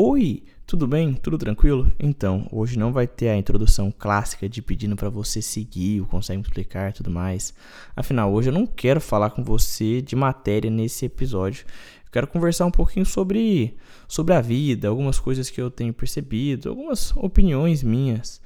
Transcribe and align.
Oi, 0.00 0.44
tudo 0.64 0.86
bem? 0.86 1.12
Tudo 1.12 1.36
tranquilo? 1.36 1.90
Então, 1.98 2.46
hoje 2.52 2.78
não 2.78 2.92
vai 2.92 3.04
ter 3.04 3.30
a 3.30 3.36
introdução 3.36 3.90
clássica 3.90 4.48
de 4.48 4.62
pedindo 4.62 4.94
para 4.94 5.08
você 5.08 5.42
seguir, 5.42 6.00
o 6.00 6.06
consegue 6.06 6.40
explicar, 6.40 6.92
tudo 6.92 7.10
mais. 7.10 7.52
Afinal, 7.96 8.32
hoje 8.32 8.48
eu 8.48 8.52
não 8.52 8.64
quero 8.64 9.00
falar 9.00 9.30
com 9.30 9.42
você 9.42 10.00
de 10.00 10.14
matéria 10.14 10.70
nesse 10.70 11.06
episódio. 11.06 11.66
Eu 12.06 12.12
quero 12.12 12.28
conversar 12.28 12.64
um 12.66 12.70
pouquinho 12.70 13.04
sobre 13.04 13.76
sobre 14.06 14.34
a 14.34 14.40
vida, 14.40 14.86
algumas 14.86 15.18
coisas 15.18 15.50
que 15.50 15.60
eu 15.60 15.68
tenho 15.68 15.92
percebido, 15.92 16.68
algumas 16.68 17.12
opiniões 17.16 17.82
minhas 17.82 18.40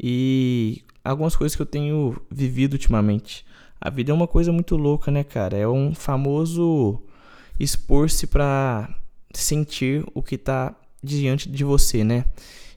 e 0.00 0.82
algumas 1.04 1.36
coisas 1.36 1.54
que 1.54 1.60
eu 1.60 1.66
tenho 1.66 2.16
vivido 2.30 2.72
ultimamente. 2.72 3.44
A 3.78 3.90
vida 3.90 4.10
é 4.10 4.14
uma 4.14 4.26
coisa 4.26 4.50
muito 4.50 4.74
louca, 4.74 5.10
né, 5.10 5.22
cara? 5.22 5.54
É 5.54 5.68
um 5.68 5.94
famoso 5.94 6.98
expor-se 7.60 8.26
para 8.26 8.88
sentir 9.34 10.02
o 10.14 10.22
que 10.22 10.38
tá 10.38 10.74
diante 11.04 11.48
de 11.48 11.64
você, 11.64 12.02
né? 12.02 12.24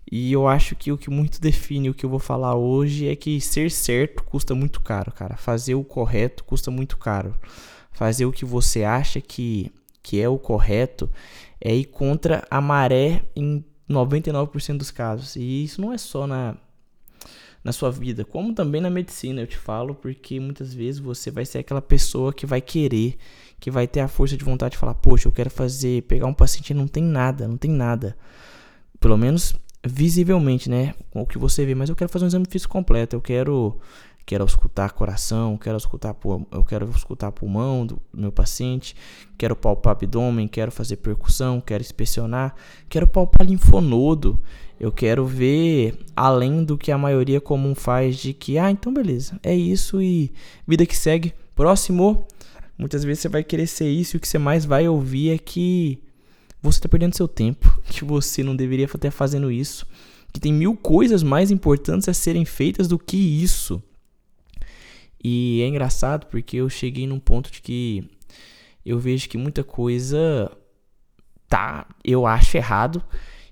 E 0.09 0.31
eu 0.31 0.47
acho 0.47 0.75
que 0.75 0.91
o 0.91 0.97
que 0.97 1.09
muito 1.09 1.41
define 1.41 1.89
o 1.89 1.93
que 1.93 2.05
eu 2.05 2.09
vou 2.09 2.19
falar 2.19 2.55
hoje 2.55 3.07
é 3.07 3.15
que 3.15 3.41
ser 3.41 3.69
certo 3.69 4.23
custa 4.23 4.55
muito 4.55 4.81
caro, 4.81 5.11
cara. 5.11 5.35
Fazer 5.35 5.75
o 5.75 5.83
correto 5.83 6.43
custa 6.43 6.71
muito 6.71 6.97
caro. 6.97 7.35
Fazer 7.91 8.25
o 8.25 8.31
que 8.31 8.45
você 8.45 8.83
acha 8.83 9.19
que, 9.19 9.71
que 10.01 10.21
é 10.21 10.29
o 10.29 10.37
correto 10.37 11.09
é 11.59 11.75
ir 11.75 11.85
contra 11.85 12.45
a 12.49 12.61
maré 12.61 13.23
em 13.35 13.65
99% 13.89 14.77
dos 14.77 14.91
casos. 14.91 15.35
E 15.35 15.63
isso 15.63 15.81
não 15.81 15.91
é 15.91 15.97
só 15.97 16.25
na, 16.25 16.55
na 17.63 17.73
sua 17.73 17.91
vida, 17.91 18.23
como 18.23 18.53
também 18.53 18.79
na 18.79 18.89
medicina, 18.89 19.41
eu 19.41 19.47
te 19.47 19.57
falo, 19.57 19.93
porque 19.93 20.39
muitas 20.39 20.73
vezes 20.73 21.01
você 21.01 21.29
vai 21.29 21.45
ser 21.45 21.59
aquela 21.59 21.81
pessoa 21.81 22.31
que 22.31 22.45
vai 22.45 22.61
querer, 22.61 23.17
que 23.59 23.71
vai 23.71 23.87
ter 23.87 24.01
a 24.01 24.07
força 24.07 24.37
de 24.37 24.43
vontade 24.43 24.73
de 24.73 24.77
falar, 24.77 24.93
poxa, 24.93 25.27
eu 25.27 25.31
quero 25.31 25.49
fazer, 25.49 26.03
pegar 26.03 26.27
um 26.27 26.33
paciente 26.33 26.71
e 26.71 26.73
não 26.73 26.87
tem 26.87 27.03
nada, 27.03 27.47
não 27.47 27.57
tem 27.57 27.71
nada. 27.71 28.15
Pelo 28.99 29.17
menos 29.17 29.55
visivelmente, 29.85 30.69
né? 30.69 30.93
O 31.13 31.25
que 31.25 31.37
você 31.37 31.65
vê, 31.65 31.73
mas 31.73 31.89
eu 31.89 31.95
quero 31.95 32.09
fazer 32.09 32.25
um 32.25 32.27
exame 32.27 32.45
físico 32.49 32.73
completo, 32.73 33.15
eu 33.15 33.21
quero 33.21 33.79
quero 34.25 34.43
escutar 34.43 34.91
coração, 34.91 35.57
quero 35.57 35.77
escutar 35.77 36.13
eu 36.51 36.63
quero 36.65 36.89
escutar 36.89 37.31
pulmão 37.31 37.85
do 37.85 37.97
meu 38.13 38.29
paciente, 38.29 38.93
quero 39.37 39.55
palpar 39.55 39.93
abdômen, 39.93 40.49
quero 40.49 40.69
fazer 40.69 40.97
percussão, 40.97 41.61
quero 41.61 41.81
inspecionar, 41.81 42.53
quero 42.89 43.07
palpar 43.07 43.47
linfonodo, 43.47 44.37
eu 44.77 44.91
quero 44.91 45.25
ver 45.25 45.97
além 46.13 46.61
do 46.65 46.77
que 46.77 46.91
a 46.91 46.97
maioria 46.97 47.39
comum 47.39 47.73
faz 47.73 48.17
de 48.17 48.33
que 48.33 48.57
ah, 48.57 48.69
então 48.69 48.93
beleza, 48.93 49.39
é 49.41 49.55
isso 49.55 50.01
e 50.01 50.31
vida 50.67 50.85
que 50.85 50.95
segue. 50.95 51.33
Próximo, 51.55 52.27
muitas 52.77 53.03
vezes 53.03 53.21
você 53.21 53.29
vai 53.29 53.43
querer 53.43 53.67
ser 53.67 53.89
isso 53.89 54.15
e 54.15 54.17
o 54.17 54.19
que 54.19 54.27
você 54.27 54.37
mais 54.37 54.65
vai 54.65 54.87
ouvir 54.87 55.31
é 55.31 55.37
que 55.37 55.99
você 56.61 56.79
está 56.79 56.89
perdendo 56.89 57.15
seu 57.15 57.27
tempo, 57.27 57.81
que 57.89 58.03
você 58.03 58.43
não 58.43 58.55
deveria 58.55 58.85
estar 58.85 59.11
fazendo 59.11 59.51
isso, 59.51 59.85
que 60.33 60.39
tem 60.39 60.53
mil 60.53 60.75
coisas 60.75 61.23
mais 61.23 61.51
importantes 61.51 62.07
a 62.07 62.13
serem 62.13 62.45
feitas 62.45 62.87
do 62.87 62.99
que 62.99 63.17
isso. 63.17 63.81
E 65.23 65.61
é 65.61 65.67
engraçado 65.67 66.27
porque 66.27 66.57
eu 66.57 66.69
cheguei 66.69 67.07
num 67.07 67.19
ponto 67.19 67.51
de 67.51 67.61
que 67.61 68.07
eu 68.85 68.99
vejo 68.99 69.27
que 69.27 69.37
muita 69.37 69.63
coisa 69.63 70.51
tá, 71.49 71.87
eu 72.03 72.25
acho 72.25 72.55
errado. 72.55 73.03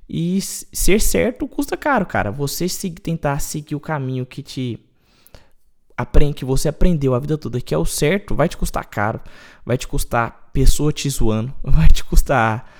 E 0.08 0.40
ser 0.42 1.02
certo 1.02 1.48
custa 1.48 1.76
caro, 1.76 2.06
cara. 2.06 2.32
Você 2.32 2.70
se, 2.70 2.92
tentar 2.92 3.40
seguir 3.40 3.76
o 3.76 3.80
caminho 3.80 4.26
que 4.26 4.44
te 4.44 4.80
aprende, 5.98 6.36
que 6.36 6.46
você 6.46 6.68
aprendeu 6.68 7.14
a 7.14 7.20
vida 7.20 7.38
toda, 7.38 7.62
que 7.62 7.74
é 7.74 7.78
o 7.78 7.86
certo, 7.86 8.36
vai 8.36 8.50
te 8.50 8.58
custar 8.58 8.86
caro. 8.86 9.20
Vai 9.66 9.78
te 9.78 9.88
custar 9.88 10.50
pessoa 10.54 10.92
te 10.92 11.10
zoando. 11.10 11.54
Vai 11.64 11.88
te 11.88 12.04
custar 12.04 12.72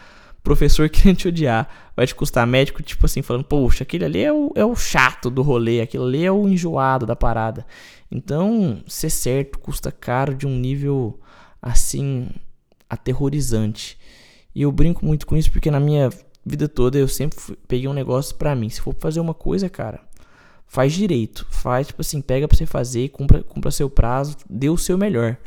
professor 0.44 0.88
querendo 0.90 1.18
te 1.18 1.28
odiar. 1.28 1.68
Vai 1.96 2.06
te 2.06 2.14
custar 2.14 2.46
médico, 2.46 2.84
tipo 2.84 3.06
assim, 3.06 3.22
falando, 3.22 3.44
poxa, 3.44 3.84
aquele 3.84 4.06
ali 4.06 4.24
é 4.24 4.32
o, 4.32 4.52
é 4.56 4.64
o 4.64 4.76
chato 4.76 5.30
do 5.30 5.42
rolê, 5.42 5.82
aquele 5.82 6.04
ali 6.04 6.26
é 6.26 6.32
o 6.32 6.48
enjoado 6.48 7.06
da 7.06 7.16
parada. 7.16 7.66
Então, 8.12 8.84
ser 8.88 9.10
certo 9.10 9.58
custa 9.58 9.92
caro 9.92 10.36
de 10.36 10.46
um 10.46 10.56
nível 10.56 11.20
assim 11.62 12.30
aterrorizante. 12.90 13.98
E 14.54 14.62
eu 14.62 14.72
brinco 14.72 15.06
muito 15.06 15.26
com 15.26 15.36
isso 15.36 15.52
porque 15.52 15.72
na 15.72 15.80
minha 15.80 16.10
vida 16.46 16.70
toda 16.70 16.98
eu 16.98 17.08
sempre 17.08 17.38
peguei 17.68 17.88
um 17.88 17.94
negócio 17.94 18.36
para 18.36 18.56
mim. 18.56 18.70
Se 18.70 18.80
for 18.80 18.96
fazer 19.00 19.20
uma 19.20 19.34
coisa, 19.34 19.68
cara, 19.68 20.02
faz 20.68 20.94
direito. 20.94 21.46
Faz, 21.50 21.88
tipo 21.88 22.02
assim, 22.02 22.22
pega 22.22 22.48
pra 22.48 22.58
você 22.58 22.66
fazer, 22.66 23.10
cumpra, 23.10 23.44
cumpra 23.44 23.72
seu 23.72 23.90
prazo, 23.90 24.38
dê 24.50 24.70
o 24.70 24.78
seu 24.78 24.98
melhor. 24.98 25.38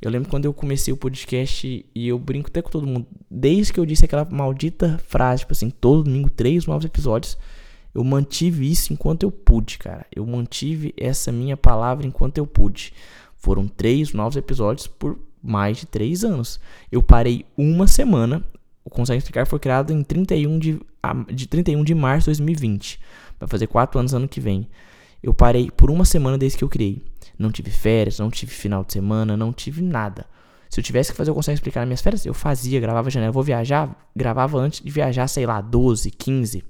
Eu 0.00 0.10
lembro 0.10 0.28
quando 0.28 0.44
eu 0.44 0.52
comecei 0.52 0.92
o 0.92 0.96
podcast 0.96 1.86
e 1.94 2.08
eu 2.08 2.18
brinco 2.18 2.48
até 2.48 2.60
com 2.60 2.70
todo 2.70 2.86
mundo. 2.86 3.06
Desde 3.30 3.72
que 3.72 3.80
eu 3.80 3.86
disse 3.86 4.04
aquela 4.04 4.24
maldita 4.24 5.00
frase, 5.06 5.40
tipo 5.40 5.52
assim, 5.52 5.70
todo 5.70 6.04
domingo, 6.04 6.28
três 6.28 6.66
novos 6.66 6.84
episódios. 6.84 7.38
Eu 7.94 8.04
mantive 8.04 8.70
isso 8.70 8.92
enquanto 8.92 9.22
eu 9.22 9.32
pude, 9.32 9.78
cara. 9.78 10.04
Eu 10.14 10.26
mantive 10.26 10.92
essa 10.98 11.32
minha 11.32 11.56
palavra 11.56 12.06
enquanto 12.06 12.36
eu 12.36 12.46
pude. 12.46 12.92
Foram 13.36 13.66
três 13.66 14.12
novos 14.12 14.36
episódios 14.36 14.86
por 14.86 15.18
mais 15.42 15.78
de 15.78 15.86
três 15.86 16.22
anos. 16.22 16.60
Eu 16.92 17.02
parei 17.02 17.46
uma 17.56 17.86
semana. 17.86 18.44
O 18.84 18.90
Consegue 18.90 19.18
Explicar 19.18 19.46
foi 19.46 19.58
criado 19.58 19.92
em 19.92 20.02
31 20.02 20.58
de, 20.58 20.78
de 21.32 21.46
31 21.46 21.82
de 21.82 21.94
março 21.94 22.30
de 22.30 22.38
2020. 22.38 23.00
Vai 23.38 23.48
fazer 23.48 23.66
quatro 23.66 23.98
anos 23.98 24.14
ano 24.14 24.28
que 24.28 24.40
vem. 24.40 24.68
Eu 25.22 25.34
parei 25.34 25.70
por 25.70 25.90
uma 25.90 26.04
semana 26.04 26.38
desde 26.38 26.58
que 26.58 26.64
eu 26.64 26.68
criei. 26.68 27.02
Não 27.38 27.50
tive 27.50 27.70
férias, 27.70 28.18
não 28.18 28.30
tive 28.30 28.52
final 28.52 28.84
de 28.84 28.92
semana, 28.92 29.36
não 29.36 29.52
tive 29.52 29.82
nada. 29.82 30.26
Se 30.70 30.80
eu 30.80 30.84
tivesse 30.84 31.10
que 31.10 31.16
fazer 31.16 31.30
o 31.30 31.34
Consegue 31.34 31.54
Explicar 31.54 31.80
nas 31.80 31.88
minhas 31.88 32.00
férias, 32.00 32.26
eu 32.26 32.34
fazia, 32.34 32.80
gravava 32.80 33.10
janela. 33.10 33.28
Eu 33.28 33.32
vou 33.32 33.42
viajar, 33.42 34.08
gravava 34.14 34.58
antes 34.58 34.82
de 34.82 34.90
viajar, 34.90 35.28
sei 35.28 35.46
lá, 35.46 35.60
12, 35.60 36.10
15 36.10 36.64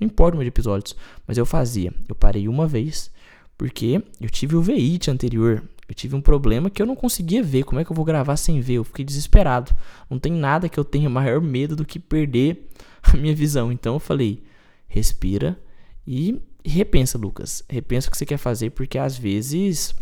não 0.00 0.06
importa 0.06 0.34
o 0.34 0.36
número 0.36 0.50
de 0.50 0.54
episódios, 0.54 0.96
mas 1.26 1.36
eu 1.36 1.44
fazia. 1.44 1.92
Eu 2.08 2.14
parei 2.14 2.48
uma 2.48 2.66
vez 2.66 3.10
porque 3.58 4.02
eu 4.18 4.30
tive 4.30 4.56
o 4.56 4.62
veíte 4.62 5.10
anterior. 5.10 5.62
Eu 5.86 5.94
tive 5.94 6.16
um 6.16 6.20
problema 6.20 6.70
que 6.70 6.80
eu 6.80 6.86
não 6.86 6.96
conseguia 6.96 7.42
ver. 7.42 7.64
Como 7.64 7.80
é 7.80 7.84
que 7.84 7.92
eu 7.92 7.96
vou 7.96 8.04
gravar 8.04 8.36
sem 8.36 8.60
ver? 8.60 8.74
Eu 8.74 8.84
fiquei 8.84 9.04
desesperado. 9.04 9.74
Não 10.08 10.18
tem 10.18 10.32
nada 10.32 10.68
que 10.68 10.80
eu 10.80 10.84
tenha 10.84 11.10
maior 11.10 11.40
medo 11.42 11.76
do 11.76 11.84
que 11.84 11.98
perder 11.98 12.70
a 13.02 13.16
minha 13.16 13.34
visão. 13.34 13.70
Então 13.70 13.94
eu 13.94 14.00
falei: 14.00 14.42
respira 14.88 15.58
e 16.06 16.40
repensa, 16.64 17.18
Lucas. 17.18 17.62
Repensa 17.68 18.08
o 18.08 18.10
que 18.10 18.18
você 18.18 18.26
quer 18.26 18.38
fazer, 18.38 18.70
porque 18.70 18.98
às 18.98 19.16
vezes 19.16 19.94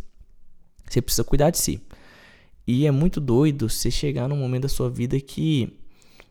você 0.88 1.02
precisa 1.02 1.24
cuidar 1.24 1.50
de 1.50 1.58
si. 1.58 1.80
E 2.66 2.86
é 2.86 2.90
muito 2.90 3.20
doido 3.20 3.68
você 3.68 3.90
chegar 3.90 4.28
num 4.28 4.36
momento 4.36 4.62
da 4.62 4.68
sua 4.68 4.90
vida 4.90 5.18
que 5.20 5.72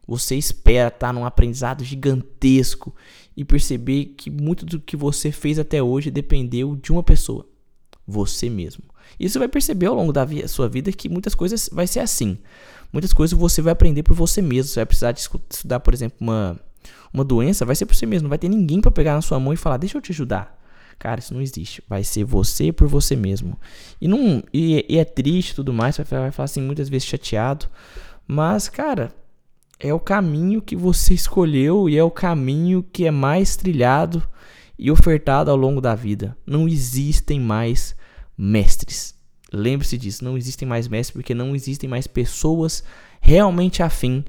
você 0.08 0.36
espera 0.36 0.88
estar 0.88 1.08
tá 1.08 1.14
num 1.14 1.26
aprendizado 1.26 1.84
gigantesco 1.84 2.96
e 3.36 3.44
perceber 3.44 4.14
que 4.18 4.30
muito 4.30 4.66
do 4.66 4.80
que 4.80 4.96
você 4.96 5.32
fez 5.32 5.60
até 5.60 5.84
hoje 5.84 6.10
dependeu 6.10 6.76
de 6.76 6.92
uma 6.92 7.04
pessoa, 7.04 7.46
você 8.06 8.50
mesmo. 8.50 8.84
E 9.20 9.28
você 9.30 9.38
vai 9.38 9.48
perceber 9.48 9.88
ao 9.88 9.96
longo 9.96 10.14
da 10.14 10.26
sua 10.48 10.70
vida 10.70 10.92
que 10.92 11.10
muitas 11.10 11.36
coisas 11.36 11.70
vai 11.72 11.88
ser 11.88 12.00
assim. 12.00 12.38
Muitas 12.92 13.14
coisas 13.14 13.38
você 13.38 13.62
vai 13.62 13.74
aprender 13.74 14.04
por 14.04 14.16
você 14.16 14.42
mesmo. 14.42 14.70
Você 14.70 14.80
vai 14.80 14.86
precisar 14.86 15.12
de 15.12 15.20
estudar, 15.20 15.80
por 15.80 15.94
exemplo, 15.94 16.18
uma, 16.22 16.60
uma 17.14 17.24
doença, 17.24 17.66
vai 17.66 17.76
ser 17.76 17.86
por 17.86 17.96
você 17.96 18.06
mesmo. 18.06 18.24
Não 18.24 18.30
vai 18.30 18.38
ter 18.38 18.50
ninguém 18.50 18.82
para 18.82 18.92
pegar 18.92 19.14
na 19.14 19.22
sua 19.22 19.40
mão 19.40 19.54
e 19.54 19.58
falar: 19.58 19.78
"Deixa 19.78 19.98
eu 19.98 20.02
te 20.02 20.12
ajudar". 20.12 20.58
Cara, 21.00 21.20
isso 21.20 21.34
não 21.34 21.42
existe. 21.42 21.84
Vai 21.88 22.04
ser 22.04 22.24
você 22.24 22.72
por 22.72 22.88
você 22.88 23.16
mesmo. 23.16 23.58
E 24.02 24.08
não 24.08 24.44
e, 24.54 24.86
e 24.90 24.98
é 24.98 25.06
triste 25.06 25.56
tudo 25.56 25.72
mais, 25.74 25.98
vai, 25.98 26.06
vai 26.06 26.32
falar 26.32 26.46
assim 26.46 26.62
muitas 26.62 26.90
vezes 26.90 27.08
chateado, 27.08 27.68
mas 28.28 28.68
cara, 28.68 29.14
é 29.80 29.94
o 29.94 30.00
caminho 30.00 30.62
que 30.62 30.76
você 30.76 31.14
escolheu 31.14 31.88
e 31.88 31.98
é 31.98 32.04
o 32.04 32.12
caminho 32.12 32.84
que 32.92 33.06
é 33.06 33.12
mais 33.12 33.56
trilhado 33.56 34.24
e 34.78 34.90
ofertado 34.90 35.52
ao 35.52 35.58
longo 35.58 35.80
da 35.80 35.94
vida. 35.94 36.36
Não 36.46 36.68
existem 36.68 37.40
mais 37.40 37.96
mestres. 38.38 39.16
Lembre-se 39.54 39.98
disso, 39.98 40.24
não 40.24 40.38
existem 40.38 40.68
mais 40.68 40.88
mestres 40.88 41.14
porque 41.14 41.34
não 41.34 41.56
existem 41.56 41.90
mais 41.90 42.08
pessoas 42.08 42.84
realmente 43.22 43.82
afim 43.82 44.26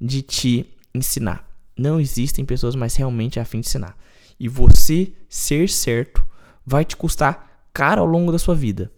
de 0.00 0.22
te 0.22 0.66
ensinar. 0.94 1.53
Não 1.76 2.00
existem 2.00 2.44
pessoas 2.44 2.74
mais 2.74 2.94
realmente 2.96 3.40
afim 3.40 3.60
de 3.60 3.68
ensinar. 3.68 3.96
E 4.38 4.48
você 4.48 5.12
ser 5.28 5.68
certo 5.68 6.24
vai 6.64 6.84
te 6.84 6.96
custar 6.96 7.68
caro 7.72 8.00
ao 8.00 8.06
longo 8.06 8.32
da 8.32 8.38
sua 8.38 8.54
vida 8.54 8.90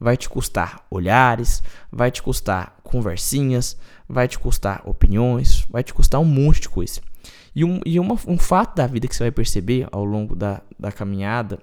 vai 0.00 0.16
te 0.16 0.28
custar 0.28 0.84
olhares, 0.90 1.62
vai 1.92 2.10
te 2.10 2.22
custar 2.22 2.74
conversinhas, 2.82 3.76
vai 4.08 4.26
te 4.26 4.38
custar 4.38 4.82
opiniões, 4.88 5.66
vai 5.68 5.84
te 5.84 5.92
custar 5.92 6.20
um 6.20 6.24
monte 6.24 6.62
de 6.62 6.68
coisa. 6.70 7.02
E, 7.54 7.64
um, 7.64 7.80
e 7.84 8.00
uma, 8.00 8.16
um 8.26 8.38
fato 8.38 8.74
da 8.76 8.86
vida 8.86 9.06
que 9.06 9.14
você 9.14 9.24
vai 9.24 9.30
perceber 9.30 9.86
ao 9.92 10.04
longo 10.04 10.34
da, 10.34 10.62
da 10.78 10.90
caminhada, 10.90 11.58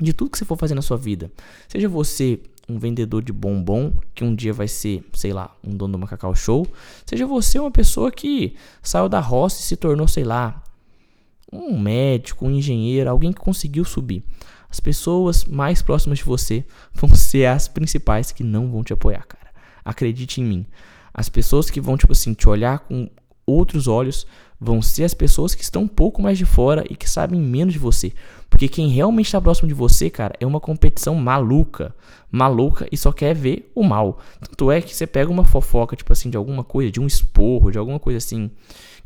de 0.00 0.12
tudo 0.12 0.30
que 0.30 0.38
você 0.38 0.44
for 0.44 0.58
fazer 0.58 0.74
na 0.74 0.82
sua 0.82 0.96
vida, 0.96 1.32
seja 1.66 1.88
você 1.88 2.40
um 2.68 2.78
vendedor 2.78 3.22
de 3.22 3.32
bombom, 3.32 3.92
que 4.14 4.24
um 4.24 4.34
dia 4.34 4.52
vai 4.52 4.68
ser, 4.68 5.04
sei 5.12 5.32
lá, 5.32 5.54
um 5.62 5.76
dono 5.76 5.92
do 5.92 5.98
Macacau 5.98 6.34
Show, 6.34 6.66
seja 7.04 7.26
você 7.26 7.58
uma 7.58 7.70
pessoa 7.70 8.10
que 8.10 8.54
saiu 8.82 9.08
da 9.08 9.20
roça 9.20 9.60
e 9.60 9.64
se 9.64 9.76
tornou, 9.76 10.06
sei 10.06 10.24
lá, 10.24 10.62
um 11.52 11.78
médico, 11.78 12.46
um 12.46 12.50
engenheiro, 12.50 13.10
alguém 13.10 13.32
que 13.32 13.40
conseguiu 13.40 13.84
subir. 13.84 14.24
As 14.70 14.80
pessoas 14.80 15.44
mais 15.44 15.82
próximas 15.82 16.18
de 16.18 16.24
você 16.24 16.64
vão 16.94 17.12
ser 17.16 17.46
as 17.46 17.68
principais 17.68 18.32
que 18.32 18.42
não 18.42 18.70
vão 18.70 18.82
te 18.82 18.92
apoiar, 18.92 19.26
cara. 19.26 19.52
Acredite 19.84 20.40
em 20.40 20.44
mim. 20.44 20.66
As 21.12 21.28
pessoas 21.28 21.68
que 21.68 21.80
vão, 21.80 21.96
tipo 21.96 22.12
assim, 22.12 22.32
te 22.32 22.48
olhar 22.48 22.78
com 22.78 23.10
outros 23.46 23.88
olhos 23.88 24.26
vão 24.62 24.80
ser 24.80 25.02
as 25.02 25.12
pessoas 25.12 25.56
que 25.56 25.62
estão 25.64 25.82
um 25.82 25.88
pouco 25.88 26.22
mais 26.22 26.38
de 26.38 26.44
fora 26.44 26.84
e 26.88 26.94
que 26.94 27.10
sabem 27.10 27.40
menos 27.40 27.72
de 27.72 27.80
você. 27.80 28.12
Porque 28.48 28.68
quem 28.68 28.88
realmente 28.88 29.26
está 29.26 29.40
próximo 29.40 29.66
de 29.66 29.74
você, 29.74 30.08
cara, 30.08 30.34
é 30.38 30.46
uma 30.46 30.60
competição 30.60 31.16
maluca. 31.16 31.94
Maluca 32.30 32.86
e 32.92 32.96
só 32.96 33.10
quer 33.10 33.34
ver 33.34 33.70
o 33.74 33.82
mal. 33.82 34.20
Tanto 34.40 34.70
é 34.70 34.80
que 34.80 34.94
você 34.94 35.06
pega 35.06 35.30
uma 35.30 35.44
fofoca, 35.44 35.96
tipo 35.96 36.12
assim, 36.12 36.30
de 36.30 36.36
alguma 36.36 36.62
coisa, 36.62 36.92
de 36.92 37.00
um 37.00 37.06
esporro, 37.06 37.72
de 37.72 37.78
alguma 37.78 37.98
coisa 37.98 38.18
assim, 38.18 38.50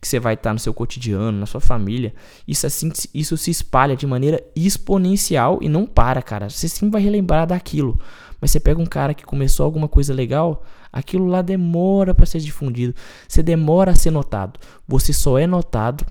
que 0.00 0.06
você 0.06 0.20
vai 0.20 0.34
estar 0.34 0.50
tá 0.50 0.54
no 0.54 0.58
seu 0.58 0.74
cotidiano, 0.74 1.38
na 1.38 1.46
sua 1.46 1.60
família. 1.60 2.12
Isso 2.46 2.66
assim, 2.66 2.92
isso 3.14 3.36
se 3.36 3.50
espalha 3.50 3.96
de 3.96 4.06
maneira 4.06 4.42
exponencial 4.54 5.58
e 5.62 5.68
não 5.68 5.86
para, 5.86 6.20
cara. 6.20 6.50
Você 6.50 6.68
sim 6.68 6.90
vai 6.90 7.00
relembrar 7.00 7.46
daquilo. 7.46 7.98
Mas 8.40 8.50
você 8.50 8.60
pega 8.60 8.80
um 8.80 8.86
cara 8.86 9.14
que 9.14 9.24
começou 9.24 9.64
alguma 9.64 9.88
coisa 9.88 10.12
legal, 10.12 10.64
aquilo 10.92 11.26
lá 11.26 11.42
demora 11.42 12.14
para 12.14 12.26
ser 12.26 12.40
difundido. 12.40 12.94
Você 13.26 13.42
demora 13.42 13.92
a 13.92 13.94
ser 13.94 14.10
notado. 14.10 14.58
Você 14.86 15.12
só 15.12 15.38
é 15.38 15.46
notado 15.46 16.04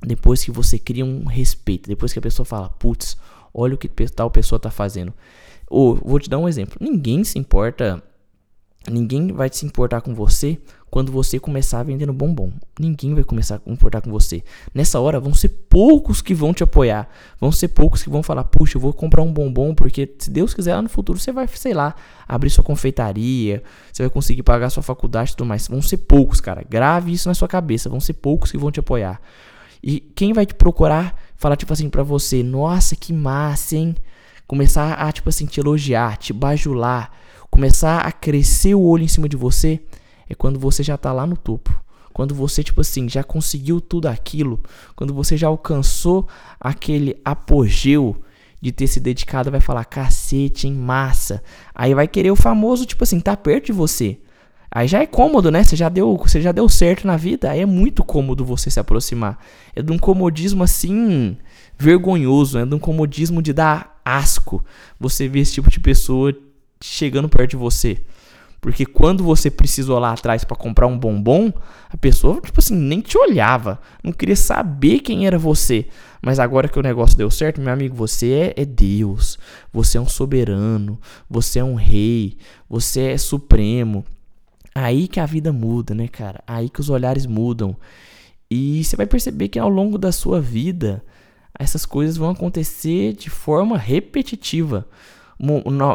depois 0.00 0.44
que 0.44 0.50
você 0.50 0.78
cria 0.78 1.04
um 1.04 1.24
respeito, 1.24 1.88
depois 1.88 2.12
que 2.12 2.18
a 2.18 2.22
pessoa 2.22 2.44
fala, 2.44 2.68
putz, 2.68 3.16
olha 3.54 3.74
o 3.74 3.78
que 3.78 3.88
tal 4.08 4.30
pessoa 4.30 4.58
tá 4.58 4.70
fazendo. 4.70 5.12
Ou 5.68 5.96
vou 5.96 6.18
te 6.18 6.28
dar 6.28 6.38
um 6.38 6.48
exemplo. 6.48 6.76
Ninguém 6.80 7.24
se 7.24 7.38
importa, 7.38 8.02
ninguém 8.90 9.32
vai 9.32 9.48
se 9.50 9.64
importar 9.64 10.00
com 10.00 10.14
você 10.14 10.58
quando 10.92 11.10
você 11.10 11.40
começar 11.40 11.82
vendendo 11.82 12.12
bombom. 12.12 12.52
Ninguém 12.78 13.14
vai 13.14 13.24
começar 13.24 13.62
a 13.66 13.70
importar 13.70 14.02
com 14.02 14.10
você. 14.10 14.44
Nessa 14.74 15.00
hora 15.00 15.18
vão 15.18 15.32
ser 15.32 15.48
poucos 15.48 16.20
que 16.20 16.34
vão 16.34 16.52
te 16.52 16.62
apoiar. 16.62 17.08
Vão 17.40 17.50
ser 17.50 17.68
poucos 17.68 18.02
que 18.02 18.10
vão 18.10 18.22
falar: 18.22 18.44
"Puxa, 18.44 18.76
eu 18.76 18.80
vou 18.82 18.92
comprar 18.92 19.22
um 19.22 19.32
bombom 19.32 19.74
porque 19.74 20.14
se 20.18 20.30
Deus 20.30 20.52
quiser 20.52 20.74
lá 20.74 20.82
no 20.82 20.90
futuro 20.90 21.18
você 21.18 21.32
vai, 21.32 21.48
sei 21.48 21.72
lá, 21.72 21.94
abrir 22.28 22.50
sua 22.50 22.62
confeitaria, 22.62 23.62
você 23.90 24.02
vai 24.02 24.10
conseguir 24.10 24.42
pagar 24.42 24.68
sua 24.68 24.82
faculdade 24.82 25.30
e 25.30 25.34
tudo 25.34 25.48
mais". 25.48 25.66
Vão 25.66 25.80
ser 25.80 25.96
poucos, 25.96 26.42
cara. 26.42 26.62
Grave 26.68 27.10
isso 27.10 27.26
na 27.26 27.34
sua 27.34 27.48
cabeça. 27.48 27.88
Vão 27.88 27.98
ser 27.98 28.12
poucos 28.12 28.52
que 28.52 28.58
vão 28.58 28.70
te 28.70 28.80
apoiar. 28.80 29.18
E 29.82 29.98
quem 29.98 30.34
vai 30.34 30.44
te 30.44 30.54
procurar 30.54 31.18
falar 31.38 31.56
tipo 31.56 31.72
assim 31.72 31.88
para 31.88 32.02
você: 32.02 32.42
"Nossa, 32.42 32.94
que 32.94 33.14
massa, 33.14 33.76
hein?" 33.76 33.96
Começar 34.46 34.92
a 34.92 35.10
tipo 35.10 35.30
assim 35.30 35.46
te 35.46 35.58
elogiar, 35.58 36.18
te 36.18 36.34
bajular, 36.34 37.12
começar 37.50 38.00
a 38.00 38.12
crescer 38.12 38.74
o 38.74 38.82
olho 38.82 39.04
em 39.04 39.08
cima 39.08 39.26
de 39.26 39.38
você 39.38 39.80
é 40.28 40.34
quando 40.34 40.58
você 40.58 40.82
já 40.82 40.96
tá 40.96 41.12
lá 41.12 41.26
no 41.26 41.36
topo. 41.36 41.72
Quando 42.12 42.34
você, 42.34 42.62
tipo 42.62 42.80
assim, 42.80 43.08
já 43.08 43.24
conseguiu 43.24 43.80
tudo 43.80 44.06
aquilo. 44.06 44.62
Quando 44.94 45.14
você 45.14 45.36
já 45.36 45.48
alcançou 45.48 46.28
aquele 46.60 47.18
apogeu 47.24 48.22
de 48.60 48.70
ter 48.70 48.86
se 48.86 49.00
dedicado, 49.00 49.50
vai 49.50 49.60
falar, 49.60 49.84
cacete, 49.84 50.68
em 50.68 50.72
massa. 50.72 51.42
Aí 51.74 51.94
vai 51.94 52.06
querer 52.06 52.30
o 52.30 52.36
famoso, 52.36 52.86
tipo 52.86 53.02
assim, 53.02 53.18
tá 53.18 53.36
perto 53.36 53.66
de 53.66 53.72
você. 53.72 54.18
Aí 54.70 54.88
já 54.88 55.02
é 55.02 55.06
cômodo, 55.06 55.50
né? 55.50 55.64
Você 55.64 55.76
já 55.76 55.88
deu, 55.88 56.16
você 56.16 56.40
já 56.40 56.52
deu 56.52 56.68
certo 56.68 57.06
na 57.06 57.16
vida. 57.16 57.50
Aí 57.50 57.60
é 57.60 57.66
muito 57.66 58.04
cômodo 58.04 58.44
você 58.44 58.70
se 58.70 58.80
aproximar. 58.80 59.38
É 59.74 59.82
de 59.82 59.92
um 59.92 59.98
comodismo 59.98 60.62
assim 60.62 61.36
vergonhoso, 61.78 62.58
é 62.58 62.64
de 62.64 62.74
um 62.74 62.78
comodismo 62.78 63.42
de 63.42 63.52
dar 63.52 64.00
asco. 64.04 64.64
Você 64.98 65.28
ver 65.28 65.40
esse 65.40 65.52
tipo 65.52 65.68
de 65.68 65.80
pessoa 65.80 66.34
chegando 66.80 67.28
perto 67.28 67.50
de 67.50 67.56
você. 67.56 68.02
Porque 68.62 68.86
quando 68.86 69.24
você 69.24 69.50
precisou 69.50 69.98
lá 69.98 70.12
atrás 70.12 70.44
para 70.44 70.56
comprar 70.56 70.86
um 70.86 70.96
bombom, 70.96 71.52
a 71.90 71.96
pessoa, 71.96 72.40
tipo 72.40 72.60
assim, 72.60 72.76
nem 72.76 73.00
te 73.00 73.18
olhava. 73.18 73.80
Não 74.04 74.12
queria 74.12 74.36
saber 74.36 75.00
quem 75.00 75.26
era 75.26 75.36
você. 75.36 75.88
Mas 76.22 76.38
agora 76.38 76.68
que 76.68 76.78
o 76.78 76.82
negócio 76.82 77.18
deu 77.18 77.28
certo, 77.28 77.60
meu 77.60 77.72
amigo, 77.72 77.96
você 77.96 78.54
é, 78.56 78.62
é 78.62 78.64
Deus. 78.64 79.36
Você 79.72 79.98
é 79.98 80.00
um 80.00 80.06
soberano. 80.06 80.96
Você 81.28 81.58
é 81.58 81.64
um 81.64 81.74
rei. 81.74 82.36
Você 82.70 83.00
é 83.00 83.18
supremo. 83.18 84.04
Aí 84.72 85.08
que 85.08 85.18
a 85.18 85.26
vida 85.26 85.52
muda, 85.52 85.92
né, 85.92 86.06
cara? 86.06 86.40
Aí 86.46 86.68
que 86.68 86.80
os 86.80 86.88
olhares 86.88 87.26
mudam. 87.26 87.76
E 88.48 88.84
você 88.84 88.94
vai 88.94 89.06
perceber 89.06 89.48
que 89.48 89.58
ao 89.58 89.68
longo 89.68 89.98
da 89.98 90.12
sua 90.12 90.40
vida, 90.40 91.04
essas 91.58 91.84
coisas 91.84 92.16
vão 92.16 92.30
acontecer 92.30 93.12
de 93.14 93.28
forma 93.28 93.76
repetitiva 93.76 94.86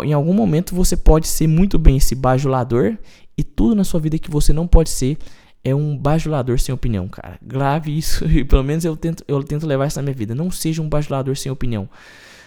em 0.03 0.13
algum 0.13 0.33
momento 0.33 0.75
você 0.75 0.97
pode 0.97 1.27
ser 1.27 1.47
muito 1.47 1.79
bem 1.79 1.97
esse 1.97 2.13
bajulador 2.13 2.97
e 3.37 3.43
tudo 3.43 3.75
na 3.75 3.83
sua 3.83 3.99
vida 3.99 4.19
que 4.19 4.29
você 4.29 4.51
não 4.51 4.67
pode 4.67 4.89
ser 4.89 5.17
é 5.63 5.75
um 5.75 5.97
bajulador 5.97 6.59
sem 6.59 6.73
opinião, 6.73 7.07
cara. 7.07 7.37
Grave 7.41 7.97
isso 7.97 8.25
e 8.29 8.43
pelo 8.43 8.63
menos 8.63 8.85
eu 8.85 8.95
tento, 8.95 9.23
eu 9.27 9.43
tento 9.43 9.67
levar 9.67 9.87
isso 9.87 9.97
na 9.97 10.03
minha 10.03 10.15
vida. 10.15 10.33
Não 10.33 10.49
seja 10.49 10.81
um 10.81 10.89
bajulador 10.89 11.35
sem 11.35 11.51
opinião. 11.51 11.89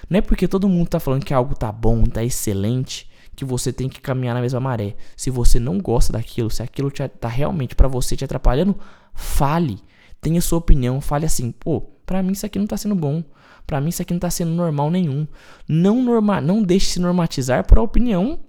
Não 0.09 0.19
é 0.19 0.21
porque 0.21 0.49
todo 0.49 0.69
mundo 0.69 0.89
tá 0.89 0.99
falando 0.99 1.25
que 1.25 1.35
algo 1.35 1.55
tá 1.55 1.71
bom, 1.71 2.03
tá 2.05 2.25
excelente, 2.25 3.09
que 3.37 3.45
você 3.45 3.73
tem 3.73 3.89
que 3.89 4.01
caminhar 4.01 4.35
na 4.35 4.41
mesma 4.41 4.59
maré. 4.59 4.97
Se 5.17 5.31
você 5.31 5.61
não 5.61 5.79
gosta 5.79 6.13
daquilo, 6.13 6.51
se 6.51 6.63
aquilo 6.63 6.91
te, 6.91 7.07
tá 7.09 7.29
realmente 7.29 7.75
para 7.75 7.87
você 7.87 8.17
te 8.17 8.25
atrapalhando, 8.25 8.77
fale. 9.15 9.79
Tenha 10.21 10.41
sua 10.41 10.59
opinião, 10.59 11.01
fale 11.01 11.27
assim, 11.27 11.53
pô, 11.53 11.83
pra 12.05 12.23
mim 12.23 12.33
isso 12.33 12.45
aqui 12.45 12.59
não 12.59 12.67
tá 12.67 12.77
sendo 12.77 12.95
bom. 12.95 13.23
Para 13.71 13.81
mim 13.81 13.91
isso 13.91 14.03
aqui 14.03 14.13
não 14.13 14.19
tá 14.19 14.29
sendo 14.29 14.51
normal 14.51 14.91
nenhum. 14.91 15.29
Não 15.69 16.03
norma, 16.03 16.41
não 16.41 16.61
deixe 16.61 16.87
se 16.87 16.99
normatizar 16.99 17.65
por 17.65 17.79
a 17.79 17.83
opinião 17.83 18.41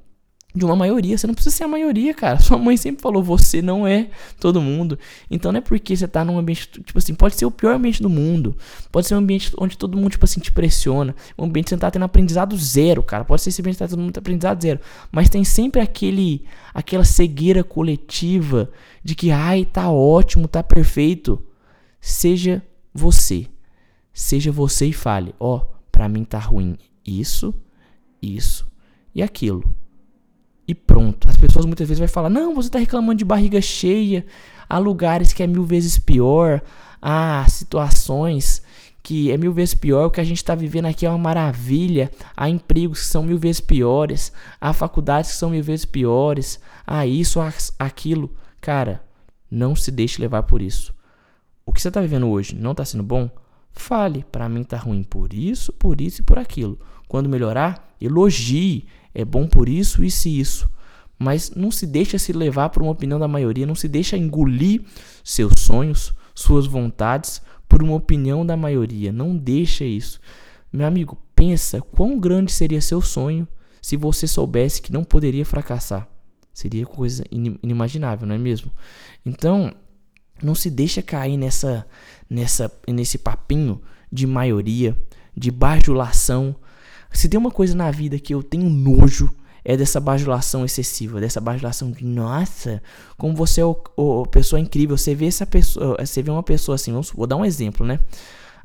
de 0.51 0.65
uma 0.65 0.75
maioria. 0.75 1.15
Você 1.15 1.27
não 1.27 1.35
precisa 1.35 1.55
ser 1.55 1.63
a 1.65 1.67
maioria, 1.67 2.11
cara. 2.11 2.39
Sua 2.41 2.57
mãe 2.57 2.75
sempre 2.75 3.03
falou: 3.03 3.21
você 3.21 3.61
não 3.61 3.85
é 3.85 4.09
todo 4.39 4.59
mundo. 4.59 4.97
Então 5.29 5.51
não 5.51 5.59
é 5.59 5.61
porque 5.61 5.95
você 5.95 6.07
tá 6.07 6.25
num 6.25 6.39
ambiente, 6.39 6.67
tipo 6.67 6.97
assim, 6.97 7.13
pode 7.13 7.35
ser 7.35 7.45
o 7.45 7.51
pior 7.51 7.75
ambiente 7.75 8.01
do 8.01 8.09
mundo. 8.09 8.57
Pode 8.91 9.05
ser 9.05 9.13
um 9.13 9.19
ambiente 9.19 9.51
onde 9.59 9.77
todo 9.77 9.95
mundo, 9.95 10.09
tipo 10.09 10.25
assim, 10.25 10.39
te 10.39 10.51
pressiona. 10.51 11.15
Um 11.37 11.45
ambiente 11.45 11.65
que 11.65 11.69
você 11.69 11.77
tá 11.77 11.91
tendo 11.91 12.05
aprendizado 12.05 12.57
zero, 12.57 13.03
cara. 13.03 13.23
Pode 13.23 13.43
ser 13.43 13.49
esse 13.49 13.61
ambiente 13.61 13.75
que 13.75 13.83
tá 13.83 13.87
todo 13.87 13.99
mundo 13.99 14.17
aprendizado 14.17 14.59
zero. 14.59 14.79
Mas 15.11 15.29
tem 15.29 15.43
sempre 15.43 15.81
aquele, 15.81 16.45
aquela 16.73 17.03
cegueira 17.03 17.63
coletiva 17.63 18.71
de 19.03 19.13
que, 19.13 19.29
ai, 19.29 19.65
tá 19.65 19.91
ótimo, 19.91 20.47
tá 20.47 20.63
perfeito. 20.63 21.39
Seja 22.01 22.63
você. 22.91 23.50
Seja 24.13 24.51
você 24.51 24.87
e 24.87 24.93
fale: 24.93 25.33
Ó, 25.39 25.57
oh, 25.57 25.61
pra 25.91 26.09
mim 26.09 26.23
tá 26.23 26.39
ruim 26.39 26.77
isso, 27.05 27.53
isso 28.21 28.71
e 29.13 29.21
aquilo. 29.21 29.73
E 30.67 30.75
pronto. 30.75 31.27
As 31.27 31.37
pessoas 31.37 31.65
muitas 31.65 31.87
vezes 31.87 31.99
vão 31.99 32.07
falar: 32.07 32.29
Não, 32.29 32.55
você 32.55 32.69
tá 32.69 32.79
reclamando 32.79 33.17
de 33.17 33.25
barriga 33.25 33.61
cheia. 33.61 34.25
Há 34.69 34.77
lugares 34.77 35.33
que 35.33 35.43
é 35.43 35.47
mil 35.47 35.65
vezes 35.65 35.97
pior. 35.97 36.61
Há 37.01 37.45
situações 37.49 38.61
que 39.03 39.31
é 39.31 39.37
mil 39.37 39.51
vezes 39.51 39.73
pior. 39.73 40.05
O 40.05 40.11
que 40.11 40.21
a 40.21 40.23
gente 40.23 40.37
está 40.37 40.55
vivendo 40.55 40.85
aqui 40.85 41.05
é 41.05 41.09
uma 41.09 41.17
maravilha. 41.17 42.11
Há 42.37 42.49
empregos 42.49 43.01
que 43.01 43.07
são 43.07 43.23
mil 43.23 43.37
vezes 43.37 43.59
piores. 43.59 44.31
Há 44.59 44.71
faculdades 44.71 45.31
que 45.31 45.37
são 45.37 45.49
mil 45.49 45.63
vezes 45.63 45.85
piores. 45.85 46.59
Há 46.85 47.05
isso, 47.05 47.41
há 47.41 47.51
aquilo. 47.79 48.33
Cara, 48.61 49.03
não 49.49 49.75
se 49.75 49.91
deixe 49.91 50.21
levar 50.21 50.43
por 50.43 50.61
isso. 50.61 50.93
O 51.65 51.73
que 51.73 51.81
você 51.81 51.87
está 51.87 51.99
vivendo 51.99 52.27
hoje 52.27 52.55
não 52.55 52.71
está 52.71 52.85
sendo 52.85 53.03
bom? 53.03 53.29
Fale, 53.73 54.25
para 54.31 54.49
mim 54.49 54.63
tá 54.63 54.77
ruim 54.77 55.03
por 55.03 55.33
isso, 55.33 55.71
por 55.73 56.01
isso 56.01 56.21
e 56.21 56.23
por 56.23 56.37
aquilo. 56.37 56.79
Quando 57.07 57.29
melhorar, 57.29 57.95
elogie, 57.99 58.85
é 59.13 59.25
bom 59.25 59.47
por 59.47 59.67
isso, 59.67 60.03
isso 60.03 60.27
e 60.27 60.39
isso. 60.39 60.69
Mas 61.17 61.51
não 61.51 61.69
se 61.69 61.85
deixa 61.85 62.17
se 62.17 62.33
levar 62.33 62.69
por 62.69 62.81
uma 62.81 62.91
opinião 62.91 63.19
da 63.19 63.27
maioria, 63.27 63.65
não 63.65 63.75
se 63.75 63.87
deixa 63.87 64.17
engolir 64.17 64.81
seus 65.23 65.53
sonhos, 65.59 66.13
suas 66.33 66.65
vontades 66.65 67.41
por 67.67 67.83
uma 67.83 67.95
opinião 67.95 68.45
da 68.45 68.57
maioria. 68.57 69.11
Não 69.11 69.35
deixa 69.35 69.85
isso. 69.85 70.19
Meu 70.71 70.87
amigo, 70.87 71.17
pensa 71.35 71.81
quão 71.81 72.19
grande 72.19 72.51
seria 72.51 72.81
seu 72.81 73.01
sonho 73.01 73.47
se 73.81 73.97
você 73.97 74.27
soubesse 74.27 74.81
que 74.81 74.91
não 74.91 75.03
poderia 75.03 75.45
fracassar. 75.45 76.07
Seria 76.53 76.85
coisa 76.85 77.23
inimaginável, 77.31 78.27
não 78.27 78.35
é 78.35 78.37
mesmo? 78.37 78.71
Então, 79.25 79.73
não 80.41 80.55
se 80.55 80.69
deixa 80.69 81.01
cair 81.01 81.37
nessa, 81.37 81.85
nessa, 82.29 82.71
nesse 82.87 83.17
papinho 83.17 83.81
de 84.11 84.25
maioria, 84.27 84.97
de 85.35 85.51
bajulação. 85.51 86.55
Se 87.11 87.29
tem 87.29 87.39
uma 87.39 87.51
coisa 87.51 87.75
na 87.75 87.91
vida 87.91 88.19
que 88.19 88.33
eu 88.33 88.41
tenho 88.41 88.69
nojo, 88.69 89.33
é 89.63 89.77
dessa 89.77 89.99
bajulação 89.99 90.65
excessiva, 90.65 91.21
dessa 91.21 91.39
bajulação 91.39 91.91
de 91.91 92.03
nossa, 92.03 92.81
como 93.17 93.35
você 93.35 93.61
é 93.61 93.65
o, 93.65 93.79
o, 93.95 94.25
pessoa 94.25 94.59
incrível. 94.59 94.97
Você 94.97 95.13
vê 95.13 95.27
essa 95.27 95.45
pessoa, 95.45 95.97
você 95.99 96.21
vê 96.21 96.31
uma 96.31 96.43
pessoa 96.43 96.75
assim, 96.75 96.91
vamos, 96.91 97.11
vou 97.11 97.27
dar 97.27 97.35
um 97.35 97.45
exemplo, 97.45 97.85
né? 97.85 97.99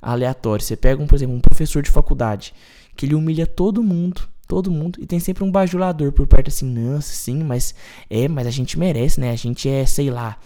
Aleatório. 0.01 0.65
Você 0.65 0.77
pega, 0.77 1.03
um, 1.03 1.07
por 1.07 1.17
exemplo, 1.17 1.37
um 1.37 1.41
professor 1.41 1.83
de 1.83 1.91
faculdade 1.91 2.55
que 2.97 3.05
ele 3.05 3.15
humilha 3.15 3.47
todo 3.47 3.83
mundo, 3.83 4.23
todo 4.49 4.71
mundo, 4.71 4.99
e 5.03 5.07
tem 5.07 5.21
sempre 5.21 5.45
um 5.45 5.51
bajulador 5.51 6.13
por 6.13 6.27
perto 6.27 6.49
assim, 6.49 6.67
nossa, 6.67 7.13
sim, 7.13 7.43
mas 7.45 7.75
é, 8.09 8.27
mas 8.27 8.47
a 8.47 8.51
gente 8.51 8.79
merece, 8.79 9.21
né? 9.21 9.31
A 9.31 9.37
gente 9.37 9.69
é, 9.69 9.85
sei 9.85 10.11
lá, 10.11 10.39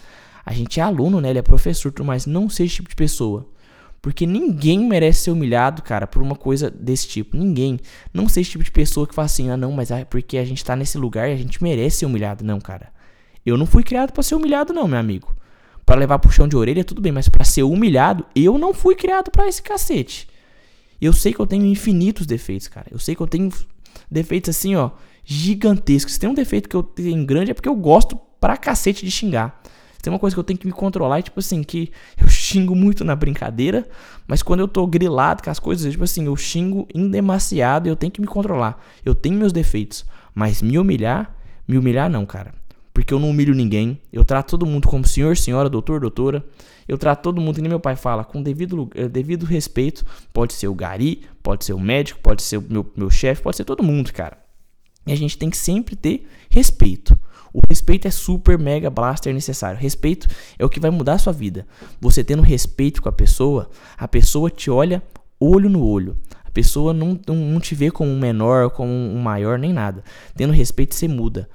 a 0.45 0.53
gente 0.53 0.79
é 0.79 0.83
aluno, 0.83 1.21
né? 1.21 1.29
Ele 1.29 1.39
é 1.39 1.43
professor, 1.43 1.93
mais. 2.03 2.25
Não 2.25 2.49
seja 2.49 2.67
esse 2.67 2.75
tipo 2.75 2.89
de 2.89 2.95
pessoa. 2.95 3.47
Porque 4.01 4.25
ninguém 4.25 4.79
merece 4.79 5.21
ser 5.21 5.31
humilhado, 5.31 5.83
cara, 5.83 6.07
por 6.07 6.23
uma 6.23 6.35
coisa 6.35 6.71
desse 6.71 7.07
tipo. 7.07 7.37
Ninguém. 7.37 7.79
Não 8.13 8.27
seja 8.27 8.41
esse 8.41 8.51
tipo 8.51 8.63
de 8.63 8.71
pessoa 8.71 9.05
que 9.05 9.13
fala 9.13 9.27
assim, 9.27 9.51
ah, 9.51 9.57
não, 9.57 9.71
mas 9.71 9.91
é 9.91 10.03
porque 10.03 10.37
a 10.37 10.45
gente 10.45 10.65
tá 10.65 10.75
nesse 10.75 10.97
lugar 10.97 11.29
e 11.29 11.33
a 11.33 11.37
gente 11.37 11.61
merece 11.61 11.97
ser 11.97 12.05
humilhado. 12.07 12.43
Não, 12.43 12.59
cara. 12.59 12.91
Eu 13.45 13.57
não 13.57 13.65
fui 13.65 13.83
criado 13.83 14.11
para 14.11 14.23
ser 14.23 14.35
humilhado, 14.35 14.73
não, 14.73 14.87
meu 14.87 14.99
amigo. 14.99 15.35
Para 15.85 15.99
levar 15.99 16.19
puxão 16.19 16.47
de 16.47 16.55
orelha, 16.55 16.83
tudo 16.83 17.01
bem, 17.01 17.11
mas 17.11 17.29
para 17.29 17.43
ser 17.43 17.63
humilhado, 17.63 18.25
eu 18.35 18.57
não 18.57 18.73
fui 18.73 18.95
criado 18.95 19.31
para 19.31 19.47
esse 19.47 19.61
cacete. 19.61 20.27
Eu 20.99 21.11
sei 21.11 21.33
que 21.33 21.39
eu 21.39 21.47
tenho 21.47 21.65
infinitos 21.65 22.27
defeitos, 22.27 22.67
cara. 22.67 22.87
Eu 22.91 22.99
sei 22.99 23.15
que 23.15 23.21
eu 23.21 23.27
tenho 23.27 23.51
defeitos 24.09 24.55
assim, 24.55 24.75
ó, 24.75 24.91
gigantescos. 25.23 26.13
Se 26.13 26.19
tem 26.19 26.29
um 26.29 26.33
defeito 26.33 26.69
que 26.69 26.75
eu 26.75 26.83
tenho 26.83 27.25
grande 27.25 27.51
é 27.51 27.53
porque 27.53 27.69
eu 27.69 27.75
gosto 27.75 28.15
pra 28.39 28.57
cacete 28.57 29.03
de 29.03 29.11
xingar. 29.11 29.61
Tem 30.01 30.11
uma 30.11 30.19
coisa 30.19 30.35
que 30.35 30.39
eu 30.39 30.43
tenho 30.43 30.57
que 30.57 30.65
me 30.65 30.73
controlar, 30.73 31.19
é, 31.19 31.21
tipo 31.21 31.39
assim, 31.39 31.63
que 31.63 31.91
eu 32.19 32.27
xingo 32.29 32.75
muito 32.75 33.03
na 33.03 33.15
brincadeira, 33.15 33.87
mas 34.27 34.41
quando 34.41 34.61
eu 34.61 34.67
tô 34.67 34.85
grilado 34.87 35.43
com 35.43 35.49
as 35.49 35.59
coisas, 35.59 35.91
tipo 35.91 36.03
assim, 36.03 36.25
eu 36.25 36.35
xingo 36.35 36.87
em 36.93 37.09
demasiado 37.09 37.87
e 37.87 37.89
eu 37.89 37.95
tenho 37.95 38.11
que 38.11 38.21
me 38.21 38.27
controlar. 38.27 38.83
Eu 39.05 39.13
tenho 39.13 39.37
meus 39.37 39.51
defeitos, 39.51 40.05
mas 40.33 40.61
me 40.61 40.77
humilhar, 40.77 41.35
me 41.67 41.77
humilhar 41.77 42.09
não, 42.09 42.25
cara. 42.25 42.53
Porque 42.93 43.13
eu 43.13 43.19
não 43.19 43.29
humilho 43.29 43.55
ninguém, 43.55 44.01
eu 44.11 44.25
trato 44.25 44.51
todo 44.51 44.65
mundo 44.65 44.87
como 44.87 45.07
senhor, 45.07 45.37
senhora, 45.37 45.69
doutor, 45.69 46.01
doutora. 46.01 46.43
Eu 46.87 46.97
trato 46.97 47.21
todo 47.21 47.39
mundo, 47.39 47.55
que 47.55 47.61
nem 47.61 47.69
meu 47.69 47.79
pai 47.79 47.95
fala, 47.95 48.23
com 48.23 48.43
devido, 48.43 48.89
eh, 48.95 49.07
devido 49.07 49.45
respeito. 49.45 50.05
Pode 50.33 50.53
ser 50.53 50.67
o 50.67 50.75
gari, 50.75 51.21
pode 51.41 51.63
ser 51.63 51.73
o 51.73 51.79
médico, 51.79 52.19
pode 52.21 52.41
ser 52.41 52.57
o 52.57 52.61
meu, 52.61 52.91
meu 52.97 53.09
chefe, 53.09 53.41
pode 53.41 53.55
ser 53.55 53.63
todo 53.63 53.81
mundo, 53.81 54.11
cara. 54.11 54.37
E 55.07 55.13
a 55.13 55.15
gente 55.15 55.37
tem 55.37 55.49
que 55.49 55.57
sempre 55.57 55.95
ter 55.95 56.27
respeito. 56.49 57.17
O 57.53 57.59
respeito 57.69 58.07
é 58.07 58.11
super 58.11 58.57
mega 58.57 58.89
blaster 58.89 59.33
necessário. 59.33 59.79
Respeito 59.79 60.27
é 60.57 60.65
o 60.65 60.69
que 60.69 60.79
vai 60.79 60.91
mudar 60.91 61.13
a 61.13 61.17
sua 61.17 61.33
vida. 61.33 61.67
Você 61.99 62.23
tendo 62.23 62.41
respeito 62.41 63.01
com 63.01 63.09
a 63.09 63.11
pessoa, 63.11 63.69
a 63.97 64.07
pessoa 64.07 64.49
te 64.49 64.69
olha 64.69 65.03
olho 65.41 65.69
no 65.69 65.83
olho. 65.83 66.15
A 66.45 66.51
pessoa 66.51 66.93
não, 66.93 67.19
não, 67.27 67.35
não 67.35 67.59
te 67.59 67.73
vê 67.73 67.89
como 67.89 68.11
um 68.11 68.19
menor, 68.19 68.69
como 68.69 68.91
um 68.91 69.19
maior, 69.19 69.57
nem 69.57 69.73
nada. 69.73 70.03
Tendo 70.35 70.53
respeito, 70.53 70.93
você 70.93 71.07
muda. 71.07 71.49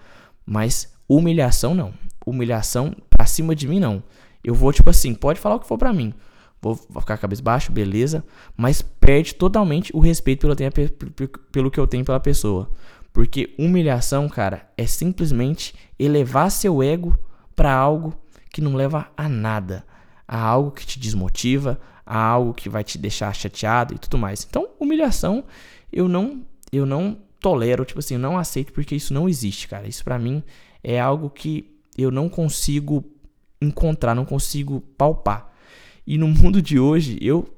Mas 0.44 0.92
humilhação, 1.08 1.74
não. 1.74 1.94
Humilhação 2.26 2.94
pra 3.08 3.26
cima 3.26 3.54
de 3.54 3.68
mim, 3.68 3.78
não. 3.78 4.02
Eu 4.42 4.54
vou, 4.54 4.72
tipo 4.72 4.90
assim, 4.90 5.14
pode 5.14 5.38
falar 5.38 5.56
o 5.56 5.60
que 5.60 5.68
for 5.68 5.78
pra 5.78 5.92
mim. 5.92 6.12
Vou 6.60 6.74
ficar 6.74 7.18
cabeça 7.18 7.42
baixa, 7.42 7.70
beleza. 7.70 8.24
Mas 8.56 8.82
perde 8.82 9.34
totalmente 9.34 9.94
o 9.94 10.00
respeito 10.00 10.48
pelo 11.52 11.70
que 11.70 11.78
eu 11.78 11.86
tenho 11.86 12.04
pela 12.04 12.18
pessoa. 12.18 12.70
Porque 13.16 13.54
humilhação, 13.58 14.28
cara, 14.28 14.70
é 14.76 14.86
simplesmente 14.86 15.74
elevar 15.98 16.50
seu 16.50 16.82
ego 16.82 17.18
para 17.54 17.72
algo 17.72 18.14
que 18.52 18.60
não 18.60 18.74
leva 18.74 19.10
a 19.16 19.26
nada, 19.26 19.86
a 20.28 20.38
algo 20.38 20.70
que 20.70 20.84
te 20.84 21.00
desmotiva, 21.00 21.80
a 22.04 22.18
algo 22.18 22.52
que 22.52 22.68
vai 22.68 22.84
te 22.84 22.98
deixar 22.98 23.34
chateado 23.34 23.94
e 23.94 23.98
tudo 23.98 24.18
mais. 24.18 24.46
Então, 24.46 24.68
humilhação 24.78 25.44
eu 25.90 26.10
não 26.10 26.44
eu 26.70 26.84
não 26.84 27.16
tolero, 27.40 27.86
tipo 27.86 28.00
assim, 28.00 28.16
eu 28.16 28.20
não 28.20 28.36
aceito 28.36 28.70
porque 28.74 28.94
isso 28.94 29.14
não 29.14 29.26
existe, 29.26 29.66
cara. 29.66 29.88
Isso 29.88 30.04
para 30.04 30.18
mim 30.18 30.42
é 30.84 31.00
algo 31.00 31.30
que 31.30 31.74
eu 31.96 32.10
não 32.10 32.28
consigo 32.28 33.02
encontrar, 33.62 34.14
não 34.14 34.26
consigo 34.26 34.82
palpar. 34.98 35.50
E 36.06 36.18
no 36.18 36.28
mundo 36.28 36.60
de 36.60 36.78
hoje, 36.78 37.16
eu 37.22 37.48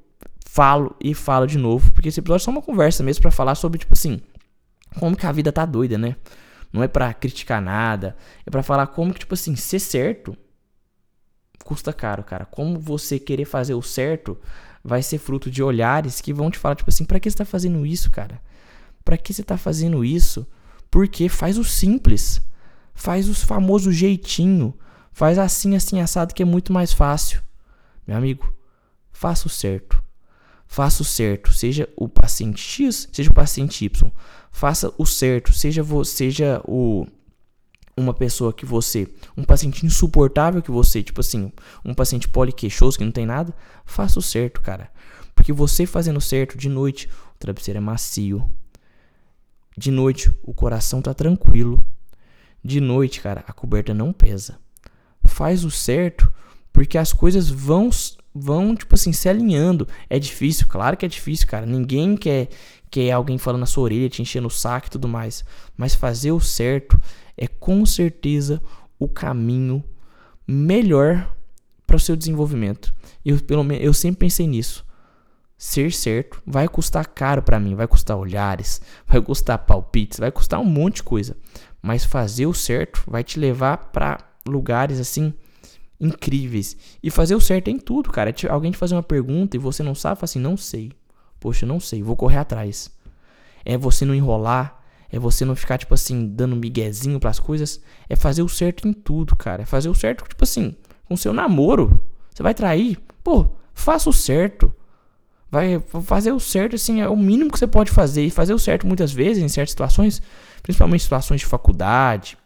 falo 0.46 0.94
e 1.02 1.14
falo 1.14 1.48
de 1.48 1.58
novo, 1.58 1.90
porque 1.90 2.10
esse 2.10 2.20
episódio 2.20 2.42
é 2.42 2.44
só 2.44 2.52
uma 2.52 2.62
conversa 2.62 3.02
mesmo 3.02 3.22
para 3.22 3.32
falar 3.32 3.56
sobre 3.56 3.80
tipo 3.80 3.94
assim, 3.94 4.20
como 4.98 5.16
que 5.16 5.26
a 5.26 5.32
vida 5.32 5.52
tá 5.52 5.64
doida, 5.64 5.98
né? 5.98 6.16
Não 6.72 6.82
é 6.82 6.88
para 6.88 7.12
criticar 7.14 7.60
nada, 7.60 8.16
é 8.44 8.50
para 8.50 8.62
falar 8.62 8.86
como 8.88 9.12
que 9.12 9.20
tipo 9.20 9.34
assim, 9.34 9.56
ser 9.56 9.78
certo 9.78 10.36
custa 11.68 11.92
caro, 11.92 12.24
cara. 12.24 12.46
Como 12.46 12.78
você 12.78 13.18
querer 13.18 13.44
fazer 13.44 13.74
o 13.74 13.82
certo 13.82 14.38
vai 14.82 15.02
ser 15.02 15.18
fruto 15.18 15.50
de 15.50 15.62
olhares 15.62 16.18
que 16.18 16.32
vão 16.32 16.50
te 16.50 16.58
falar 16.58 16.76
tipo 16.76 16.88
assim, 16.88 17.04
para 17.04 17.20
que 17.20 17.30
você 17.30 17.36
tá 17.36 17.44
fazendo 17.44 17.84
isso, 17.84 18.10
cara? 18.10 18.40
Para 19.04 19.18
que 19.18 19.34
você 19.34 19.42
tá 19.42 19.58
fazendo 19.58 20.02
isso? 20.02 20.46
Porque 20.90 21.28
faz 21.28 21.58
o 21.58 21.64
simples. 21.64 22.40
Faz 22.94 23.28
os 23.28 23.42
famoso 23.42 23.92
jeitinho. 23.92 24.74
Faz 25.12 25.38
assim, 25.38 25.76
assim, 25.76 26.00
assado 26.00 26.32
que 26.32 26.42
é 26.42 26.46
muito 26.46 26.72
mais 26.72 26.90
fácil. 26.90 27.42
Meu 28.06 28.16
amigo, 28.16 28.50
faça 29.12 29.46
o 29.46 29.50
certo. 29.50 30.02
Faça 30.68 31.02
o 31.02 31.04
certo, 31.04 31.52
seja 31.52 31.88
o 31.96 32.08
paciente 32.08 32.60
X, 32.60 33.08
seja 33.10 33.30
o 33.30 33.34
paciente 33.34 33.84
Y 33.84 34.12
faça 34.58 34.92
o 34.98 35.06
certo, 35.06 35.52
seja 35.52 35.84
você, 35.84 36.16
seja 36.16 36.60
o 36.64 37.06
uma 37.96 38.14
pessoa 38.14 38.52
que 38.52 38.64
você, 38.64 39.08
um 39.36 39.42
paciente 39.42 39.84
insuportável 39.84 40.62
que 40.62 40.70
você, 40.70 41.02
tipo 41.02 41.20
assim, 41.20 41.52
um 41.84 41.92
paciente 41.92 42.28
poliqueixoso 42.28 42.96
que 42.96 43.04
não 43.04 43.10
tem 43.10 43.26
nada, 43.26 43.52
faça 43.84 44.20
o 44.20 44.22
certo, 44.22 44.60
cara. 44.60 44.88
Porque 45.34 45.52
você 45.52 45.84
fazendo 45.84 46.20
certo 46.20 46.56
de 46.56 46.68
noite, 46.68 47.08
o 47.34 47.38
travesseiro 47.40 47.78
é 47.78 47.80
macio. 47.80 48.48
De 49.76 49.90
noite, 49.90 50.30
o 50.44 50.54
coração 50.54 51.02
tá 51.02 51.12
tranquilo. 51.12 51.84
De 52.62 52.80
noite, 52.80 53.20
cara, 53.20 53.44
a 53.48 53.52
coberta 53.52 53.92
não 53.92 54.12
pesa. 54.12 54.60
Faz 55.24 55.64
o 55.64 55.70
certo, 55.70 56.32
porque 56.72 56.98
as 56.98 57.12
coisas 57.12 57.50
vão 57.50 57.90
vão 58.34 58.74
tipo 58.74 58.94
assim 58.94 59.12
se 59.12 59.28
alinhando. 59.28 59.86
É 60.08 60.18
difícil, 60.18 60.66
claro 60.68 60.96
que 60.96 61.06
é 61.06 61.08
difícil, 61.08 61.46
cara. 61.46 61.66
Ninguém 61.66 62.16
quer 62.16 62.48
que 62.90 63.08
é 63.08 63.12
alguém 63.12 63.38
falando 63.38 63.60
na 63.60 63.66
sua 63.66 63.84
orelha, 63.84 64.08
te 64.08 64.22
enchendo 64.22 64.48
o 64.48 64.50
saco 64.50 64.86
e 64.86 64.90
tudo 64.90 65.08
mais. 65.08 65.44
Mas 65.76 65.94
fazer 65.94 66.32
o 66.32 66.40
certo 66.40 67.00
é 67.36 67.46
com 67.46 67.84
certeza 67.84 68.60
o 68.98 69.08
caminho 69.08 69.84
melhor 70.46 71.34
para 71.86 71.96
o 71.96 72.00
seu 72.00 72.16
desenvolvimento. 72.16 72.94
Eu, 73.24 73.40
pelo 73.42 73.64
menos, 73.64 73.84
eu 73.84 73.92
sempre 73.92 74.20
pensei 74.20 74.46
nisso. 74.46 74.86
Ser 75.56 75.92
certo 75.92 76.40
vai 76.46 76.68
custar 76.68 77.06
caro 77.06 77.42
para 77.42 77.58
mim, 77.58 77.74
vai 77.74 77.86
custar 77.86 78.16
olhares, 78.16 78.80
vai 79.06 79.20
custar 79.20 79.58
palpites, 79.58 80.18
vai 80.18 80.30
custar 80.30 80.60
um 80.60 80.64
monte 80.64 80.96
de 80.96 81.02
coisa. 81.02 81.36
Mas 81.82 82.04
fazer 82.04 82.46
o 82.46 82.54
certo 82.54 83.02
vai 83.06 83.24
te 83.24 83.38
levar 83.38 83.76
para 83.90 84.18
lugares 84.46 85.00
assim 85.00 85.34
incríveis. 86.00 86.76
E 87.02 87.10
fazer 87.10 87.34
o 87.34 87.40
certo 87.40 87.68
é 87.68 87.70
em 87.70 87.78
tudo, 87.78 88.10
cara. 88.10 88.30
É 88.30 88.50
alguém 88.50 88.70
te 88.70 88.78
fazer 88.78 88.94
uma 88.94 89.02
pergunta 89.02 89.56
e 89.56 89.60
você 89.60 89.82
não 89.82 89.94
sabe, 89.94 90.20
assim, 90.22 90.38
não 90.38 90.56
sei. 90.56 90.92
Poxa, 91.40 91.66
não 91.66 91.80
sei, 91.80 92.02
vou 92.02 92.16
correr 92.16 92.38
atrás. 92.38 92.90
É 93.64 93.76
você 93.76 94.04
não 94.04 94.14
enrolar, 94.14 94.80
é 95.10 95.18
você 95.18 95.44
não 95.44 95.56
ficar, 95.56 95.78
tipo 95.78 95.94
assim, 95.94 96.28
dando 96.28 96.56
miguezinho 96.56 97.20
pras 97.20 97.38
coisas. 97.38 97.80
É 98.08 98.16
fazer 98.16 98.42
o 98.42 98.48
certo 98.48 98.86
em 98.86 98.92
tudo, 98.92 99.36
cara. 99.36 99.62
É 99.62 99.66
fazer 99.66 99.88
o 99.88 99.94
certo, 99.94 100.24
tipo 100.28 100.44
assim, 100.44 100.74
com 101.04 101.16
seu 101.16 101.32
namoro. 101.32 102.00
Você 102.34 102.42
vai 102.42 102.54
trair? 102.54 102.98
Pô, 103.22 103.48
faça 103.74 104.08
o 104.10 104.12
certo. 104.12 104.72
Vai 105.50 105.80
fazer 106.02 106.30
o 106.30 106.38
certo, 106.40 106.76
assim, 106.76 107.00
é 107.00 107.08
o 107.08 107.16
mínimo 107.16 107.50
que 107.50 107.58
você 107.58 107.66
pode 107.66 107.90
fazer. 107.90 108.24
E 108.24 108.30
fazer 108.30 108.52
o 108.52 108.58
certo 108.58 108.86
muitas 108.86 109.12
vezes, 109.12 109.42
em 109.42 109.48
certas 109.48 109.70
situações, 109.70 110.20
principalmente 110.62 111.02
situações 111.02 111.40
de 111.40 111.46
faculdade, 111.46 112.36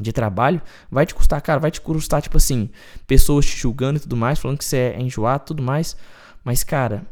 de 0.00 0.12
trabalho, 0.12 0.60
vai 0.90 1.04
te 1.04 1.14
custar, 1.14 1.40
cara, 1.42 1.60
vai 1.60 1.70
te 1.70 1.80
custar, 1.80 2.22
tipo 2.22 2.36
assim, 2.36 2.70
pessoas 3.06 3.46
te 3.46 3.56
julgando 3.56 3.98
e 3.98 4.00
tudo 4.00 4.16
mais, 4.16 4.38
falando 4.38 4.58
que 4.58 4.64
você 4.64 4.76
é 4.76 5.00
enjoado 5.00 5.44
e 5.44 5.46
tudo 5.46 5.62
mais. 5.62 5.96
Mas, 6.44 6.62
cara, 6.62 7.06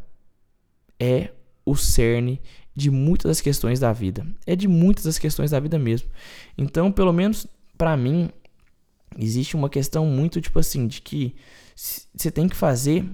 é 0.98 1.30
o 1.64 1.76
cerne 1.76 2.40
de 2.74 2.90
muitas 2.90 3.30
das 3.30 3.40
questões 3.40 3.80
da 3.80 3.92
vida. 3.92 4.26
É 4.46 4.54
de 4.54 4.68
muitas 4.68 5.04
das 5.04 5.18
questões 5.18 5.50
da 5.50 5.58
vida 5.58 5.78
mesmo. 5.78 6.08
Então, 6.56 6.92
pelo 6.92 7.12
menos 7.12 7.46
para 7.76 7.96
mim, 7.96 8.30
existe 9.18 9.56
uma 9.56 9.68
questão 9.68 10.06
muito 10.06 10.40
tipo 10.40 10.58
assim 10.58 10.86
de 10.86 11.00
que 11.00 11.34
você 12.14 12.30
tem 12.30 12.48
que 12.48 12.56
fazer 12.56 13.04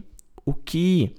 o 0.44 0.52
que 0.52 1.14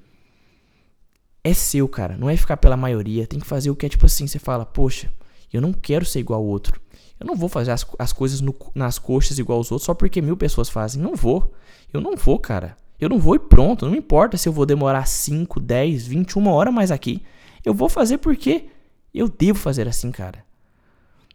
é 1.44 1.54
seu, 1.54 1.88
cara. 1.88 2.18
Não 2.18 2.30
é 2.30 2.38
ficar 2.38 2.58
pela 2.58 2.78
maioria. 2.78 3.28
Tem 3.28 3.40
que 3.40 3.48
fazer 3.48 3.70
o 3.70 3.76
que 3.76 3.86
é 3.86 3.90
tipo 3.90 4.06
assim. 4.06 4.28
Você 4.28 4.40
fala, 4.40 4.66
poxa, 4.66 5.12
eu 5.52 5.62
não 5.62 5.74
quero 5.74 6.06
ser 6.06 6.20
igual 6.20 6.40
ao 6.40 6.46
outro. 6.46 6.80
Eu 7.24 7.28
não 7.28 7.36
vou 7.36 7.48
fazer 7.48 7.72
as, 7.72 7.86
as 7.98 8.12
coisas 8.12 8.42
no, 8.42 8.54
nas 8.76 9.00
coxas 9.00 9.40
igual 9.40 9.58
aos 9.58 9.72
outros 9.72 9.86
só 9.86 9.94
porque 9.94 10.22
mil 10.22 10.36
pessoas 10.36 10.68
fazem. 10.68 11.02
Não 11.02 11.16
vou. 11.16 11.54
Eu 11.94 12.02
não 12.02 12.18
vou, 12.18 12.38
cara. 12.38 12.76
Eu 13.00 13.08
não 13.08 13.18
vou 13.18 13.36
e 13.36 13.40
pronto, 13.40 13.88
não 13.88 13.96
importa 13.96 14.38
se 14.38 14.48
eu 14.48 14.54
vou 14.54 14.66
demorar 14.66 15.08
5, 15.08 15.60
10, 15.60 16.06
21 16.06 16.48
horas 16.48 16.74
mais 16.74 16.92
aqui. 16.92 17.22
Eu 17.64 17.74
vou 17.74 17.88
fazer 17.88 18.18
porque 18.18 18.66
eu 19.14 19.30
devo 19.30 19.58
fazer 19.58 19.88
assim, 19.88 20.12
cara. 20.12 20.44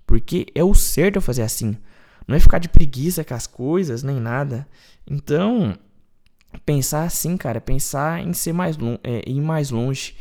Porque 0.07 0.47
é 0.55 0.63
o 0.63 0.75
certo 0.75 1.17
eu 1.17 1.23
fazer 1.23 1.43
assim. 1.43 1.77
Não 2.27 2.37
é 2.37 2.41
ficar 2.41 2.59
de 2.59 2.69
preguiça 2.69 3.25
com 3.25 3.35
as 3.35 3.47
coisas, 3.47 4.03
nem 4.03 4.21
nada. 4.21 4.69
Então, 5.07 5.75
pensar 6.67 7.05
assim, 7.05 7.35
cara, 7.37 7.63
pensar 7.63 8.23
em 8.23 8.35
ser 8.35 8.53
mais 8.53 8.77
é, 9.03 9.23
ir 9.27 9.41
mais 9.41 9.71
longe. 9.71 10.15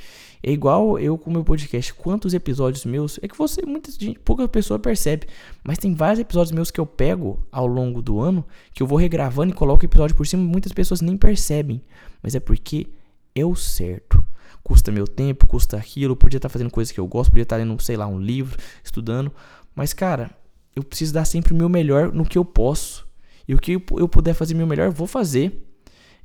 É 0.44 0.52
igual 0.52 1.00
eu 1.00 1.18
com 1.18 1.30
o 1.30 1.34
meu 1.34 1.44
podcast. 1.44 1.94
Quantos 1.94 2.34
episódios 2.34 2.86
meus. 2.86 3.20
É 3.22 3.28
que 3.28 3.38
você, 3.38 3.66
muita 3.66 3.92
gente, 3.92 4.20
pouca 4.20 4.48
pessoa 4.48 4.80
percebe. 4.80 5.28
Mas 5.64 5.78
tem 5.78 5.94
vários 5.94 6.20
episódios 6.20 6.52
meus 6.52 6.72
que 6.72 6.80
eu 6.80 6.86
pego 6.86 7.46
ao 7.52 7.68
longo 7.68 8.02
do 8.02 8.20
ano. 8.20 8.46
Que 8.74 8.84
eu 8.84 8.88
vou 8.88 8.98
regravando 8.98 9.52
e 9.52 9.56
coloco 9.56 9.84
o 9.84 9.86
episódio 9.86 10.16
por 10.16 10.26
cima. 10.26 10.44
Muitas 10.44 10.72
pessoas 10.72 11.02
nem 11.02 11.18
percebem. 11.18 11.82
Mas 12.22 12.36
é 12.36 12.40
porque 12.40 12.88
é 13.36 13.46
o 13.46 13.56
certo. 13.56 14.24
Custa 14.64 14.92
meu 14.92 15.08
tempo, 15.08 15.48
custa 15.48 15.78
aquilo. 15.78 16.16
Podia 16.16 16.38
estar 16.38 16.50
fazendo 16.50 16.70
coisas 16.70 16.92
que 16.92 17.00
eu 17.00 17.08
gosto. 17.08 17.32
Podia 17.32 17.44
estar 17.44 17.58
lendo, 17.58 17.82
sei 17.82 17.98
lá, 17.98 18.08
um 18.08 18.20
livro, 18.20 18.58
estudando. 18.84 19.32
Mas, 19.76 19.94
cara, 19.94 20.32
eu 20.76 20.84
preciso 20.84 21.14
dar 21.14 21.26
sempre 21.26 21.54
o 21.54 21.56
meu 21.56 21.70
melhor 21.70 22.12
no 22.12 22.26
que 22.26 22.38
eu 22.38 22.46
posso. 22.46 23.08
E 23.48 23.56
o 23.56 23.58
que 23.58 23.74
eu 23.74 24.08
puder 24.08 24.34
fazer 24.34 24.54
meu 24.54 24.68
melhor, 24.68 24.92
vou 24.92 25.08
fazer. 25.08 25.64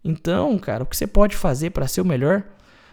Então, 0.05 0.59
cara, 0.59 0.83
o 0.83 0.87
que 0.87 0.97
você 0.97 1.07
pode 1.07 1.37
fazer 1.37 1.71
para 1.71 1.87
ser 1.87 2.01
o 2.01 2.05
melhor, 2.05 2.45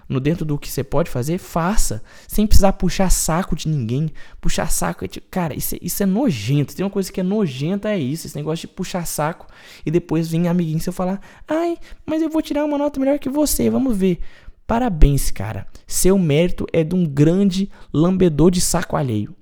no 0.10 0.20
dentro 0.20 0.44
do 0.44 0.58
que 0.58 0.70
você 0.70 0.84
pode 0.84 1.12
fazer, 1.12 1.38
faça. 1.38 2.02
Sem 2.28 2.48
precisar 2.48 2.74
puxar 2.74 3.12
saco 3.12 3.56
de 3.56 3.70
ninguém. 3.70 4.10
Puxar 4.42 4.72
saco 4.72 5.06
é 5.06 5.08
tipo, 5.08 5.28
cara, 5.30 5.56
isso, 5.56 5.76
é, 5.76 5.78
isso 5.82 6.02
é 6.02 6.06
nojento. 6.08 6.76
Tem 6.76 6.84
uma 6.84 6.90
coisa 6.90 7.12
que 7.12 7.20
é 7.20 7.24
nojenta, 7.24 7.90
é 7.90 8.00
isso. 8.00 8.26
Esse 8.26 8.36
negócio 8.36 8.68
de 8.68 8.74
puxar 8.74 9.06
saco 9.06 9.46
e 9.86 9.92
depois 9.92 10.28
vir 10.28 10.48
amiguinho 10.48 10.80
seu 10.80 10.92
falar: 10.92 11.22
ai, 11.48 11.78
mas 12.06 12.24
eu 12.24 12.30
vou 12.30 12.42
tirar 12.42 12.66
uma 12.66 12.78
nota 12.78 13.00
melhor 13.00 13.20
que 13.20 13.30
você, 13.30 13.70
vamos 13.70 13.96
ver. 13.96 14.20
Parabéns, 14.66 15.30
cara. 15.30 15.68
Seu 15.86 16.18
mérito 16.18 16.66
é 16.74 16.84
de 16.84 16.96
um 16.96 17.06
grande 17.06 17.70
lambedor 17.94 18.50
de 18.50 18.62
saco 18.62 18.96
alheio. 18.96 19.36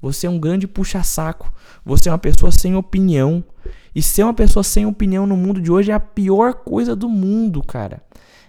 Você 0.00 0.26
é 0.26 0.30
um 0.30 0.38
grande 0.38 0.68
puxa-saco. 0.68 1.52
Você 1.84 2.08
é 2.08 2.12
uma 2.12 2.18
pessoa 2.18 2.50
sem 2.52 2.76
opinião. 2.76 3.44
E 3.94 4.02
ser 4.02 4.22
uma 4.22 4.34
pessoa 4.34 4.62
sem 4.62 4.86
opinião 4.86 5.26
no 5.26 5.36
mundo 5.36 5.60
de 5.60 5.70
hoje 5.70 5.90
é 5.90 5.94
a 5.94 6.00
pior 6.00 6.54
coisa 6.54 6.96
do 6.96 7.08
mundo, 7.08 7.62
cara. 7.62 8.02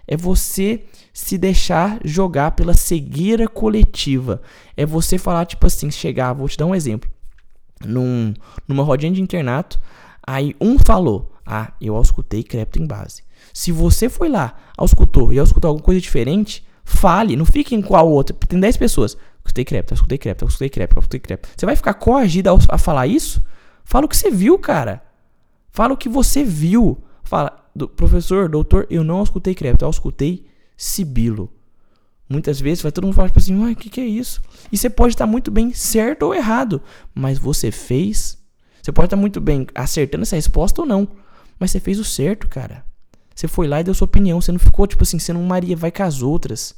É 0.07 0.17
você 0.17 0.83
se 1.13 1.37
deixar 1.37 1.99
jogar 2.03 2.51
pela 2.51 2.73
cegueira 2.73 3.47
coletiva. 3.47 4.41
É 4.75 4.85
você 4.85 5.17
falar, 5.17 5.45
tipo 5.45 5.65
assim, 5.65 5.89
chegar, 5.89 6.33
vou 6.33 6.47
te 6.47 6.57
dar 6.57 6.65
um 6.65 6.75
exemplo. 6.75 7.09
Num, 7.85 8.33
numa 8.67 8.83
rodinha 8.83 9.11
de 9.11 9.21
internato, 9.21 9.79
aí 10.25 10.55
um 10.59 10.77
falou: 10.77 11.33
Ah, 11.45 11.73
eu 11.79 11.95
auscultei 11.95 12.43
crepto 12.43 12.81
em 12.81 12.85
base. 12.85 13.23
Se 13.53 13.71
você 13.71 14.09
foi 14.09 14.29
lá, 14.29 14.55
auscultou 14.77 15.31
e 15.31 15.39
auscultou 15.39 15.69
alguma 15.69 15.85
coisa 15.85 15.99
diferente, 15.99 16.65
fale, 16.83 17.35
não 17.35 17.45
fique 17.45 17.75
em 17.75 17.81
qual 17.81 18.09
outra. 18.09 18.35
Tem 18.47 18.59
10 18.59 18.77
pessoas. 18.77 19.17
Escutei 19.37 19.65
crepto, 19.65 19.93
escutei 19.93 20.17
crepto, 20.17 20.45
escutei 20.45 20.69
crepto, 20.69 20.99
escutei 20.99 21.19
crepto. 21.19 21.49
Você 21.55 21.65
vai 21.65 21.75
ficar 21.75 21.93
coagido 21.95 22.49
a 22.69 22.77
falar 22.77 23.07
isso? 23.07 23.43
Fala 23.83 24.05
o 24.05 24.09
que 24.09 24.15
você 24.15 24.31
viu, 24.31 24.57
cara. 24.57 25.03
Fala 25.69 25.93
o 25.93 25.97
que 25.97 26.07
você 26.07 26.43
viu. 26.43 26.97
Fala, 27.23 27.62
do, 27.75 27.87
professor, 27.87 28.47
doutor, 28.49 28.87
eu 28.89 29.03
não 29.03 29.23
escutei 29.23 29.55
crepto, 29.55 29.85
eu 29.85 29.89
escutei 29.89 30.45
sibilo. 30.77 31.51
Muitas 32.29 32.59
vezes 32.59 32.81
vai 32.81 32.91
todo 32.91 33.03
mundo 33.03 33.15
falar 33.15 33.27
tipo 33.27 33.39
assim, 33.39 33.55
uai, 33.59 33.73
o 33.73 33.75
que, 33.75 33.89
que 33.89 34.01
é 34.01 34.05
isso? 34.05 34.41
E 34.71 34.77
você 34.77 34.89
pode 34.89 35.13
estar 35.13 35.25
muito 35.25 35.51
bem 35.51 35.73
certo 35.73 36.23
ou 36.23 36.33
errado, 36.33 36.81
mas 37.13 37.37
você 37.37 37.71
fez. 37.71 38.37
Você 38.81 38.91
pode 38.91 39.07
estar 39.07 39.17
muito 39.17 39.39
bem 39.39 39.67
acertando 39.75 40.23
essa 40.23 40.35
resposta 40.35 40.81
ou 40.81 40.87
não, 40.87 41.07
mas 41.59 41.71
você 41.71 41.79
fez 41.79 41.99
o 41.99 42.03
certo, 42.03 42.47
cara. 42.47 42.85
Você 43.35 43.47
foi 43.47 43.67
lá 43.67 43.81
e 43.81 43.83
deu 43.83 43.93
sua 43.93 44.05
opinião, 44.05 44.39
você 44.39 44.51
não 44.51 44.59
ficou 44.59 44.87
tipo 44.87 45.03
assim, 45.03 45.19
sendo 45.19 45.39
um 45.39 45.45
Maria 45.45 45.75
vai 45.75 45.91
com 45.91 46.03
as 46.03 46.21
outras. 46.21 46.75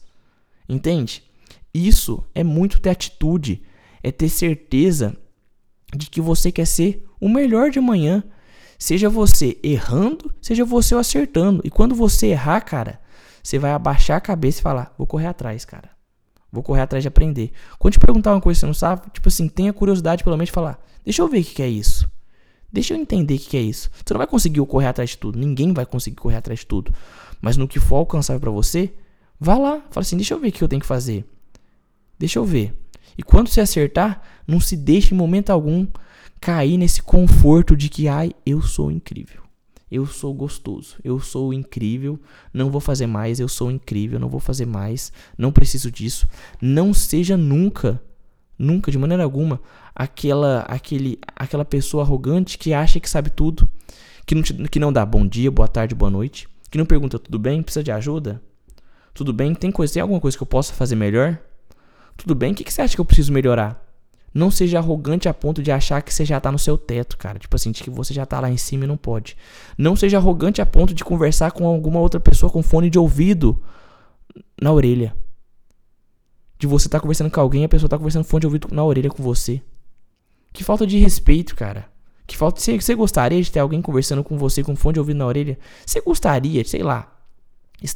Entende? 0.67 1.23
Isso 1.73 2.23
é 2.33 2.43
muito 2.43 2.79
ter 2.79 2.89
atitude, 2.89 3.61
é 4.01 4.11
ter 4.11 4.29
certeza 4.29 5.15
de 5.95 6.09
que 6.09 6.21
você 6.21 6.51
quer 6.51 6.65
ser 6.65 7.05
o 7.19 7.27
melhor 7.27 7.69
de 7.69 7.79
amanhã. 7.79 8.23
Seja 8.77 9.09
você 9.09 9.57
errando, 9.63 10.33
seja 10.41 10.65
você 10.65 10.95
acertando. 10.95 11.61
E 11.63 11.69
quando 11.69 11.95
você 11.95 12.27
errar, 12.27 12.61
cara, 12.61 12.99
você 13.41 13.57
vai 13.59 13.71
abaixar 13.71 14.17
a 14.17 14.21
cabeça 14.21 14.59
e 14.59 14.63
falar: 14.63 14.93
vou 14.97 15.07
correr 15.07 15.27
atrás, 15.27 15.65
cara. 15.65 15.89
Vou 16.51 16.63
correr 16.63 16.81
atrás 16.81 17.03
de 17.03 17.07
aprender. 17.07 17.51
Quando 17.77 17.93
te 17.93 17.99
perguntar 17.99 18.33
uma 18.33 18.41
coisa 18.41 18.57
que 18.57 18.61
você 18.61 18.65
não 18.65 18.73
sabe, 18.73 19.09
tipo 19.11 19.27
assim, 19.27 19.47
tenha 19.47 19.73
curiosidade 19.73 20.23
pelo 20.23 20.37
menos 20.37 20.49
de 20.49 20.53
falar: 20.53 20.79
deixa 21.03 21.21
eu 21.21 21.27
ver 21.27 21.41
o 21.41 21.43
que 21.43 21.61
é 21.61 21.67
isso. 21.67 22.09
Deixa 22.71 22.93
eu 22.93 22.97
entender 22.97 23.35
o 23.35 23.39
que 23.39 23.55
é 23.55 23.61
isso. 23.61 23.89
Você 24.05 24.13
não 24.13 24.17
vai 24.17 24.27
conseguir 24.27 24.65
correr 24.65 24.87
atrás 24.87 25.11
de 25.11 25.17
tudo. 25.17 25.39
Ninguém 25.39 25.73
vai 25.73 25.85
conseguir 25.85 26.17
correr 26.17 26.37
atrás 26.37 26.59
de 26.59 26.65
tudo. 26.65 26.93
Mas 27.41 27.55
no 27.55 27.67
que 27.67 27.79
for 27.79 27.97
alcançável 27.97 28.39
para 28.39 28.51
você, 28.51 28.93
vá 29.39 29.57
lá. 29.57 29.81
Fala 29.91 30.01
assim: 30.01 30.17
deixa 30.17 30.33
eu 30.33 30.39
ver 30.39 30.49
o 30.49 30.51
que 30.51 30.63
eu 30.63 30.67
tenho 30.67 30.81
que 30.81 30.87
fazer. 30.87 31.25
Deixa 32.17 32.39
eu 32.39 32.45
ver. 32.45 32.73
E 33.17 33.23
quando 33.23 33.47
você 33.47 33.61
acertar, 33.61 34.21
não 34.47 34.59
se 34.59 34.75
deixe 34.75 35.13
em 35.13 35.17
momento 35.17 35.49
algum 35.49 35.87
cair 36.45 36.77
nesse 36.77 37.01
conforto 37.01 37.75
de 37.75 37.89
que, 37.89 38.07
ai, 38.07 38.31
eu 38.45 38.61
sou 38.61 38.91
incrível. 38.91 39.41
Eu 39.89 40.05
sou 40.05 40.31
gostoso, 40.31 40.97
eu 41.03 41.19
sou 41.19 41.51
incrível, 41.51 42.19
não 42.53 42.69
vou 42.69 42.79
fazer 42.79 43.07
mais, 43.07 43.39
eu 43.39 43.47
sou 43.47 43.71
incrível, 43.71 44.19
não 44.19 44.29
vou 44.29 44.39
fazer 44.39 44.67
mais, 44.67 45.11
não 45.35 45.51
preciso 45.51 45.89
disso. 45.89 46.27
Não 46.61 46.93
seja 46.93 47.35
nunca, 47.35 47.99
nunca, 48.59 48.91
de 48.91 48.97
maneira 48.99 49.23
alguma, 49.23 49.59
aquela, 49.95 50.59
aquele, 50.67 51.17
aquela 51.35 51.65
pessoa 51.65 52.03
arrogante 52.03 52.59
que 52.59 52.73
acha 52.73 52.99
que 52.99 53.09
sabe 53.09 53.31
tudo, 53.31 53.67
que 54.23 54.35
não, 54.35 54.43
que 54.43 54.79
não 54.79 54.93
dá 54.93 55.03
bom 55.03 55.25
dia, 55.25 55.49
boa 55.49 55.67
tarde, 55.67 55.95
boa 55.95 56.11
noite, 56.11 56.47
que 56.69 56.77
não 56.77 56.85
pergunta 56.85 57.17
tudo 57.17 57.39
bem, 57.39 57.63
precisa 57.63 57.83
de 57.83 57.91
ajuda? 57.91 58.39
Tudo 59.15 59.33
bem? 59.33 59.55
Tem, 59.55 59.71
coisa, 59.71 59.93
tem 59.93 60.01
alguma 60.03 60.21
coisa 60.21 60.37
que 60.37 60.43
eu 60.43 60.47
possa 60.47 60.75
fazer 60.75 60.95
melhor? 60.95 61.39
Tudo 62.15 62.35
bem? 62.35 62.51
O 62.51 62.55
que, 62.55 62.63
que 62.63 62.71
você 62.71 62.83
acha 62.83 62.93
que 62.93 63.01
eu 63.01 63.05
preciso 63.05 63.33
melhorar? 63.33 63.83
Não 64.35 64.51
seja 64.51 64.79
arrogante 64.79 65.29
a 65.29 65.33
ponto 65.33 65.63
de 65.63 65.71
achar 65.71 66.01
que 66.01 66.13
você 66.13 66.25
já 66.25 66.41
tá 66.41 66.51
no 66.51 66.59
seu 66.59 66.77
teto, 66.77 67.17
cara. 67.17 67.39
Tipo 67.39 67.55
assim, 67.55 67.71
de 67.71 67.81
que 67.81 67.89
você 67.89 68.13
já 68.13 68.25
tá 68.25 68.37
lá 68.41 68.51
em 68.51 68.57
cima 68.57 68.83
e 68.83 68.87
não 68.87 68.97
pode. 68.97 69.37
Não 69.77 69.95
seja 69.95 70.17
arrogante 70.17 70.61
a 70.61 70.65
ponto 70.65 70.93
de 70.93 71.05
conversar 71.05 71.53
com 71.53 71.65
alguma 71.65 72.01
outra 72.01 72.19
pessoa 72.19 72.51
com 72.51 72.61
fone 72.61 72.89
de 72.89 72.99
ouvido 72.99 73.63
na 74.61 74.73
orelha. 74.73 75.15
De 76.59 76.67
você 76.67 76.89
tá 76.89 76.99
conversando 76.99 77.31
com 77.31 77.39
alguém 77.39 77.61
e 77.61 77.65
a 77.65 77.69
pessoa 77.69 77.87
tá 77.87 77.97
conversando 77.97 78.25
fone 78.25 78.41
de 78.41 78.47
ouvido 78.47 78.67
na 78.73 78.83
orelha 78.83 79.09
com 79.09 79.23
você. 79.23 79.61
Que 80.51 80.65
falta 80.65 80.85
de 80.85 80.97
respeito, 80.97 81.55
cara. 81.55 81.89
Que 82.27 82.35
falta. 82.35 82.59
Você, 82.59 82.77
você 82.77 82.93
gostaria 82.93 83.41
de 83.41 83.49
ter 83.49 83.61
alguém 83.61 83.81
conversando 83.81 84.21
com 84.21 84.37
você 84.37 84.61
com 84.61 84.75
fone 84.75 84.95
de 84.95 84.99
ouvido 84.99 85.15
na 85.15 85.27
orelha? 85.27 85.57
Você 85.85 86.01
gostaria, 86.01 86.65
sei 86.65 86.83
lá. 86.83 87.09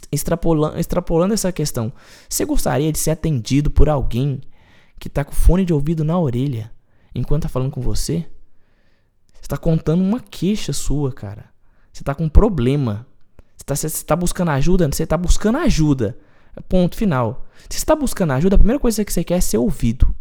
Extrapolando, 0.09 0.79
extrapolando 0.79 1.33
essa 1.33 1.51
questão. 1.51 1.91
Você 2.29 2.45
gostaria 2.45 2.93
de 2.93 2.97
ser 2.97 3.11
atendido 3.11 3.69
por 3.69 3.89
alguém 3.89 4.39
que 4.99 5.09
tá 5.09 5.23
com 5.23 5.31
fone 5.31 5.65
de 5.65 5.73
ouvido 5.73 6.03
na 6.03 6.19
orelha 6.19 6.71
enquanto 7.15 7.43
tá 7.43 7.49
falando 7.49 7.71
com 7.71 7.81
você, 7.81 8.25
você 9.33 9.47
tá 9.47 9.57
contando 9.57 10.01
uma 10.01 10.19
queixa 10.19 10.73
sua, 10.73 11.11
cara. 11.11 11.45
Você 11.91 12.03
tá 12.03 12.13
com 12.13 12.25
um 12.25 12.29
problema. 12.29 13.07
Você 13.57 13.63
tá, 13.65 13.75
você 13.75 14.05
tá 14.05 14.15
buscando 14.15 14.51
ajuda? 14.51 14.87
Você 14.91 15.05
tá 15.05 15.17
buscando 15.17 15.57
ajuda. 15.59 16.17
Ponto 16.67 16.95
final. 16.95 17.45
Se 17.69 17.79
você 17.79 17.85
tá 17.85 17.95
buscando 17.95 18.33
ajuda, 18.33 18.55
a 18.55 18.59
primeira 18.59 18.79
coisa 18.79 19.03
que 19.03 19.13
você 19.13 19.23
quer 19.23 19.35
é 19.35 19.41
ser 19.41 19.57
ouvido. 19.57 20.13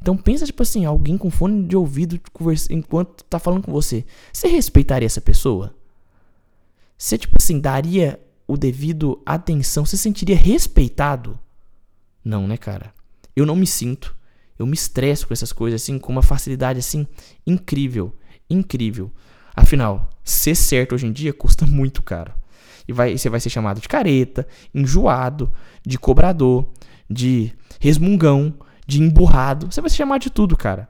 Então 0.00 0.16
pensa, 0.16 0.46
tipo 0.46 0.62
assim, 0.62 0.84
alguém 0.84 1.18
com 1.18 1.30
fone 1.30 1.66
de 1.66 1.76
ouvido 1.76 2.20
enquanto 2.70 3.24
tá 3.24 3.38
falando 3.38 3.64
com 3.64 3.72
você. 3.72 4.04
Você 4.32 4.46
respeitaria 4.46 5.06
essa 5.06 5.20
pessoa? 5.20 5.74
Você, 6.96 7.18
tipo 7.18 7.36
assim, 7.38 7.60
daria 7.60 8.20
o 8.46 8.56
devido 8.56 9.20
atenção? 9.26 9.84
Você 9.84 9.96
se 9.96 10.02
sentiria 10.04 10.36
respeitado? 10.36 11.38
Não, 12.24 12.46
né, 12.46 12.56
cara? 12.56 12.95
Eu 13.36 13.44
não 13.44 13.54
me 13.54 13.66
sinto. 13.66 14.16
Eu 14.58 14.66
me 14.66 14.74
estresso 14.74 15.28
com 15.28 15.34
essas 15.34 15.52
coisas 15.52 15.82
assim, 15.82 15.98
com 15.98 16.10
uma 16.10 16.22
facilidade 16.22 16.78
assim 16.78 17.06
incrível, 17.46 18.16
incrível. 18.48 19.12
Afinal, 19.54 20.08
ser 20.24 20.54
certo 20.54 20.94
hoje 20.94 21.06
em 21.06 21.12
dia 21.12 21.34
custa 21.34 21.66
muito 21.68 22.02
caro. 22.02 22.32
E 22.88 22.92
vai, 22.92 23.18
você 23.18 23.28
vai 23.28 23.38
ser 23.38 23.50
chamado 23.50 23.80
de 23.80 23.88
careta, 23.88 24.46
enjoado, 24.74 25.52
de 25.84 25.98
cobrador, 25.98 26.68
de 27.10 27.52
resmungão, 27.78 28.54
de 28.86 29.02
emburrado. 29.02 29.66
Você 29.66 29.80
vai 29.80 29.90
ser 29.90 29.96
chamado 29.96 30.22
de 30.22 30.30
tudo, 30.30 30.56
cara. 30.56 30.88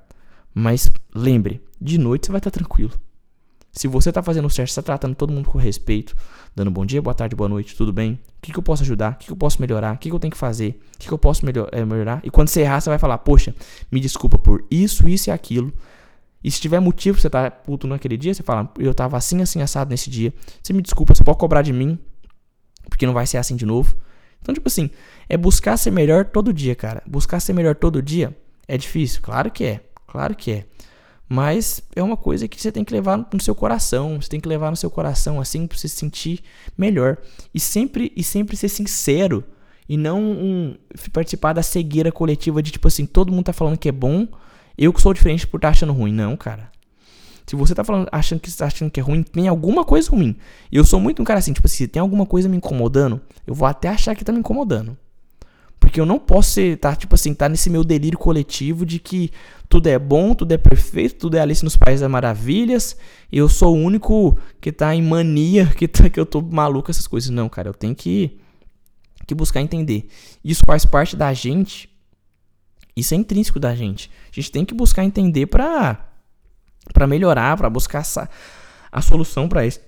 Mas 0.54 0.90
lembre, 1.14 1.60
de 1.80 1.98
noite 1.98 2.26
você 2.26 2.32
vai 2.32 2.38
estar 2.38 2.50
tranquilo. 2.50 2.92
Se 3.76 3.86
você 3.86 4.08
está 4.08 4.22
fazendo 4.22 4.48
certo, 4.48 4.70
está 4.70 4.80
tratando 4.80 5.14
todo 5.14 5.30
mundo 5.30 5.50
com 5.50 5.58
respeito, 5.58 6.16
dando 6.54 6.70
bom 6.70 6.86
dia, 6.86 7.02
boa 7.02 7.12
tarde, 7.12 7.36
boa 7.36 7.46
noite, 7.46 7.76
tudo 7.76 7.92
bem? 7.92 8.12
O 8.12 8.18
que, 8.40 8.50
que 8.50 8.58
eu 8.58 8.62
posso 8.62 8.82
ajudar? 8.82 9.12
O 9.12 9.16
que, 9.16 9.26
que 9.26 9.32
eu 9.32 9.36
posso 9.36 9.60
melhorar? 9.60 9.94
O 9.94 9.98
que, 9.98 10.08
que 10.08 10.14
eu 10.14 10.18
tenho 10.18 10.30
que 10.30 10.38
fazer? 10.38 10.80
O 10.94 10.98
que, 10.98 11.12
eu 11.12 11.18
posso 11.18 11.44
melhor, 11.44 11.68
é, 11.70 11.84
melhorar? 11.84 12.22
E 12.24 12.30
quando 12.30 12.48
você 12.48 12.62
errar, 12.62 12.80
você 12.80 12.88
vai 12.88 12.98
falar, 12.98 13.18
poxa, 13.18 13.54
me 13.92 14.00
desculpa 14.00 14.38
por 14.38 14.64
isso, 14.70 15.06
isso 15.06 15.28
e 15.28 15.30
aquilo. 15.30 15.70
E 16.42 16.50
se 16.50 16.58
tiver 16.58 16.80
motivo 16.80 17.20
você 17.20 17.28
tá 17.28 17.50
puto 17.50 17.86
naquele 17.86 18.16
dia, 18.16 18.32
você 18.32 18.42
fala, 18.42 18.72
eu 18.78 18.94
tava 18.94 19.18
assim, 19.18 19.42
assim, 19.42 19.60
assado 19.60 19.90
nesse 19.90 20.08
dia. 20.08 20.32
Você 20.62 20.72
me 20.72 20.80
desculpa, 20.80 21.14
você 21.14 21.22
pode 21.22 21.36
cobrar 21.36 21.60
de 21.60 21.72
mim, 21.74 21.98
porque 22.88 23.04
não 23.04 23.12
vai 23.12 23.26
ser 23.26 23.36
assim 23.36 23.56
de 23.56 23.66
novo. 23.66 23.94
Então, 24.40 24.54
tipo 24.54 24.68
assim, 24.68 24.88
é 25.28 25.36
buscar 25.36 25.76
ser 25.76 25.90
melhor 25.90 26.24
todo 26.24 26.50
dia, 26.50 26.74
cara. 26.74 27.02
Buscar 27.06 27.40
ser 27.40 27.52
melhor 27.52 27.74
todo 27.74 28.00
dia 28.00 28.34
é 28.66 28.78
difícil? 28.78 29.20
Claro 29.20 29.50
que 29.50 29.64
é. 29.64 29.80
Claro 30.06 30.34
que 30.34 30.50
é. 30.50 30.64
Mas 31.28 31.82
é 31.94 32.02
uma 32.02 32.16
coisa 32.16 32.46
que 32.46 32.60
você 32.60 32.70
tem 32.70 32.84
que 32.84 32.92
levar 32.92 33.16
no 33.16 33.40
seu 33.40 33.54
coração, 33.54 34.20
você 34.20 34.28
tem 34.28 34.40
que 34.40 34.48
levar 34.48 34.70
no 34.70 34.76
seu 34.76 34.90
coração 34.90 35.40
assim 35.40 35.66
para 35.66 35.76
você 35.76 35.88
se 35.88 35.96
sentir 35.96 36.40
melhor 36.78 37.18
e 37.52 37.58
sempre 37.58 38.12
e 38.14 38.22
sempre 38.22 38.56
ser 38.56 38.68
sincero 38.68 39.44
e 39.88 39.96
não 39.96 40.20
um, 40.20 40.76
participar 41.12 41.52
da 41.52 41.62
cegueira 41.62 42.12
coletiva 42.12 42.62
de 42.62 42.70
tipo 42.70 42.88
assim, 42.88 43.06
todo 43.06 43.32
mundo 43.32 43.44
tá 43.44 43.52
falando 43.52 43.78
que 43.78 43.88
é 43.88 43.92
bom, 43.92 44.26
eu 44.76 44.92
que 44.92 45.00
sou 45.00 45.14
diferente 45.14 45.46
por 45.46 45.58
estar 45.58 45.68
tá 45.68 45.72
achando 45.72 45.92
ruim. 45.92 46.12
Não, 46.12 46.36
cara. 46.36 46.70
Se 47.46 47.54
você 47.54 47.74
tá 47.74 47.84
falando, 47.84 48.08
achando 48.10 48.40
que 48.40 48.48
está 48.48 48.66
achando 48.66 48.90
que 48.90 48.98
é 48.98 49.02
ruim, 49.02 49.22
tem 49.22 49.46
alguma 49.46 49.84
coisa 49.84 50.10
ruim. 50.10 50.36
Eu 50.70 50.84
sou 50.84 50.98
muito 50.98 51.22
um 51.22 51.24
cara 51.24 51.38
assim, 51.38 51.52
tipo 51.52 51.66
assim, 51.66 51.76
se 51.76 51.88
tem 51.88 52.00
alguma 52.00 52.26
coisa 52.26 52.48
me 52.48 52.56
incomodando, 52.56 53.20
eu 53.46 53.54
vou 53.54 53.66
até 53.66 53.88
achar 53.88 54.16
que 54.16 54.24
tá 54.24 54.32
me 54.32 54.40
incomodando. 54.40 54.98
Porque 55.86 56.00
eu 56.00 56.04
não 56.04 56.18
posso 56.18 56.50
ser, 56.50 56.78
tá, 56.78 56.96
tipo 56.96 57.14
assim, 57.14 57.32
tá 57.32 57.48
nesse 57.48 57.70
meu 57.70 57.84
delírio 57.84 58.18
coletivo 58.18 58.84
de 58.84 58.98
que 58.98 59.30
tudo 59.68 59.86
é 59.86 59.96
bom, 59.96 60.34
tudo 60.34 60.50
é 60.50 60.58
perfeito, 60.58 61.14
tudo 61.14 61.36
é 61.36 61.40
Alice 61.40 61.62
nos 61.62 61.76
Países 61.76 62.00
das 62.00 62.10
Maravilhas. 62.10 62.96
Eu 63.30 63.48
sou 63.48 63.72
o 63.72 63.80
único 63.80 64.36
que 64.60 64.72
tá 64.72 64.92
em 64.96 65.00
mania, 65.00 65.64
que, 65.78 65.86
tá, 65.86 66.10
que 66.10 66.18
eu 66.18 66.26
tô 66.26 66.42
maluco 66.42 66.90
essas 66.90 67.06
coisas. 67.06 67.30
Não, 67.30 67.48
cara, 67.48 67.68
eu 67.68 67.72
tenho 67.72 67.94
que, 67.94 68.36
que 69.28 69.32
buscar 69.32 69.60
entender. 69.60 70.08
Isso 70.44 70.64
faz 70.66 70.84
parte 70.84 71.14
da 71.14 71.32
gente. 71.32 71.88
Isso 72.96 73.14
é 73.14 73.16
intrínseco 73.16 73.60
da 73.60 73.72
gente. 73.72 74.10
A 74.24 74.34
gente 74.34 74.50
tem 74.50 74.64
que 74.64 74.74
buscar 74.74 75.04
entender 75.04 75.46
pra, 75.46 76.04
pra 76.92 77.06
melhorar, 77.06 77.56
pra 77.56 77.70
buscar 77.70 78.00
essa, 78.00 78.28
a 78.90 79.00
solução 79.00 79.48
para 79.48 79.64
esse, 79.64 79.80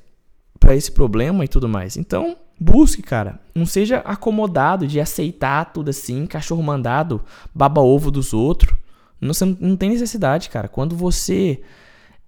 pra 0.61 0.77
esse 0.77 0.93
problema 0.93 1.45
e 1.45 1.49
tudo 1.49 1.69
mais. 1.69 1.97
Então, 1.97 2.37
Busque, 2.59 3.03
cara. 3.03 3.41
Não 3.55 3.67
seja 3.67 3.99
acomodado 3.99 4.87
de 4.87 5.01
aceitar 5.01 5.73
tudo 5.73 5.91
assim, 5.91 6.27
cachorro 6.27 6.63
mandado, 6.63 7.21
baba 7.55 7.81
ovo 7.81 8.11
dos 8.11 8.33
outros. 8.35 8.77
Não, 9.21 9.33
não 9.61 9.77
tem 9.77 9.91
necessidade, 9.91 10.49
cara. 10.49 10.69
Quando 10.69 10.97
você 10.97 11.61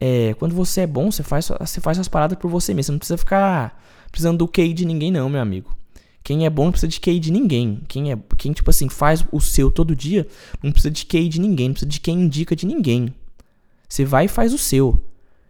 é, 0.01 0.35
quando 0.35 0.55
você 0.55 0.83
é 0.83 0.87
bom, 0.87 1.11
você 1.11 1.23
faz, 1.23 1.51
você 1.61 1.81
faz 1.81 1.99
as 1.99 2.09
paradas 2.09 2.39
por 2.39 2.49
você 2.49 2.73
mesmo. 2.73 2.87
Você 2.87 2.93
não 2.93 2.99
precisa 2.99 3.19
ficar 3.19 3.83
precisando 4.11 4.39
do 4.39 4.49
QI 4.49 4.73
de 4.73 4.87
ninguém, 4.87 5.11
não, 5.11 5.29
meu 5.29 5.41
amigo. 5.41 5.77
Quem 6.25 6.47
é 6.47 6.51
bom 6.51 6.65
não 6.65 6.73
precisa 6.73 6.89
de 6.89 7.01
QI 7.01 7.19
de 7.19 7.31
ninguém. 7.31 7.83
Quem 7.87 8.13
é, 8.13 8.19
quem 8.37 8.53
tipo 8.53 8.71
assim 8.71 8.89
faz 8.89 9.25
o 9.31 9.41
seu 9.41 9.71
todo 9.71 9.95
dia, 9.95 10.27
não 10.63 10.73
precisa 10.73 10.91
de 10.91 11.05
QI 11.05 11.29
de 11.29 11.41
ninguém, 11.41 11.69
não 11.69 11.75
precisa 11.75 11.91
de 11.91 12.01
quem 12.01 12.21
indica 12.23 12.57
de 12.57 12.67
ninguém. 12.67 13.15
Você 13.89 14.05
vai 14.05 14.25
e 14.25 14.29
faz 14.29 14.55
o 14.55 14.59
seu. 14.59 15.03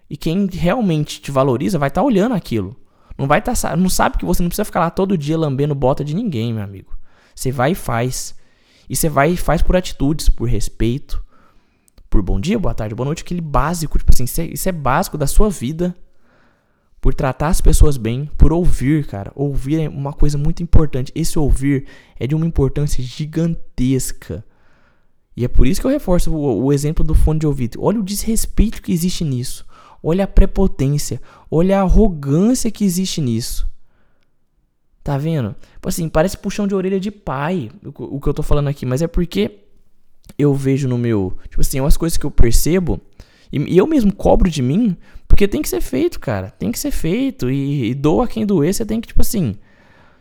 E 0.08 0.16
quem 0.16 0.48
realmente 0.50 1.20
te 1.20 1.30
valoriza 1.30 1.78
vai 1.78 1.88
estar 1.88 2.00
tá 2.00 2.06
olhando 2.06 2.34
aquilo. 2.34 2.76
Não 3.16 3.26
vai 3.26 3.40
tá, 3.42 3.52
não 3.76 3.88
sabe 3.88 4.18
que 4.18 4.24
você 4.24 4.42
não 4.42 4.48
precisa 4.48 4.64
ficar 4.64 4.80
lá 4.80 4.90
todo 4.90 5.18
dia 5.18 5.36
lambendo 5.36 5.74
bota 5.74 6.04
de 6.04 6.14
ninguém, 6.14 6.52
meu 6.52 6.62
amigo. 6.62 6.96
Você 7.34 7.52
vai 7.52 7.72
e 7.72 7.74
faz. 7.74 8.34
E 8.88 8.96
você 8.96 9.08
vai 9.08 9.32
e 9.32 9.36
faz 9.36 9.62
por 9.62 9.76
atitudes, 9.76 10.28
por 10.28 10.48
respeito, 10.48 11.24
por 12.08 12.22
bom 12.22 12.40
dia, 12.40 12.58
boa 12.58 12.74
tarde, 12.74 12.94
boa 12.94 13.04
noite, 13.04 13.22
aquele 13.22 13.40
básico, 13.40 13.96
tipo 13.96 14.12
assim, 14.12 14.24
é, 14.42 14.46
isso 14.46 14.68
é 14.68 14.72
básico 14.72 15.16
da 15.16 15.28
sua 15.28 15.48
vida. 15.48 15.94
Por 17.00 17.14
tratar 17.14 17.48
as 17.48 17.62
pessoas 17.62 17.96
bem, 17.96 18.28
por 18.36 18.52
ouvir, 18.52 19.06
cara. 19.06 19.32
Ouvir 19.34 19.80
é 19.80 19.88
uma 19.88 20.12
coisa 20.12 20.36
muito 20.36 20.62
importante. 20.62 21.10
Esse 21.14 21.38
ouvir 21.38 21.86
é 22.18 22.26
de 22.26 22.34
uma 22.34 22.44
importância 22.44 23.02
gigantesca. 23.02 24.44
E 25.34 25.44
é 25.44 25.48
por 25.48 25.66
isso 25.66 25.80
que 25.80 25.86
eu 25.86 25.90
reforço 25.90 26.30
o, 26.30 26.64
o 26.64 26.72
exemplo 26.72 27.02
do 27.02 27.14
fone 27.14 27.38
de 27.38 27.46
ouvido. 27.46 27.82
Olha 27.82 28.00
o 28.00 28.02
desrespeito 28.02 28.82
que 28.82 28.92
existe 28.92 29.24
nisso. 29.24 29.64
Olha 30.02 30.24
a 30.24 30.28
prepotência. 30.28 31.20
Olha 31.50 31.78
a 31.78 31.82
arrogância 31.82 32.70
que 32.70 32.84
existe 32.84 33.20
nisso. 33.20 33.68
Tá 35.02 35.16
vendo? 35.16 35.54
Tipo 35.72 35.88
assim, 35.88 36.08
parece 36.08 36.36
puxão 36.36 36.66
de 36.66 36.74
orelha 36.74 37.00
de 37.00 37.10
pai 37.10 37.70
o, 37.84 38.20
que 38.20 38.28
eu 38.28 38.34
tô 38.34 38.42
falando 38.42 38.68
aqui. 38.68 38.84
Mas 38.84 39.02
é 39.02 39.06
porque 39.06 39.60
eu 40.38 40.54
vejo 40.54 40.88
no 40.88 40.98
meu. 40.98 41.36
Tipo 41.48 41.60
assim, 41.60 41.80
umas 41.80 41.96
coisas 41.96 42.16
que 42.16 42.24
eu 42.24 42.30
percebo. 42.30 43.00
E, 43.52 43.76
eu 43.76 43.86
mesmo 43.86 44.14
cobro 44.14 44.50
de 44.50 44.62
mim. 44.62 44.96
Porque 45.26 45.48
tem 45.48 45.62
que 45.62 45.68
ser 45.68 45.80
feito, 45.80 46.18
cara. 46.18 46.50
Tem 46.50 46.72
que 46.72 46.78
ser 46.78 46.90
feito. 46.90 47.50
E, 47.50 47.90
e 47.90 47.94
doa 47.94 48.26
quem 48.28 48.46
doer. 48.46 48.74
Você 48.74 48.84
tem 48.84 49.00
que, 49.00 49.08
tipo 49.08 49.20
assim. 49.20 49.56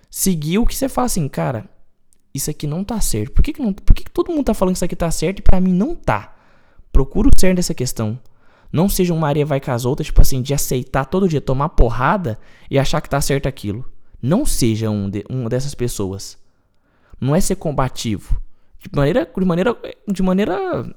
Seguir 0.09 0.57
o 0.57 0.65
que 0.65 0.75
você 0.75 0.89
fala 0.89 1.05
assim, 1.05 1.27
cara 1.27 1.69
isso 2.33 2.49
aqui 2.49 2.67
não 2.67 2.83
tá 2.83 2.99
certo. 3.01 3.31
Por 3.31 3.41
que, 3.41 3.53
que, 3.53 3.61
não, 3.61 3.73
por 3.73 3.93
que, 3.93 4.03
que 4.03 4.11
todo 4.11 4.31
mundo 4.31 4.45
tá 4.45 4.53
falando 4.53 4.73
que 4.73 4.77
isso 4.77 4.85
aqui 4.85 4.95
tá 4.95 5.09
certo 5.11 5.39
e 5.39 5.41
para 5.41 5.59
mim 5.59 5.73
não 5.73 5.95
tá? 5.95 6.35
Procura 6.91 7.27
o 7.27 7.39
cerne 7.39 7.55
dessa 7.55 7.73
questão. 7.73 8.19
Não 8.71 8.87
seja 8.87 9.13
uma 9.13 9.21
Maria 9.21 9.45
vai 9.45 9.59
com 9.59 9.71
as 9.71 9.85
outras, 9.85 10.07
tipo 10.07 10.21
assim, 10.21 10.41
de 10.41 10.53
aceitar 10.53 11.05
todo 11.05 11.27
dia, 11.27 11.41
tomar 11.41 11.69
porrada 11.69 12.37
e 12.69 12.77
achar 12.77 13.01
que 13.01 13.09
tá 13.09 13.19
certo 13.19 13.47
aquilo. 13.47 13.83
Não 14.21 14.45
seja 14.45 14.89
um 14.89 15.09
de, 15.09 15.25
uma 15.29 15.49
dessas 15.49 15.73
pessoas. 15.73 16.37
Não 17.19 17.35
é 17.35 17.41
ser 17.41 17.55
combativo. 17.55 18.39
De 18.79 18.89
maneira, 18.95 19.29
de 19.37 19.45
maneira, 19.45 19.77
de 20.07 20.23
maneira 20.23 20.95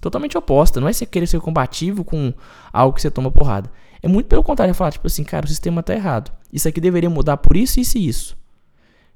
totalmente 0.00 0.36
oposta. 0.36 0.80
Não 0.80 0.88
é 0.88 0.92
você 0.92 1.06
querer 1.06 1.26
ser 1.26 1.40
combativo 1.40 2.04
com 2.04 2.34
algo 2.72 2.94
que 2.94 3.00
você 3.00 3.10
toma 3.10 3.30
porrada. 3.30 3.70
É 4.02 4.08
muito 4.08 4.26
pelo 4.26 4.42
contrário, 4.42 4.70
é 4.70 4.74
falar, 4.74 4.92
tipo 4.92 5.06
assim, 5.06 5.24
cara, 5.24 5.46
o 5.46 5.48
sistema 5.48 5.82
tá 5.82 5.94
errado. 5.94 6.30
Isso 6.52 6.68
aqui 6.68 6.80
deveria 6.80 7.08
mudar 7.08 7.38
por 7.38 7.56
isso, 7.56 7.80
isso 7.80 7.96
e 7.96 8.06
isso. 8.06 8.36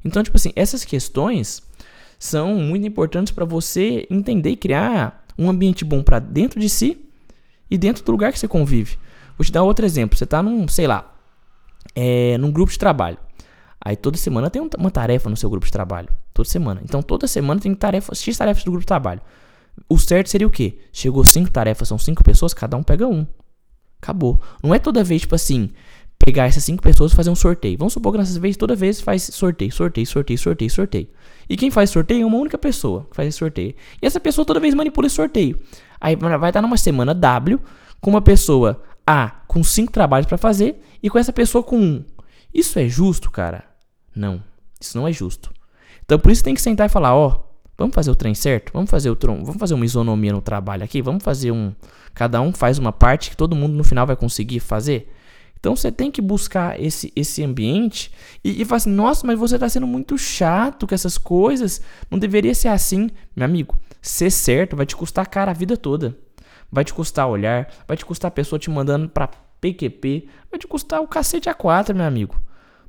Então, 0.04 0.22
tipo 0.22 0.36
assim, 0.36 0.52
essas 0.56 0.84
questões 0.84 1.62
são 2.18 2.54
muito 2.54 2.86
importantes 2.86 3.32
para 3.32 3.44
você 3.44 4.06
entender 4.10 4.50
e 4.50 4.56
criar 4.56 5.24
um 5.38 5.50
ambiente 5.50 5.84
bom 5.84 6.02
para 6.02 6.18
dentro 6.18 6.58
de 6.58 6.68
si 6.68 7.09
e 7.70 7.78
dentro 7.78 8.04
do 8.04 8.12
lugar 8.12 8.32
que 8.32 8.38
você 8.38 8.48
convive. 8.48 8.98
Vou 9.38 9.44
te 9.44 9.52
dar 9.52 9.62
outro 9.62 9.86
exemplo. 9.86 10.18
Você 10.18 10.24
está 10.24 10.42
num, 10.42 10.66
sei 10.68 10.86
lá, 10.86 11.14
é, 11.94 12.36
num 12.38 12.50
grupo 12.50 12.72
de 12.72 12.78
trabalho. 12.78 13.18
Aí 13.82 13.96
toda 13.96 14.18
semana 14.18 14.50
tem 14.50 14.60
uma 14.78 14.90
tarefa 14.90 15.30
no 15.30 15.36
seu 15.36 15.48
grupo 15.48 15.64
de 15.64 15.72
trabalho. 15.72 16.08
Toda 16.34 16.48
semana. 16.48 16.80
Então 16.84 17.02
toda 17.02 17.26
semana 17.26 17.60
tem 17.60 17.74
tarefas, 17.74 18.22
X 18.22 18.36
tarefas 18.36 18.64
do 18.64 18.70
grupo 18.70 18.82
de 18.82 18.86
trabalho. 18.86 19.20
O 19.88 19.98
certo 19.98 20.28
seria 20.28 20.46
o 20.46 20.50
quê? 20.50 20.78
Chegou 20.92 21.24
cinco 21.24 21.50
tarefas, 21.50 21.88
são 21.88 21.98
cinco 21.98 22.22
pessoas, 22.22 22.52
cada 22.52 22.76
um 22.76 22.82
pega 22.82 23.06
um. 23.06 23.26
Acabou. 24.02 24.40
Não 24.62 24.74
é 24.74 24.78
toda 24.78 25.04
vez, 25.04 25.22
tipo 25.22 25.34
assim, 25.34 25.70
pegar 26.20 26.44
essas 26.44 26.62
cinco 26.62 26.82
pessoas 26.82 27.12
e 27.12 27.16
fazer 27.16 27.30
um 27.30 27.34
sorteio. 27.34 27.78
Vamos 27.78 27.94
supor 27.94 28.12
que 28.12 28.18
nessas 28.18 28.36
vezes 28.36 28.58
toda 28.58 28.76
vez 28.76 29.00
faz 29.00 29.22
sorteio, 29.22 29.72
sorteio, 29.72 30.06
sorteio, 30.06 30.38
sorteio, 30.38 30.70
sorteio. 30.70 31.08
E 31.48 31.56
quem 31.56 31.70
faz 31.70 31.88
sorteio 31.88 32.22
é 32.22 32.26
uma 32.26 32.36
única 32.36 32.58
pessoa 32.58 33.06
que 33.10 33.16
faz 33.16 33.28
esse 33.28 33.38
sorteio. 33.38 33.74
E 34.00 34.06
essa 34.06 34.20
pessoa 34.20 34.44
toda 34.44 34.60
vez 34.60 34.74
manipula 34.74 35.06
esse 35.06 35.16
sorteio. 35.16 35.58
Aí 35.98 36.14
vai 36.14 36.50
estar 36.50 36.60
numa 36.60 36.76
semana 36.76 37.14
W 37.14 37.58
com 38.00 38.10
uma 38.10 38.20
pessoa 38.20 38.82
A 39.06 39.30
com 39.48 39.64
cinco 39.64 39.90
trabalhos 39.90 40.26
para 40.26 40.36
fazer 40.36 40.80
e 41.02 41.08
com 41.08 41.18
essa 41.18 41.32
pessoa 41.32 41.64
com 41.64 41.78
um. 41.78 42.04
Isso 42.52 42.78
é 42.78 42.86
justo, 42.86 43.30
cara? 43.30 43.64
Não. 44.14 44.42
Isso 44.78 44.96
não 44.98 45.08
é 45.08 45.12
justo. 45.12 45.50
Então 46.04 46.18
por 46.18 46.30
isso 46.30 46.44
tem 46.44 46.54
que 46.54 46.60
sentar 46.60 46.86
e 46.86 46.90
falar, 46.90 47.14
ó, 47.14 47.44
vamos 47.78 47.94
fazer 47.94 48.10
o 48.10 48.14
trem 48.14 48.34
certo? 48.34 48.72
Vamos 48.74 48.90
fazer 48.90 49.08
o 49.08 49.16
tron, 49.16 49.42
vamos 49.42 49.58
fazer 49.58 49.72
uma 49.72 49.86
isonomia 49.86 50.32
no 50.32 50.42
trabalho 50.42 50.84
aqui, 50.84 51.00
vamos 51.00 51.24
fazer 51.24 51.50
um, 51.50 51.72
cada 52.12 52.42
um 52.42 52.52
faz 52.52 52.78
uma 52.78 52.92
parte 52.92 53.30
que 53.30 53.36
todo 53.36 53.56
mundo 53.56 53.74
no 53.74 53.82
final 53.82 54.06
vai 54.06 54.16
conseguir 54.16 54.60
fazer. 54.60 55.10
Então 55.60 55.76
você 55.76 55.92
tem 55.92 56.10
que 56.10 56.22
buscar 56.22 56.80
esse, 56.80 57.12
esse 57.14 57.44
ambiente 57.44 58.10
e, 58.42 58.62
e 58.62 58.64
falar 58.64 58.78
assim: 58.78 58.90
nossa, 58.90 59.26
mas 59.26 59.38
você 59.38 59.54
está 59.56 59.68
sendo 59.68 59.86
muito 59.86 60.16
chato 60.16 60.86
com 60.86 60.94
essas 60.94 61.18
coisas. 61.18 61.82
Não 62.10 62.18
deveria 62.18 62.54
ser 62.54 62.68
assim. 62.68 63.10
Meu 63.36 63.44
amigo, 63.44 63.76
ser 64.00 64.30
certo 64.30 64.74
vai 64.74 64.86
te 64.86 64.96
custar 64.96 65.28
cara 65.28 65.50
a 65.50 65.54
vida 65.54 65.76
toda. 65.76 66.16
Vai 66.72 66.84
te 66.84 66.94
custar 66.94 67.28
olhar, 67.28 67.68
vai 67.86 67.96
te 67.96 68.06
custar 68.06 68.28
a 68.28 68.32
pessoa 68.32 68.58
te 68.58 68.70
mandando 68.70 69.08
para 69.08 69.28
PQP, 69.60 70.28
vai 70.50 70.58
te 70.58 70.66
custar 70.66 71.02
o 71.02 71.08
cacete 71.08 71.48
a 71.48 71.54
quatro, 71.54 71.94
meu 71.94 72.06
amigo. 72.06 72.40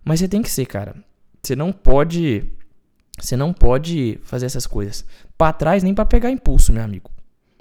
Mas 0.04 0.20
você 0.20 0.28
tem 0.28 0.42
que 0.42 0.50
ser, 0.50 0.66
cara. 0.66 0.96
Você 1.44 1.56
não 1.56 1.74
pode. 1.74 2.48
Você 3.20 3.36
não 3.36 3.52
pode 3.52 4.18
fazer 4.24 4.46
essas 4.46 4.66
coisas. 4.66 5.06
Para 5.38 5.52
trás 5.52 5.84
nem 5.84 5.94
para 5.94 6.06
pegar 6.06 6.32
impulso, 6.32 6.72
meu 6.72 6.84
amigo. 6.84 7.12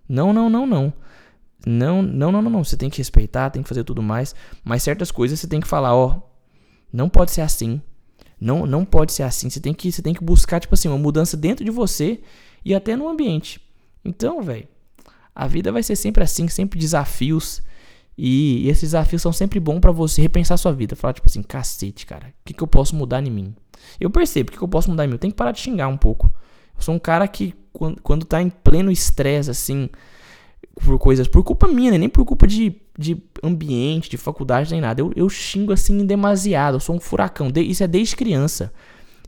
Não, 0.09 0.33
não, 0.33 0.49
não, 0.49 0.67
não. 0.67 0.93
Não, 1.67 2.03
não, 2.03 2.33
não, 2.33 2.43
não, 2.43 2.51
não. 2.51 2.65
Você 2.65 2.77
tem 2.77 2.91
que 2.91 2.99
respeitar, 2.99 3.51
tem 3.51 3.63
que 3.63 3.69
fazer 3.69 3.85
tudo 3.85 4.03
mais. 4.03 4.35
Mas 4.65 4.83
certas 4.83 5.11
coisas 5.11 5.39
você 5.39 5.47
tem 5.47 5.61
que 5.61 5.69
falar, 5.69 5.95
ó. 5.95 6.21
Não 6.93 7.09
pode 7.09 7.31
ser 7.31 7.43
assim. 7.43 7.81
Não, 8.41 8.65
não 8.65 8.85
pode 8.85 9.13
ser 9.13 9.23
assim. 9.23 9.51
Você 9.51 9.61
tem 9.61 9.75
que, 9.75 9.93
você 9.93 10.03
tem 10.03 10.15
que 10.15 10.25
buscar, 10.25 10.61
tipo 10.61 10.75
assim, 10.75 10.89
uma 10.89 10.99
mudança 10.99 11.37
dentro 11.37 11.65
de 11.65 11.71
você 11.71 12.21
e 12.65 12.75
até 12.75 12.97
no 12.97 13.09
ambiente. 13.09 13.61
Então, 14.05 14.43
velho, 14.43 14.67
a 15.35 15.47
vida 15.47 15.71
vai 15.71 15.83
ser 15.83 15.97
sempre 15.97 16.23
assim, 16.25 16.49
sempre 16.49 16.79
desafios. 16.79 17.63
E, 18.17 18.65
e 18.65 18.69
esses 18.69 18.91
desafios 18.91 19.23
são 19.23 19.33
sempre 19.33 19.61
bons 19.61 19.81
para 19.81 19.93
você 19.93 20.23
repensar 20.23 20.57
sua 20.57 20.73
vida. 20.73 20.97
Falar, 20.97 21.13
tipo 21.13 21.29
assim, 21.29 21.43
cacete, 21.43 22.07
cara, 22.07 22.29
o 22.29 22.33
que, 22.45 22.55
que 22.55 22.63
eu 22.63 22.67
posso 22.67 22.97
mudar 22.97 23.25
em 23.25 23.31
mim? 23.31 23.55
Eu 23.99 24.11
percebo 24.11 24.49
o 24.49 24.53
que, 24.53 24.59
que 24.59 24.65
eu 24.65 24.69
posso 24.69 24.91
mudar 24.91 25.05
em 25.05 25.09
mim. 25.09 25.15
Eu 25.15 25.19
tenho 25.19 25.33
que 25.33 25.37
parar 25.37 25.53
de 25.53 25.61
xingar 25.61 25.89
um 25.89 25.97
pouco. 25.97 26.33
Eu 26.77 26.83
sou 26.83 26.95
um 26.95 26.99
cara 26.99 27.29
que, 27.29 27.55
quando, 27.73 28.01
quando 28.01 28.25
tá 28.25 28.41
em 28.41 28.49
pleno 28.49 28.91
estresse, 28.91 29.51
assim, 29.51 29.89
por 30.75 30.99
coisas 30.99 31.29
por 31.29 31.43
culpa 31.45 31.69
minha, 31.69 31.91
né? 31.93 31.99
nem 31.99 32.09
por 32.09 32.25
culpa 32.25 32.47
de, 32.47 32.75
de 32.99 33.23
ambiente, 33.43 34.11
de 34.11 34.17
faculdade, 34.17 34.71
nem 34.71 34.81
nada. 34.81 35.01
Eu, 35.01 35.13
eu 35.15 35.29
xingo 35.29 35.73
assim 35.73 36.05
demasiado, 36.07 36.77
eu 36.77 36.81
sou 36.81 36.97
um 36.97 37.01
furacão. 37.01 37.51
De, 37.51 37.61
isso 37.61 37.85
é 37.85 37.87
desde 37.87 38.17
criança. 38.17 38.73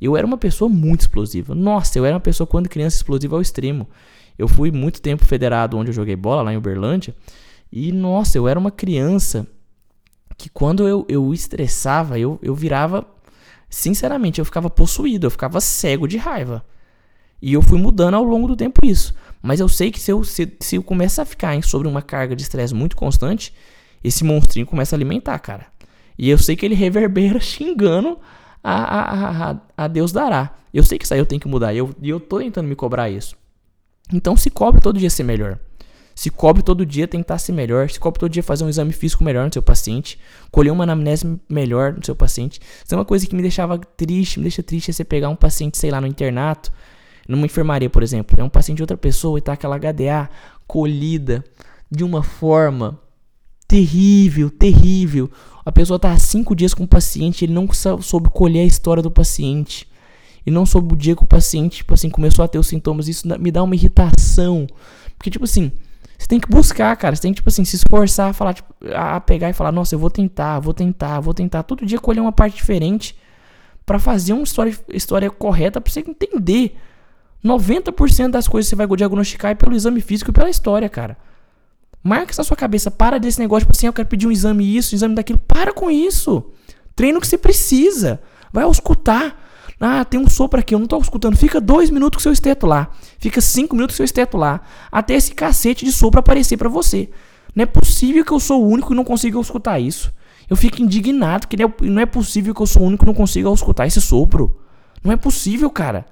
Eu 0.01 0.17
era 0.17 0.27
uma 0.27 0.37
pessoa 0.37 0.69
muito 0.69 1.03
explosiva. 1.03 1.55
Nossa, 1.55 1.99
eu 1.99 2.05
era 2.05 2.15
uma 2.15 2.21
pessoa 2.21 2.47
quando 2.47 2.69
criança 2.69 2.97
explosiva 2.97 3.37
ao 3.37 3.43
extremo. 3.43 3.89
Eu 4.39 4.49
fui 4.49 4.71
muito 4.71 5.01
tempo 5.01 5.25
federado 5.25 5.77
onde 5.77 5.91
eu 5.91 5.95
joguei 5.95 6.17
bola, 6.17 6.43
lá 6.43 6.53
em 6.53 6.57
Uberlândia. 6.57 7.15
E 7.71 7.93
nossa, 7.93 8.37
eu 8.37 8.49
era 8.49 8.59
uma 8.59 8.71
criança 8.71 9.47
que 10.37 10.49
quando 10.49 10.89
eu, 10.89 11.07
eu 11.09 11.33
estressava, 11.33 12.19
eu, 12.19 12.39
eu 12.43 12.55
virava. 12.55 13.07
Sinceramente, 13.71 14.39
eu 14.39 14.45
ficava 14.45 14.69
possuído, 14.69 15.27
eu 15.27 15.31
ficava 15.31 15.61
cego 15.61 16.07
de 16.09 16.17
raiva. 16.17 16.65
E 17.43 17.53
eu 17.55 17.61
fui 17.61 17.77
mudando 17.77 18.15
ao 18.15 18.23
longo 18.23 18.47
do 18.47 18.55
tempo 18.55 18.87
isso. 18.87 19.13
Mas 19.43 19.59
eu 19.59 19.69
sei 19.69 19.91
que 19.91 19.99
se 19.99 20.13
eu, 20.13 20.23
se, 20.23 20.57
se 20.61 20.77
eu 20.77 20.83
começar 20.83 21.23
a 21.23 21.27
ficar 21.27 21.57
em, 21.57 21.61
sobre 21.61 21.89
uma 21.89 22.01
carga 22.01 22.37
de 22.37 22.43
estresse 22.43 22.73
muito 22.73 22.97
constante, 22.97 23.53
esse 24.03 24.23
monstrinho 24.23 24.65
começa 24.65 24.95
a 24.95 24.97
alimentar, 24.97 25.37
cara. 25.41 25.67
E 26.17 26.31
eu 26.31 26.39
sei 26.39 26.55
que 26.55 26.65
ele 26.65 26.77
reverbera 26.77 27.41
xingando 27.43 28.17
a, 28.63 28.73
a, 28.73 29.51
a, 29.51 29.57
a 29.77 29.89
Deus 29.89 30.13
dará. 30.13 30.55
Eu 30.73 30.85
sei 30.85 30.97
que 30.97 31.05
isso 31.05 31.13
aí 31.13 31.19
eu 31.19 31.27
tenho 31.27 31.41
que 31.41 31.49
mudar. 31.49 31.75
E 31.75 31.79
eu, 31.79 31.93
eu 32.01 32.21
tô 32.21 32.39
tentando 32.39 32.69
me 32.69 32.77
cobrar 32.77 33.11
isso. 33.11 33.37
Então 34.13 34.37
se 34.37 34.49
cobre 34.49 34.81
todo 34.81 35.01
dia 35.01 35.11
ser 35.11 35.25
melhor. 35.25 35.59
Se 36.15 36.31
cobre 36.31 36.63
todo 36.63 36.87
dia 36.87 37.09
tentar 37.09 37.39
ser 37.39 37.53
melhor. 37.53 37.91
Se 37.91 37.99
cobre 37.99 38.21
todo 38.21 38.31
dia 38.31 38.43
fazer 38.43 38.63
um 38.63 38.69
exame 38.69 38.93
físico 38.93 39.25
melhor 39.25 39.47
no 39.47 39.53
seu 39.53 39.63
paciente. 39.63 40.17
Colher 40.53 40.71
uma 40.71 40.85
anamnese 40.85 41.41
melhor 41.49 41.95
no 41.95 42.05
seu 42.05 42.15
paciente. 42.15 42.61
Isso 42.85 42.95
é 42.95 42.97
uma 42.97 43.05
coisa 43.05 43.27
que 43.27 43.35
me 43.35 43.43
deixava 43.43 43.77
triste. 43.79 44.39
Me 44.39 44.45
deixa 44.45 44.63
triste 44.63 44.91
é 44.91 44.93
você 44.93 45.03
pegar 45.03 45.29
um 45.29 45.37
paciente, 45.37 45.77
sei 45.77 45.91
lá, 45.91 46.01
no 46.01 46.07
internato 46.07 46.71
numa 47.29 47.47
enfermaria, 47.47 47.89
por 47.89 48.03
exemplo, 48.03 48.39
é 48.39 48.45
um 48.45 48.49
paciente 48.49 48.79
de 48.79 48.83
outra 48.83 48.97
pessoa 48.97 49.39
e 49.39 49.43
tá 49.43 49.53
aquela 49.53 49.79
HDA 49.79 50.29
colhida 50.67 51.45
de 51.91 52.05
uma 52.05 52.23
forma 52.23 52.99
terrível, 53.69 54.51
terrível. 54.51 55.31
A 55.65 55.71
pessoa 55.73 55.99
tá 55.99 56.13
há 56.13 56.19
cinco 56.19 56.55
dias 56.55 56.75
com 56.75 56.85
o 56.85 56.89
paciente, 56.89 57.45
ele 57.45 57.53
não 57.53 57.69
soube 58.01 58.29
colher 58.31 58.61
a 58.61 58.67
história 58.67 59.03
do 59.03 59.11
paciente. 59.11 59.91
E 60.45 60.51
não 60.51 60.67
soube 60.67 60.95
o 60.95 60.97
dia 60.97 61.15
que 61.15 61.23
o 61.23 61.27
paciente, 61.27 61.79
tipo 61.79 61.95
assim, 61.95 62.11
começou 62.11 62.45
a 62.45 62.49
ter 62.49 62.59
os 62.59 62.67
sintomas. 62.67 63.07
Isso 63.07 63.27
me 63.39 63.51
dá 63.51 63.63
uma 63.63 63.75
irritação. 63.75 64.67
Porque, 65.17 65.31
tipo 65.31 65.45
assim, 65.45 65.71
você 66.19 66.27
tem 66.27 66.41
que 66.41 66.49
buscar, 66.49 66.97
cara. 66.97 67.15
Você 67.15 67.23
tem 67.23 67.33
que, 67.33 67.37
tipo 67.37 67.49
assim, 67.49 67.65
se 67.65 67.77
esforçar, 67.77 68.31
a 68.31 68.33
falar, 68.33 68.55
tipo, 68.55 68.75
a 68.93 69.21
pegar 69.21 69.51
e 69.51 69.53
falar, 69.53 69.71
nossa, 69.71 69.95
eu 69.95 69.99
vou 69.99 70.11
tentar, 70.11 70.59
vou 70.59 70.75
tentar, 70.75 71.21
vou 71.21 71.33
tentar. 71.33 71.63
Todo 71.63 71.87
dia 71.87 71.99
colher 71.99 72.21
uma 72.21 72.33
parte 72.33 72.57
diferente 72.57 73.17
para 73.87 73.99
fazer 73.99 74.33
uma 74.33 74.43
história, 74.43 74.77
história 74.93 75.31
correta 75.31 75.81
pra 75.81 75.93
você 75.93 76.01
entender 76.01 76.77
90% 77.45 78.31
das 78.31 78.47
coisas 78.47 78.69
você 78.69 78.77
vai 78.77 78.87
diagnosticar 78.87 79.51
é 79.51 79.55
pelo 79.55 79.75
exame 79.75 80.01
físico 80.01 80.31
e 80.31 80.35
pela 80.35 80.49
história, 80.49 80.89
cara. 80.89 81.17
Marca 82.03 82.35
na 82.37 82.45
sua 82.45 82.57
cabeça. 82.57 82.91
Para 82.91 83.19
desse 83.19 83.39
negócio, 83.39 83.67
tipo 83.67 83.77
assim, 83.77 83.87
eu 83.87 83.93
quero 83.93 84.09
pedir 84.09 84.27
um 84.27 84.33
exame 84.33 84.77
isso, 84.77 84.95
um 84.95 84.97
exame 84.97 85.15
daquilo. 85.15 85.39
Para 85.39 85.73
com 85.73 85.91
isso. 85.91 86.51
Treina 86.95 87.19
o 87.19 87.21
que 87.21 87.27
você 87.27 87.39
precisa. 87.39 88.21
Vai 88.53 88.65
auscultar. 88.65 89.37
Ah, 89.81 90.05
tem 90.05 90.21
um 90.21 90.29
sopro 90.29 90.61
aqui, 90.61 90.75
eu 90.75 90.79
não 90.79 90.87
tô 90.87 90.99
escutando. 90.99 91.37
Fica 91.37 91.61
dois 91.61 91.91
minutos 91.91 92.19
com 92.19 92.23
seu 92.23 92.33
esteto 92.33 92.67
lá. 92.67 92.91
Fica 93.19 93.41
cinco 93.41 93.75
minutos 93.75 93.95
com 93.95 93.99
seu 93.99 94.05
esteto 94.05 94.37
lá. 94.37 94.61
Até 94.91 95.15
esse 95.15 95.35
cacete 95.35 95.85
de 95.85 95.91
sopro 95.91 96.21
aparecer 96.21 96.57
para 96.57 96.69
você. 96.69 97.11
Não 97.55 97.65
é 97.65 97.67
possível 97.67 98.25
que 98.25 98.33
eu 98.33 98.39
sou 98.39 98.63
o 98.63 98.69
único 98.69 98.89
que 98.89 98.95
não 98.95 99.05
consiga 99.05 99.41
escutar 99.41 99.81
isso. 99.81 100.13
Eu 100.49 100.57
fico 100.57 100.81
indignado 100.81 101.49
que 101.49 101.57
não 101.83 102.01
é 102.01 102.07
possível 102.07 102.55
que 102.55 102.63
eu 102.63 102.67
sou 102.67 102.83
o 102.83 102.87
único 102.87 103.05
que 103.05 103.07
não 103.07 103.15
consiga 103.15 103.51
escutar 103.53 103.87
esse 103.87 104.01
sopro. 104.01 104.61
Não 105.03 105.13
é 105.13 105.17
possível, 105.17 105.69
cara. 105.69 106.07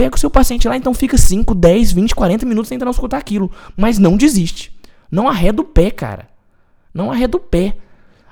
Pega 0.00 0.16
o 0.16 0.18
seu 0.18 0.30
paciente 0.30 0.66
lá, 0.66 0.78
então 0.78 0.94
fica 0.94 1.18
5, 1.18 1.54
10, 1.54 1.92
20, 1.92 2.14
40 2.14 2.46
minutos 2.46 2.70
tentando 2.70 2.90
escutar 2.90 3.18
aquilo. 3.18 3.50
Mas 3.76 3.98
não 3.98 4.16
desiste. 4.16 4.74
Não 5.10 5.28
arreda 5.28 5.60
o 5.60 5.64
pé, 5.64 5.90
cara. 5.90 6.26
Não 6.94 7.12
arreda 7.12 7.36
o 7.36 7.40
pé. 7.40 7.76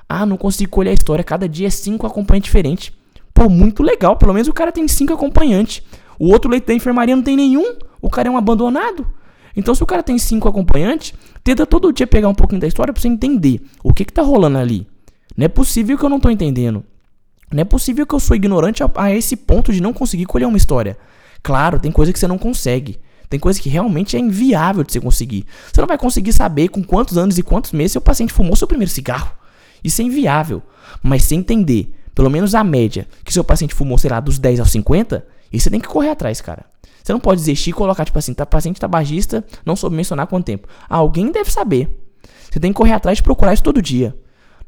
Ah, 0.09 0.25
não 0.25 0.35
consigo 0.35 0.71
colher 0.71 0.89
a 0.89 0.93
história. 0.95 1.23
Cada 1.23 1.47
dia 1.47 1.67
é 1.67 1.69
cinco 1.69 2.07
acompanhantes 2.07 2.47
diferentes. 2.47 2.91
Pô, 3.35 3.47
muito 3.47 3.83
legal. 3.83 4.17
Pelo 4.17 4.33
menos 4.33 4.47
o 4.47 4.53
cara 4.53 4.71
tem 4.71 4.87
cinco 4.87 5.13
acompanhantes. 5.13 5.83
O 6.17 6.29
outro 6.31 6.49
leito 6.49 6.65
da 6.65 6.73
enfermaria 6.73 7.15
não 7.15 7.21
tem 7.21 7.35
nenhum. 7.35 7.75
O 8.01 8.09
cara 8.09 8.27
é 8.27 8.31
um 8.31 8.37
abandonado. 8.37 9.05
Então, 9.55 9.75
se 9.75 9.83
o 9.83 9.85
cara 9.85 10.01
tem 10.01 10.17
cinco 10.17 10.47
acompanhantes, 10.47 11.13
tenta 11.43 11.67
todo 11.67 11.93
dia 11.93 12.07
pegar 12.07 12.29
um 12.29 12.33
pouquinho 12.33 12.61
da 12.61 12.67
história 12.67 12.91
pra 12.91 12.99
você 12.99 13.09
entender 13.09 13.61
o 13.83 13.93
que 13.93 14.05
que 14.05 14.13
tá 14.13 14.23
rolando 14.23 14.57
ali. 14.57 14.87
Não 15.37 15.45
é 15.45 15.47
possível 15.47 15.99
que 15.99 16.03
eu 16.03 16.09
não 16.09 16.19
tô 16.19 16.31
entendendo. 16.31 16.83
Não 17.53 17.61
é 17.61 17.63
possível 17.63 18.07
que 18.07 18.15
eu 18.15 18.19
sou 18.19 18.35
ignorante 18.35 18.81
a, 18.81 18.89
a 18.95 19.13
esse 19.13 19.35
ponto 19.35 19.71
de 19.71 19.79
não 19.79 19.93
conseguir 19.93 20.25
colher 20.25 20.47
uma 20.47 20.57
história. 20.57 20.97
Claro, 21.43 21.79
tem 21.79 21.91
coisa 21.91 22.11
que 22.11 22.19
você 22.19 22.27
não 22.27 22.37
consegue. 22.37 22.99
Tem 23.29 23.39
coisa 23.39 23.59
que 23.59 23.69
realmente 23.69 24.17
é 24.17 24.19
inviável 24.19 24.83
de 24.83 24.91
você 24.91 24.99
conseguir. 24.99 25.45
Você 25.71 25.79
não 25.79 25.87
vai 25.87 25.97
conseguir 25.97 26.33
saber 26.33 26.69
com 26.69 26.83
quantos 26.83 27.17
anos 27.17 27.37
e 27.37 27.43
quantos 27.43 27.71
meses 27.71 27.91
seu 27.91 28.01
paciente 28.01 28.33
fumou 28.33 28.55
seu 28.55 28.67
primeiro 28.67 28.91
cigarro. 28.91 29.31
Isso 29.83 30.01
é 30.01 30.05
inviável. 30.05 30.63
Mas 31.03 31.23
sem 31.23 31.39
entender, 31.39 31.93
pelo 32.15 32.29
menos 32.29 32.55
a 32.55 32.63
média, 32.63 33.07
que 33.23 33.31
seu 33.31 33.43
paciente 33.43 33.75
fumou, 33.75 33.97
sei 33.97 34.09
lá, 34.09 34.19
dos 34.19 34.39
10 34.39 34.59
aos 34.59 34.71
50, 34.71 35.25
isso 35.53 35.63
você 35.63 35.69
tem 35.69 35.79
que 35.79 35.87
correr 35.87 36.09
atrás, 36.09 36.41
cara. 36.41 36.65
Você 37.03 37.13
não 37.13 37.19
pode 37.19 37.39
desistir 37.39 37.69
e 37.69 37.73
colocar, 37.73 38.03
tipo 38.03 38.17
assim, 38.17 38.33
tá, 38.33 38.45
paciente 38.45 38.79
tabagista, 38.79 39.45
não 39.65 39.75
soube 39.75 39.95
mencionar 39.95 40.27
quanto 40.27 40.45
tempo. 40.45 40.67
Alguém 40.89 41.31
deve 41.31 41.51
saber. 41.51 41.87
Você 42.51 42.59
tem 42.59 42.71
que 42.71 42.77
correr 42.77 42.93
atrás 42.93 43.17
de 43.17 43.23
procurar 43.23 43.53
isso 43.53 43.63
todo 43.63 43.81
dia. 43.81 44.15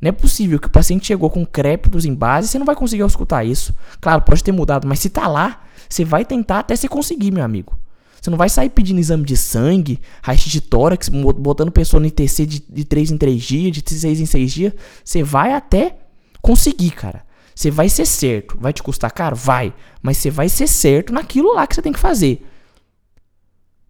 Não 0.01 0.09
é 0.09 0.11
possível 0.11 0.59
que 0.59 0.67
o 0.67 0.71
paciente 0.71 1.05
chegou 1.05 1.29
com 1.29 1.45
crépitos 1.45 2.05
em 2.05 2.13
base 2.13 2.47
você 2.47 2.57
não 2.57 2.65
vai 2.65 2.75
conseguir 2.75 3.05
escutar 3.05 3.45
isso. 3.45 3.75
Claro, 3.99 4.23
pode 4.23 4.43
ter 4.43 4.51
mudado, 4.51 4.87
mas 4.87 4.99
se 4.99 5.09
tá 5.09 5.27
lá, 5.27 5.61
você 5.87 6.03
vai 6.03 6.25
tentar 6.25 6.59
até 6.59 6.75
você 6.75 6.87
conseguir, 6.87 7.31
meu 7.31 7.43
amigo. 7.43 7.77
Você 8.19 8.29
não 8.29 8.37
vai 8.37 8.49
sair 8.49 8.69
pedindo 8.69 8.99
exame 8.99 9.23
de 9.23 9.35
sangue, 9.37 9.99
raio 10.21 10.39
de 10.39 10.61
tórax, 10.61 11.09
botando 11.09 11.71
pessoa 11.71 11.99
no 11.99 12.05
ITC 12.05 12.45
de, 12.45 12.59
de 12.67 12.85
3 12.85 13.11
em 13.11 13.17
3 13.17 13.41
dias, 13.41 13.77
de 13.77 13.83
6 13.93 14.19
em 14.19 14.25
6 14.25 14.51
dias. 14.51 14.73
Você 15.03 15.23
vai 15.23 15.53
até 15.53 15.97
conseguir, 16.41 16.91
cara. 16.91 17.23
Você 17.53 17.69
vai 17.71 17.89
ser 17.89 18.05
certo. 18.05 18.57
Vai 18.59 18.73
te 18.73 18.81
custar 18.81 19.11
caro? 19.11 19.35
Vai. 19.35 19.73
Mas 20.01 20.17
você 20.17 20.29
vai 20.29 20.49
ser 20.49 20.67
certo 20.67 21.11
naquilo 21.11 21.53
lá 21.53 21.65
que 21.65 21.75
você 21.75 21.81
tem 21.81 21.91
que 21.91 21.99
fazer. 21.99 22.45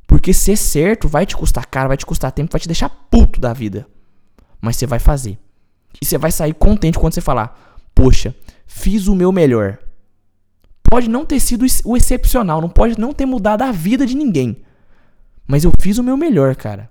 Porque 0.07 0.33
ser 0.33 0.57
certo 0.57 1.07
vai 1.07 1.25
te 1.25 1.35
custar 1.35 1.65
caro, 1.65 1.89
vai 1.89 1.97
te 1.97 2.05
custar 2.05 2.31
tempo, 2.31 2.51
vai 2.51 2.59
te 2.59 2.67
deixar 2.67 2.89
puto 2.89 3.39
da 3.39 3.53
vida. 3.53 3.87
Mas 4.61 4.77
você 4.77 4.85
vai 4.85 4.99
fazer. 4.99 5.37
E 5.99 6.05
você 6.05 6.17
vai 6.17 6.31
sair 6.31 6.53
contente 6.53 6.99
quando 6.99 7.13
você 7.13 7.21
falar: 7.21 7.79
Poxa, 7.95 8.35
fiz 8.67 9.07
o 9.07 9.15
meu 9.15 9.31
melhor. 9.31 9.77
Pode 10.83 11.09
não 11.09 11.25
ter 11.25 11.39
sido 11.39 11.65
o 11.85 11.95
excepcional, 11.95 12.59
não 12.61 12.69
pode 12.69 12.99
não 12.99 13.13
ter 13.13 13.25
mudado 13.25 13.61
a 13.61 13.71
vida 13.71 14.05
de 14.05 14.15
ninguém. 14.15 14.57
Mas 15.47 15.63
eu 15.63 15.71
fiz 15.79 15.97
o 15.97 16.03
meu 16.03 16.17
melhor, 16.17 16.55
cara. 16.55 16.89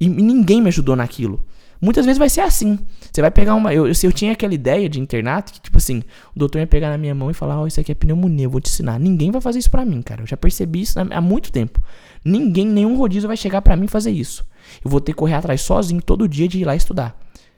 E 0.00 0.08
ninguém 0.08 0.60
me 0.60 0.68
ajudou 0.68 0.96
naquilo. 0.96 1.44
Muitas 1.80 2.06
vezes 2.06 2.18
vai 2.18 2.28
ser 2.28 2.40
assim. 2.40 2.78
Você 3.12 3.20
vai 3.20 3.30
pegar 3.30 3.54
uma. 3.54 3.72
Eu, 3.72 3.86
eu, 3.86 3.92
eu 4.02 4.12
tinha 4.12 4.32
aquela 4.32 4.54
ideia 4.54 4.88
de 4.88 4.98
internato 4.98 5.52
que, 5.52 5.60
tipo 5.60 5.76
assim, 5.76 6.02
o 6.34 6.38
doutor 6.38 6.58
ia 6.58 6.66
pegar 6.66 6.90
na 6.90 6.98
minha 6.98 7.14
mão 7.14 7.30
e 7.30 7.34
falar: 7.34 7.58
Ó, 7.58 7.62
oh, 7.64 7.66
isso 7.66 7.80
aqui 7.80 7.92
é 7.92 7.94
pneumonia, 7.94 8.46
eu 8.46 8.50
vou 8.50 8.60
te 8.60 8.70
ensinar. 8.70 8.98
Ninguém 8.98 9.30
vai 9.30 9.40
fazer 9.40 9.58
isso 9.58 9.70
pra 9.70 9.84
mim, 9.84 10.00
cara. 10.02 10.22
Eu 10.22 10.26
já 10.26 10.36
percebi 10.36 10.80
isso 10.80 10.98
há 10.98 11.20
muito 11.20 11.52
tempo. 11.52 11.80
Ninguém, 12.24 12.66
nenhum 12.66 12.96
rodízio 12.96 13.28
vai 13.28 13.36
chegar 13.36 13.60
para 13.60 13.76
mim 13.76 13.86
fazer 13.86 14.10
isso. 14.10 14.44
Eu 14.84 14.90
vou 14.90 15.00
ter 15.00 15.12
que 15.12 15.18
correr 15.18 15.34
atrás 15.34 15.60
sozinho 15.60 16.00
todo 16.00 16.26
dia 16.26 16.48
de 16.48 16.58
ir 16.58 16.64
lá 16.64 16.74
estudar. 16.74 17.16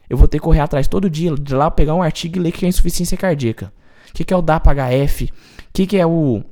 Eu 0.08 0.16
vou 0.16 0.28
ter 0.28 0.38
que 0.38 0.44
correr 0.44 0.60
atrás 0.60 0.86
todo 0.86 1.10
dia 1.10 1.34
de 1.34 1.54
lá 1.54 1.70
pegar 1.70 1.94
um 1.94 2.02
artigo 2.02 2.36
e 2.36 2.40
ler 2.40 2.52
que 2.52 2.64
é 2.64 2.68
insuficiência 2.68 3.16
cardíaca. 3.16 3.72
O 4.10 4.14
que, 4.14 4.24
que 4.24 4.32
é 4.32 4.36
o 4.36 4.42
DAPA-HF? 4.42 5.24
O 5.24 5.32
que, 5.72 5.86
que 5.86 5.96
é 5.96 6.06
o. 6.06 6.42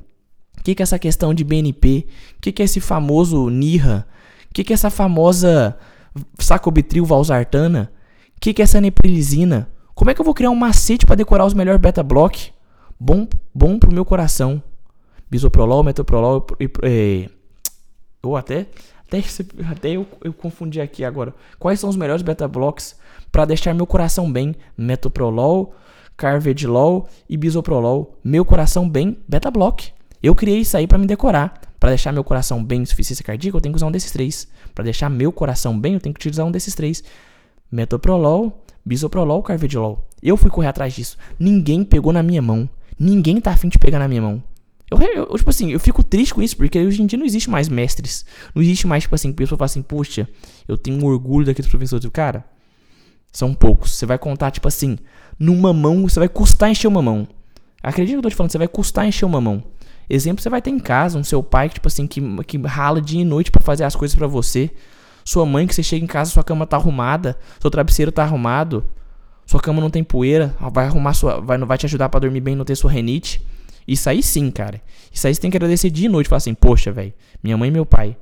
O 0.59 0.63
que, 0.65 0.75
que 0.75 0.83
é 0.83 0.85
essa 0.85 0.99
questão 0.99 1.35
de 1.35 1.45
BNP? 1.45 2.07
O 2.39 2.41
que, 2.41 2.53
que 2.53 2.63
é 2.63 2.65
esse 2.65 2.81
famoso 2.81 3.49
NIRA? 3.51 4.07
O 4.51 4.55
que, 4.55 4.65
que 4.65 4.73
é 4.73 4.75
essa 4.75 4.91
famosa 4.91 5.77
sacobitril 6.39 7.05
valsartana? 7.05 7.93
O 8.37 8.41
que, 8.41 8.55
que 8.55 8.63
é 8.63 8.65
essa 8.65 8.81
neprilizina? 8.81 9.69
Como 9.95 10.11
é 10.11 10.15
que 10.15 10.21
eu 10.21 10.25
vou 10.25 10.35
criar 10.35 10.51
um 10.51 10.57
macete 10.57 11.07
para 11.07 11.17
decorar 11.17 11.45
os 11.45 11.55
melhores 11.55 11.81
beta-block? 11.81 12.53
Bom, 12.99 13.29
bom 13.55 13.79
pro 13.79 13.93
meu 13.93 14.05
coração. 14.05 14.63
Bisoprolol, 15.31 15.83
metoprolol 15.83 16.47
e, 16.61 16.71
e, 16.85 17.31
ou 18.23 18.37
até 18.37 18.67
até, 19.19 19.71
até 19.71 19.91
eu, 19.91 20.07
eu 20.23 20.33
confundi 20.33 20.81
aqui 20.81 21.05
agora. 21.05 21.35
Quais 21.59 21.81
são 21.81 21.91
os 21.91 21.97
melhores 21.97 22.23
beta-blocks 22.23 22.97
para 23.31 23.45
deixar 23.45 23.75
meu 23.75 23.87
coração 23.87 24.31
bem? 24.31 24.55
Metoprolol, 24.77 25.75
Carvedilol 26.17 27.09
e 27.29 27.37
Bisoprolol. 27.37 28.19
Meu 28.25 28.45
coração 28.45 28.89
bem, 28.89 29.19
beta-block. 29.29 29.93
Eu 30.23 30.35
criei 30.35 30.61
isso 30.61 30.77
aí 30.77 30.87
para 30.87 30.99
me 30.99 31.07
decorar. 31.07 31.61
Para 31.79 31.91
deixar 31.91 32.13
meu 32.13 32.25
coração 32.25 32.65
bem, 32.65 32.83
insuficiência 32.83 33.25
cardíaca, 33.25 33.59
eu 33.59 33.61
tenho 33.61 33.75
que 33.75 33.77
usar 33.77 33.87
um 33.87 33.93
desses 33.93 34.11
três. 34.11 34.49
Para 34.75 34.85
deixar 34.85 35.11
meu 35.11 35.31
coração 35.31 35.79
bem, 35.79 35.95
eu 35.95 36.01
tenho 36.01 36.15
que 36.15 36.19
utilizar 36.19 36.47
um 36.47 36.51
desses 36.51 36.75
três. 36.75 37.05
Metoprolol, 37.71 38.65
Bisoprolol, 38.85 39.43
Carvedilol. 39.43 40.07
Eu 40.23 40.37
fui 40.37 40.51
correr 40.51 40.69
atrás 40.69 40.95
disso. 40.95 41.19
Ninguém 41.39 41.85
pegou 41.85 42.13
na 42.13 42.23
minha 42.23 42.41
mão. 42.41 42.69
Ninguém 42.99 43.41
tá 43.41 43.51
afim 43.51 43.69
de 43.69 43.79
pegar 43.79 43.99
na 43.99 44.09
minha 44.09 44.23
mão. 44.23 44.43
Eu, 45.01 45.27
eu, 45.31 45.37
tipo 45.37 45.51
assim, 45.51 45.73
eu 45.73 45.81
fico 45.81 46.03
triste 46.03 46.35
com 46.35 46.43
isso, 46.43 46.57
porque 46.57 46.79
hoje 46.79 47.03
em 47.03 47.07
dia 47.07 47.19
não 47.19 47.27
existe 47.27 47.51
mais 47.51 47.69
mestres. 47.69 48.25
Não 48.55 48.63
existe 48.63 48.87
mais, 48.87 49.05
tipo 49.05 49.15
assim, 49.15 49.33
pessoa 49.33 49.59
fala 49.59 49.67
assim, 49.67 49.83
poxa, 49.83 50.29
eu 50.69 50.77
tenho 50.77 51.03
um 51.03 51.07
orgulho 51.07 51.47
daqueles 51.47 51.71
professores. 51.71 52.07
Cara, 52.13 52.45
são 53.33 53.55
poucos. 53.55 53.93
Você 53.93 54.07
vai 54.07 54.19
contar, 54.19 54.51
tipo 54.51 54.69
assim, 54.69 54.99
numa 55.39 55.73
mão, 55.73 56.03
você 56.09 56.19
vai 56.19 56.29
custar 56.29 56.71
encher 56.71 56.87
uma 56.87 57.03
mão. 57.03 57.27
Acredita 57.83 58.15
que 58.15 58.19
eu 58.19 58.23
tô 58.23 58.31
te 58.31 58.37
falando, 58.37 58.51
você 58.51 58.59
vai 58.59 58.69
custar 58.69 59.07
encher 59.07 59.27
uma 59.27 59.41
mão. 59.41 59.63
Exemplo, 60.09 60.43
você 60.43 60.49
vai 60.49 60.61
ter 60.61 60.71
em 60.71 60.79
casa 60.79 61.19
um 61.19 61.25
seu 61.25 61.43
pai 61.43 61.69
que, 61.69 61.75
tipo 61.75 61.89
assim, 61.89 62.07
que, 62.07 62.21
que 62.45 62.59
rala 62.59 63.01
dia 63.01 63.21
e 63.21 63.25
noite 63.25 63.51
para 63.51 63.63
fazer 63.63 63.85
as 63.85 63.97
coisas 63.97 64.15
para 64.15 64.27
você. 64.27 64.71
Sua 65.25 65.47
mãe 65.47 65.67
que 65.67 65.75
você 65.75 65.83
chega 65.83 66.05
em 66.05 66.09
casa, 66.09 66.31
sua 66.31 66.45
cama 66.45 66.67
tá 66.67 66.77
arrumada, 66.77 67.39
seu 67.59 67.71
travesseiro 67.71 68.13
tá 68.13 68.23
arrumado, 68.23 68.85
sua 69.47 69.61
cama 69.61 69.81
não 69.81 69.89
tem 69.89 70.05
poeira, 70.05 70.55
vai 70.73 70.87
arrumar 70.87 71.15
sua, 71.15 71.41
vai, 71.41 71.57
vai 71.59 71.79
te 71.79 71.87
ajudar 71.87 72.11
para 72.11 72.21
dormir 72.21 72.41
bem, 72.41 72.55
não 72.55 72.65
ter 72.65 72.77
sua 72.77 72.91
renite. 72.91 73.45
Isso 73.87 74.09
aí 74.09 74.23
sim, 74.23 74.51
cara. 74.51 74.81
Isso 75.13 75.27
aí 75.27 75.35
você 75.35 75.41
tem 75.41 75.51
que 75.51 75.57
agradecer 75.57 75.91
dia 75.91 76.07
e 76.07 76.09
noite. 76.09 76.29
Falar 76.29 76.39
assim, 76.39 76.55
poxa, 76.55 76.91
velho, 76.91 77.13
minha 77.43 77.57
mãe 77.57 77.69
e 77.69 77.73
meu 77.73 77.85
pai, 77.85 78.17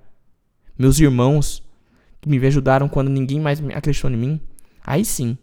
meus 0.78 0.98
irmãos, 0.98 1.62
que 2.20 2.28
me 2.28 2.44
ajudaram 2.46 2.88
quando 2.88 3.08
ninguém 3.08 3.40
mais 3.40 3.62
acreditou 3.74 4.10
em 4.10 4.16
mim. 4.16 4.40
Aí 4.84 5.04
sim. 5.04 5.36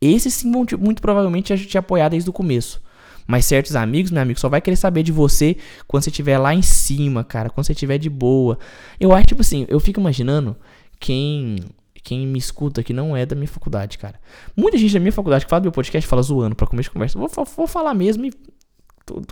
Esses 0.00 0.34
sim 0.34 0.50
vão 0.50 0.66
muito 0.78 1.02
provavelmente 1.02 1.56
te 1.66 1.78
apoiar 1.78 2.08
desde 2.08 2.28
o 2.28 2.32
começo. 2.32 2.80
Mas 3.26 3.44
certos 3.44 3.76
amigos, 3.76 4.10
meu 4.10 4.22
amigo, 4.22 4.40
só 4.40 4.48
vai 4.48 4.60
querer 4.60 4.76
saber 4.76 5.02
de 5.02 5.12
você 5.12 5.56
quando 5.86 6.02
você 6.02 6.10
estiver 6.10 6.36
lá 6.38 6.54
em 6.54 6.62
cima, 6.62 7.22
cara. 7.22 7.48
Quando 7.48 7.66
você 7.66 7.72
estiver 7.72 7.98
de 7.98 8.10
boa. 8.10 8.58
Eu 8.98 9.12
acho, 9.12 9.26
tipo 9.26 9.42
assim, 9.42 9.66
eu 9.68 9.78
fico 9.78 10.00
imaginando 10.00 10.56
quem 10.98 11.56
quem 12.02 12.26
me 12.26 12.38
escuta 12.38 12.82
que 12.82 12.92
não 12.92 13.14
é 13.16 13.26
da 13.26 13.36
minha 13.36 13.46
faculdade, 13.46 13.98
cara. 13.98 14.18
Muita 14.56 14.78
gente 14.78 14.94
da 14.94 15.00
minha 15.00 15.12
faculdade 15.12 15.44
que 15.44 15.50
fala 15.50 15.60
do 15.60 15.64
meu 15.64 15.72
podcast 15.72 16.08
fala 16.08 16.22
zoando 16.22 16.56
pra 16.56 16.66
começo 16.66 16.88
de 16.88 16.92
conversa. 16.92 17.18
Vou, 17.18 17.28
vou 17.44 17.66
falar 17.66 17.94
mesmo 17.94 18.24
e 18.24 18.32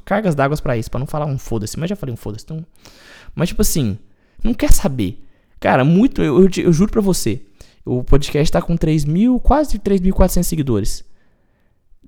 cargas 0.05 0.35
d'água 0.35 0.57
para 0.59 0.77
isso, 0.77 0.91
para 0.91 1.01
não 1.01 1.07
falar 1.07 1.27
um 1.27 1.39
foda-se, 1.39 1.79
mas 1.79 1.91
já 1.91 1.97
falei 1.97 2.13
um 2.13 2.17
foda-se. 2.17 2.45
Então, 2.45 2.65
mas 3.35 3.49
tipo 3.49 3.63
assim, 3.63 3.99
não 4.43 4.55
quer 4.55 4.73
saber. 4.73 5.25
Cara, 5.61 5.85
muito, 5.85 6.23
eu, 6.23 6.43
eu, 6.43 6.51
eu 6.65 6.73
juro 6.73 6.91
pra 6.91 7.01
você, 7.01 7.43
o 7.85 8.05
podcast 8.05 8.53
tá 8.53 8.63
com 8.63 8.77
3 8.77 9.05
mil, 9.05 9.41
quase 9.41 9.79
3.400 9.79 10.43
seguidores. 10.45 11.05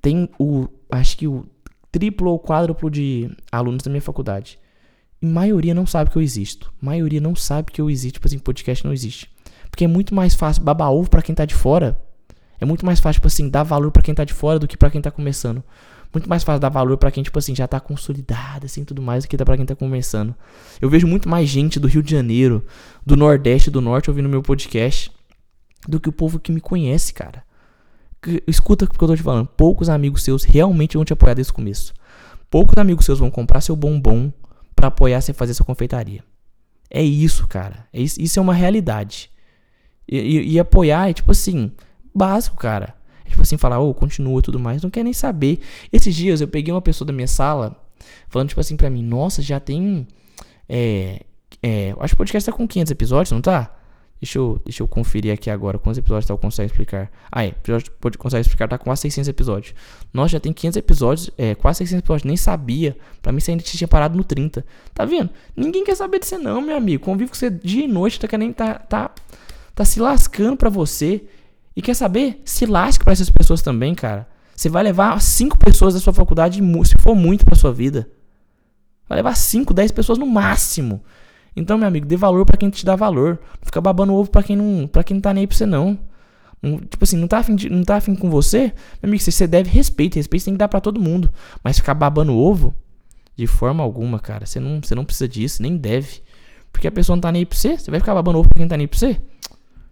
Tem 0.01 0.29
o, 0.39 0.67
acho 0.89 1.17
que 1.17 1.27
o 1.27 1.45
triplo 1.91 2.31
ou 2.31 2.39
quádruplo 2.39 2.89
de 2.89 3.29
alunos 3.51 3.83
da 3.83 3.89
minha 3.89 4.01
faculdade. 4.01 4.57
E 5.21 5.25
maioria 5.25 5.73
não 5.73 5.85
sabe 5.85 6.09
que 6.09 6.17
eu 6.17 6.21
existo. 6.21 6.73
maioria 6.81 7.21
não 7.21 7.35
sabe 7.35 7.71
que 7.71 7.81
eu 7.81 7.89
existo, 7.89 8.13
tipo 8.13 8.27
assim, 8.27 8.39
podcast 8.39 8.85
não 8.85 8.93
existe. 8.93 9.29
Porque 9.69 9.85
é 9.85 9.87
muito 9.87 10.15
mais 10.15 10.33
fácil 10.33 10.63
babar 10.63 10.91
ovo 10.91 11.09
pra 11.09 11.21
quem 11.21 11.35
tá 11.35 11.45
de 11.45 11.55
fora. 11.55 11.99
É 12.59 12.65
muito 12.65 12.85
mais 12.85 12.99
fácil, 12.99 13.19
tipo 13.19 13.27
assim, 13.27 13.49
dar 13.49 13.63
valor 13.63 13.91
para 13.91 14.03
quem 14.03 14.13
tá 14.13 14.23
de 14.23 14.33
fora 14.33 14.59
do 14.59 14.67
que 14.67 14.77
para 14.77 14.89
quem 14.89 15.01
tá 15.01 15.11
começando 15.11 15.63
muito 16.13 16.29
mais 16.29 16.43
fácil 16.43 16.59
dar 16.59 16.69
valor 16.69 16.97
para 16.97 17.11
quem, 17.11 17.23
tipo 17.23 17.39
assim, 17.39 17.55
já 17.55 17.67
tá 17.67 17.79
consolidado, 17.79 18.65
assim, 18.65 18.83
tudo 18.83 19.01
mais, 19.01 19.23
do 19.23 19.27
que 19.27 19.37
dá 19.37 19.45
pra 19.45 19.55
quem 19.55 19.65
tá 19.65 19.75
começando. 19.75 20.35
Eu 20.81 20.89
vejo 20.89 21.07
muito 21.07 21.29
mais 21.29 21.47
gente 21.47 21.79
do 21.79 21.87
Rio 21.87 22.03
de 22.03 22.11
Janeiro, 22.11 22.65
do 23.05 23.15
Nordeste, 23.15 23.71
do 23.71 23.81
Norte 23.81 24.09
ouvindo 24.09 24.27
meu 24.27 24.41
podcast, 24.41 25.11
do 25.87 25.99
que 25.99 26.09
o 26.09 26.11
povo 26.11 26.39
que 26.39 26.51
me 26.51 26.59
conhece, 26.59 27.13
cara. 27.13 27.43
Escuta 28.45 28.85
o 28.85 28.87
que 28.87 29.01
eu 29.01 29.07
tô 29.07 29.15
te 29.15 29.23
falando. 29.23 29.47
Poucos 29.47 29.89
amigos 29.89 30.23
seus 30.23 30.43
realmente 30.43 30.95
vão 30.95 31.05
te 31.05 31.13
apoiar 31.13 31.33
desde 31.33 31.51
o 31.51 31.55
começo. 31.55 31.93
Poucos 32.49 32.77
amigos 32.77 33.05
seus 33.05 33.19
vão 33.19 33.31
comprar 33.31 33.61
seu 33.61 33.75
bombom 33.75 34.31
para 34.75 34.87
apoiar 34.87 35.21
você 35.21 35.33
fazer 35.33 35.53
sua 35.53 35.65
confeitaria. 35.65 36.23
É 36.89 37.01
isso, 37.01 37.47
cara. 37.47 37.87
É 37.93 38.01
isso, 38.01 38.21
isso 38.21 38.37
é 38.37 38.41
uma 38.41 38.53
realidade. 38.53 39.31
E, 40.07 40.17
e, 40.17 40.51
e 40.53 40.59
apoiar 40.59 41.09
é 41.09 41.13
tipo 41.13 41.31
assim, 41.31 41.71
básico, 42.13 42.57
cara. 42.57 42.93
Tipo 43.31 43.41
assim, 43.41 43.57
falar, 43.57 43.79
ô, 43.79 43.89
oh, 43.89 43.93
continua 43.93 44.41
tudo 44.41 44.59
mais. 44.59 44.81
Não 44.83 44.89
quer 44.89 45.03
nem 45.03 45.13
saber. 45.13 45.59
Esses 45.91 46.15
dias 46.15 46.41
eu 46.41 46.47
peguei 46.47 46.73
uma 46.73 46.81
pessoa 46.81 47.05
da 47.05 47.13
minha 47.13 47.27
sala 47.27 47.75
falando, 48.29 48.49
tipo 48.49 48.61
assim, 48.61 48.75
pra 48.75 48.89
mim, 48.89 49.03
nossa, 49.03 49.41
já 49.41 49.59
tem. 49.59 50.07
É. 50.69 51.21
é 51.63 51.95
acho 51.99 52.13
que 52.13 52.15
o 52.15 52.17
podcast 52.17 52.49
tá 52.49 52.55
com 52.55 52.67
500 52.67 52.91
episódios, 52.91 53.31
não 53.31 53.41
tá? 53.41 53.75
Deixa 54.21 54.37
eu, 54.37 54.61
deixa 54.63 54.83
eu 54.83 54.87
conferir 54.87 55.33
aqui 55.33 55.49
agora 55.49 55.79
quantos 55.79 55.97
episódios 55.97 56.27
tá, 56.27 56.33
eu 56.33 56.37
consigo 56.37 56.67
explicar. 56.67 57.09
Ah, 57.31 57.43
é. 57.43 57.55
Pode 57.99 58.19
consegue 58.19 58.41
explicar, 58.41 58.67
tá 58.67 58.77
quase 58.77 59.01
600 59.01 59.29
episódios. 59.29 59.73
Nós 60.13 60.29
já 60.29 60.39
tem 60.39 60.53
500 60.53 60.77
episódios, 60.77 61.31
é, 61.39 61.55
quase 61.55 61.79
600 61.79 61.99
episódios, 61.99 62.23
nem 62.25 62.37
sabia. 62.37 62.95
Pra 63.19 63.31
mim 63.31 63.39
você 63.39 63.51
ainda 63.51 63.63
tinha 63.63 63.87
parado 63.87 64.15
no 64.15 64.23
30. 64.23 64.63
Tá 64.93 65.05
vendo? 65.05 65.31
Ninguém 65.55 65.83
quer 65.83 65.95
saber 65.95 66.19
de 66.19 66.27
você 66.27 66.37
não, 66.37 66.61
meu 66.61 66.77
amigo. 66.77 67.03
Convive 67.03 67.31
com 67.31 67.35
você 67.35 67.49
dia 67.49 67.85
e 67.85 67.87
noite, 67.87 68.19
tá 68.19 68.27
querendo, 68.27 68.53
tá, 68.53 68.75
tá, 68.75 69.11
tá 69.73 69.83
se 69.83 69.99
lascando 69.99 70.55
pra 70.55 70.69
você. 70.69 71.23
E 71.75 71.81
quer 71.81 71.93
saber? 71.93 72.41
Se 72.45 72.65
lasque 72.65 73.03
pra 73.03 73.13
essas 73.13 73.29
pessoas 73.29 73.61
também, 73.61 73.95
cara. 73.95 74.27
Você 74.55 74.69
vai 74.69 74.83
levar 74.83 75.19
5 75.19 75.57
pessoas 75.57 75.93
da 75.93 75.99
sua 75.99 76.13
faculdade, 76.13 76.61
se 76.85 76.95
for 76.99 77.15
muito 77.15 77.45
pra 77.45 77.55
sua 77.55 77.73
vida. 77.73 78.09
Vai 79.07 79.17
levar 79.17 79.35
5, 79.35 79.73
10 79.73 79.91
pessoas 79.91 80.17
no 80.17 80.25
máximo. 80.25 81.01
Então, 81.55 81.77
meu 81.77 81.87
amigo, 81.87 82.05
dê 82.05 82.15
valor 82.15 82.45
para 82.45 82.57
quem 82.57 82.69
te 82.69 82.85
dá 82.85 82.95
valor. 82.95 83.39
Não 83.59 83.65
fica 83.65 83.81
babando 83.81 84.13
ovo 84.13 84.29
para 84.29 84.43
quem 84.43 84.55
não, 84.55 84.87
para 84.87 85.03
quem 85.03 85.15
não 85.15 85.21
tá 85.21 85.33
nem 85.33 85.41
aí 85.41 85.47
pra 85.47 85.57
você 85.57 85.65
não. 85.65 85.97
Tipo 86.63 87.03
assim, 87.03 87.17
não 87.17 87.27
tá 87.27 87.39
afim, 87.39 87.55
de, 87.55 87.69
não 87.69 87.83
tá 87.83 87.95
afim 87.95 88.13
com 88.13 88.29
você, 88.29 88.71
meu 89.01 89.09
amigo, 89.09 89.23
você 89.23 89.47
deve 89.47 89.67
respeito, 89.71 90.15
respeito 90.17 90.45
tem 90.45 90.53
que 90.53 90.59
dar 90.59 90.67
para 90.67 90.79
todo 90.79 91.01
mundo, 91.01 91.33
mas 91.63 91.77
ficar 91.77 91.95
babando 91.95 92.35
ovo 92.35 92.71
de 93.35 93.47
forma 93.47 93.83
alguma, 93.83 94.19
cara. 94.19 94.45
Você 94.45 94.59
não, 94.59 94.79
você 94.79 94.93
não 94.93 95.03
precisa 95.03 95.27
disso, 95.27 95.63
nem 95.63 95.75
deve. 95.75 96.21
Porque 96.71 96.87
a 96.87 96.91
pessoa 96.91 97.15
não 97.15 97.21
tá 97.21 97.31
nem 97.31 97.39
aí 97.39 97.45
pra 97.47 97.57
você, 97.57 97.79
você 97.79 97.89
vai 97.89 97.99
ficar 97.99 98.13
babando 98.13 98.37
ovo 98.37 98.47
pra 98.47 98.59
quem 98.59 98.67
tá 98.67 98.77
nem 98.77 98.83
aí 98.83 98.87
pra 98.87 98.99
você? 98.99 99.19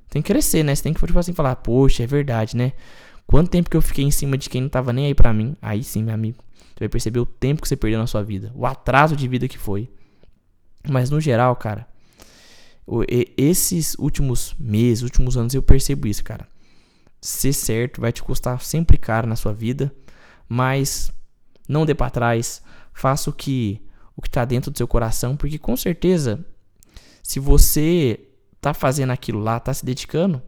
Tem 0.09 0.21
que 0.21 0.31
crescer, 0.31 0.63
né? 0.63 0.73
Você 0.73 0.83
tem 0.83 0.93
que, 0.93 1.05
tipo 1.05 1.19
assim, 1.19 1.33
falar, 1.33 1.55
poxa, 1.57 2.03
é 2.03 2.07
verdade, 2.07 2.57
né? 2.57 2.73
Quanto 3.27 3.51
tempo 3.51 3.69
que 3.69 3.77
eu 3.77 3.81
fiquei 3.81 4.03
em 4.03 4.11
cima 4.11 4.37
de 4.37 4.49
quem 4.49 4.61
não 4.61 4.69
tava 4.69 4.91
nem 4.91 5.05
aí 5.05 5.13
pra 5.13 5.31
mim? 5.31 5.55
Aí 5.61 5.83
sim, 5.83 6.03
meu 6.03 6.15
amigo. 6.15 6.43
Você 6.73 6.79
vai 6.79 6.89
perceber 6.89 7.19
o 7.19 7.25
tempo 7.25 7.61
que 7.61 7.67
você 7.67 7.75
perdeu 7.75 7.99
na 7.99 8.07
sua 8.07 8.23
vida. 8.23 8.51
O 8.55 8.65
atraso 8.65 9.15
de 9.15 9.27
vida 9.27 9.47
que 9.47 9.57
foi. 9.57 9.89
Mas 10.87 11.09
no 11.09 11.21
geral, 11.21 11.55
cara, 11.55 11.87
esses 13.37 13.95
últimos 13.99 14.55
meses, 14.57 15.03
últimos 15.03 15.37
anos, 15.37 15.53
eu 15.53 15.61
percebo 15.61 16.07
isso, 16.07 16.23
cara. 16.23 16.47
Ser 17.21 17.53
certo 17.53 18.01
vai 18.01 18.11
te 18.11 18.23
custar 18.23 18.61
sempre 18.61 18.97
caro 18.97 19.27
na 19.27 19.35
sua 19.35 19.53
vida, 19.53 19.93
mas 20.47 21.11
não 21.67 21.85
dê 21.85 21.93
para 21.93 22.09
trás. 22.09 22.63
Faça 22.93 23.29
o 23.29 23.33
que 23.33 23.81
o 24.15 24.21
que 24.21 24.29
tá 24.29 24.43
dentro 24.43 24.69
do 24.71 24.77
seu 24.77 24.87
coração, 24.87 25.37
porque 25.37 25.57
com 25.57 25.77
certeza, 25.77 26.43
se 27.23 27.39
você 27.39 28.19
tá 28.61 28.73
fazendo 28.73 29.11
aquilo 29.11 29.39
lá, 29.39 29.59
tá 29.59 29.73
se 29.73 29.85
dedicando, 29.85 30.41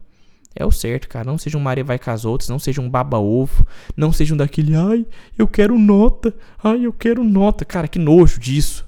é 0.54 0.64
o 0.64 0.70
certo, 0.70 1.08
cara. 1.08 1.24
Não 1.24 1.38
seja 1.38 1.56
um 1.56 1.60
Maria 1.60 1.84
vai 1.84 1.98
com 1.98 2.10
as 2.10 2.24
outras, 2.24 2.48
não 2.48 2.58
seja 2.58 2.80
um 2.80 2.88
baba-ovo, 2.88 3.66
não 3.96 4.12
seja 4.12 4.34
um 4.34 4.36
daquele, 4.36 4.74
ai, 4.76 5.06
eu 5.38 5.48
quero 5.48 5.78
nota, 5.78 6.34
ai, 6.62 6.84
eu 6.84 6.92
quero 6.92 7.24
nota. 7.24 7.64
Cara, 7.64 7.88
que 7.88 7.98
nojo 7.98 8.38
disso. 8.38 8.86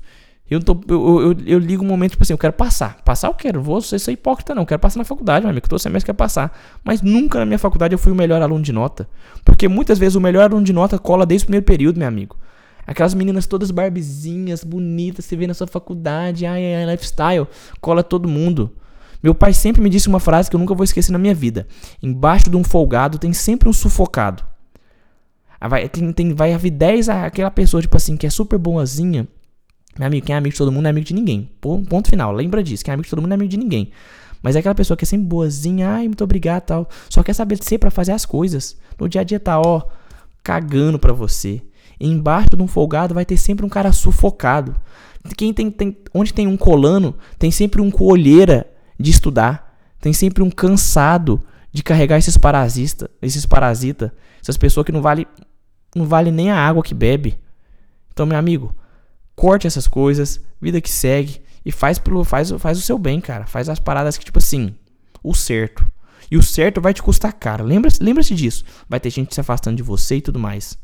Eu, 0.50 0.60
tô, 0.60 0.78
eu, 0.88 1.20
eu, 1.20 1.36
eu, 1.46 1.58
ligo 1.58 1.82
um 1.82 1.88
momento, 1.88 2.12
tipo 2.12 2.22
assim, 2.22 2.34
eu 2.34 2.38
quero 2.38 2.52
passar. 2.52 3.02
Passar 3.02 3.28
eu 3.28 3.34
quero, 3.34 3.62
vou 3.62 3.80
ser, 3.80 3.98
ser 3.98 4.12
hipócrita 4.12 4.54
não. 4.54 4.62
Eu 4.62 4.66
quero 4.66 4.78
passar 4.78 4.98
na 4.98 5.04
faculdade, 5.04 5.42
meu 5.44 5.50
amigo. 5.50 5.68
Todo 5.68 5.78
semestre 5.78 6.12
quer 6.12 6.16
passar. 6.16 6.56
Mas 6.84 7.00
nunca 7.00 7.38
na 7.38 7.46
minha 7.46 7.58
faculdade 7.58 7.94
eu 7.94 7.98
fui 7.98 8.12
o 8.12 8.14
melhor 8.14 8.42
aluno 8.42 8.62
de 8.62 8.72
nota. 8.72 9.08
Porque 9.42 9.68
muitas 9.68 9.98
vezes 9.98 10.16
o 10.16 10.20
melhor 10.20 10.44
aluno 10.44 10.64
de 10.64 10.72
nota 10.72 10.98
cola 10.98 11.24
desde 11.24 11.44
o 11.44 11.46
primeiro 11.46 11.64
período, 11.64 11.98
meu 11.98 12.06
amigo. 12.06 12.36
Aquelas 12.86 13.14
meninas 13.14 13.46
todas 13.46 13.70
barbezinhas, 13.70 14.62
bonitas, 14.62 15.24
você 15.24 15.34
vê 15.34 15.46
na 15.46 15.54
sua 15.54 15.66
faculdade, 15.66 16.44
ai, 16.44 16.74
ai, 16.74 16.90
lifestyle, 16.92 17.46
cola 17.80 18.02
todo 18.02 18.28
mundo. 18.28 18.70
Meu 19.24 19.34
pai 19.34 19.52
sempre 19.52 19.82
me 19.82 19.90
disse 19.90 20.06
uma 20.06 20.20
frase 20.20 20.48
que 20.48 20.54
eu 20.54 20.60
nunca 20.60 20.74
vou 20.74 20.84
esquecer 20.84 21.10
na 21.10 21.18
minha 21.18 21.34
vida. 21.34 21.66
Embaixo 22.00 22.48
de 22.48 22.56
um 22.56 22.62
folgado 22.62 23.18
tem 23.18 23.32
sempre 23.32 23.68
um 23.68 23.72
sufocado. 23.72 24.44
Vai, 25.66 25.88
tem, 25.88 26.12
tem, 26.12 26.34
vai 26.34 26.52
haver 26.52 26.70
10 26.70 27.08
aquela 27.08 27.50
pessoa, 27.50 27.80
tipo 27.80 27.96
assim, 27.96 28.16
que 28.16 28.26
é 28.26 28.30
super 28.30 28.58
boazinha 28.58 29.26
meu 29.98 30.08
amigo, 30.08 30.26
quem 30.26 30.34
é 30.34 30.38
amigo 30.38 30.52
de 30.52 30.58
todo 30.58 30.72
mundo 30.72 30.82
não 30.82 30.88
é 30.88 30.90
amigo 30.90 31.06
de 31.06 31.14
ninguém. 31.14 31.50
Ponto 31.60 32.08
final. 32.08 32.32
Lembra 32.32 32.62
disso. 32.62 32.84
Quem 32.84 32.92
é 32.92 32.94
amigo 32.94 33.04
de 33.04 33.10
todo 33.10 33.20
mundo 33.20 33.28
não 33.28 33.34
é 33.34 33.38
amigo 33.38 33.50
de 33.50 33.56
ninguém. 33.56 33.90
Mas 34.42 34.56
é 34.56 34.58
aquela 34.58 34.74
pessoa 34.74 34.96
que 34.96 35.04
é 35.04 35.06
sempre 35.06 35.26
boazinha, 35.26 35.88
ai, 35.88 36.06
muito 36.06 36.22
obrigado 36.22 36.62
tal. 36.64 36.88
Só 37.08 37.22
quer 37.22 37.32
saber 37.32 37.58
de 37.58 37.64
ser 37.64 37.78
para 37.78 37.90
fazer 37.90 38.12
as 38.12 38.26
coisas. 38.26 38.76
No 38.98 39.08
dia 39.08 39.22
a 39.22 39.24
dia 39.24 39.40
tá, 39.40 39.58
ó, 39.58 39.82
cagando 40.42 40.98
pra 40.98 41.12
você. 41.12 41.62
E 41.98 42.08
embaixo 42.08 42.48
de 42.54 42.62
um 42.62 42.66
folgado 42.66 43.14
vai 43.14 43.24
ter 43.24 43.36
sempre 43.36 43.64
um 43.64 43.68
cara 43.68 43.92
sufocado. 43.92 44.76
Quem 45.36 45.54
tem, 45.54 45.70
tem, 45.70 45.96
onde 46.12 46.34
tem 46.34 46.46
um 46.46 46.56
colano, 46.56 47.14
tem 47.38 47.50
sempre 47.50 47.80
um 47.80 47.90
colheira 47.90 48.66
de 48.98 49.10
estudar. 49.10 49.76
Tem 50.00 50.12
sempre 50.12 50.42
um 50.42 50.50
cansado 50.50 51.42
de 51.72 51.82
carregar 51.82 52.18
esses 52.18 52.36
parasitas, 52.36 53.08
esses 53.20 53.46
parasitas, 53.46 54.10
essas 54.40 54.56
pessoas 54.56 54.86
que 54.86 54.92
não 54.92 55.02
vale 55.02 55.26
não 55.94 56.06
vale 56.06 56.30
nem 56.30 56.50
a 56.50 56.58
água 56.58 56.82
que 56.82 56.94
bebe. 56.94 57.38
Então, 58.12 58.26
meu 58.26 58.36
amigo, 58.36 58.74
corte 59.34 59.66
essas 59.66 59.86
coisas, 59.86 60.40
vida 60.60 60.80
que 60.80 60.90
segue 60.90 61.40
e 61.64 61.72
faz 61.72 61.98
pelo 61.98 62.24
faz, 62.24 62.50
faz 62.58 62.78
o 62.78 62.82
seu 62.82 62.98
bem, 62.98 63.20
cara. 63.20 63.46
Faz 63.46 63.68
as 63.68 63.78
paradas 63.78 64.18
que 64.18 64.24
tipo 64.24 64.38
assim, 64.38 64.74
o 65.22 65.34
certo. 65.34 65.86
E 66.30 66.36
o 66.36 66.42
certo 66.42 66.80
vai 66.80 66.92
te 66.92 67.02
custar 67.02 67.32
caro. 67.32 67.64
Lembra-se 67.64 68.02
lembra 68.02 68.22
disso. 68.22 68.64
Vai 68.88 68.98
ter 68.98 69.10
gente 69.10 69.34
se 69.34 69.40
afastando 69.40 69.76
de 69.76 69.82
você 69.82 70.16
e 70.16 70.20
tudo 70.20 70.38
mais. 70.38 70.78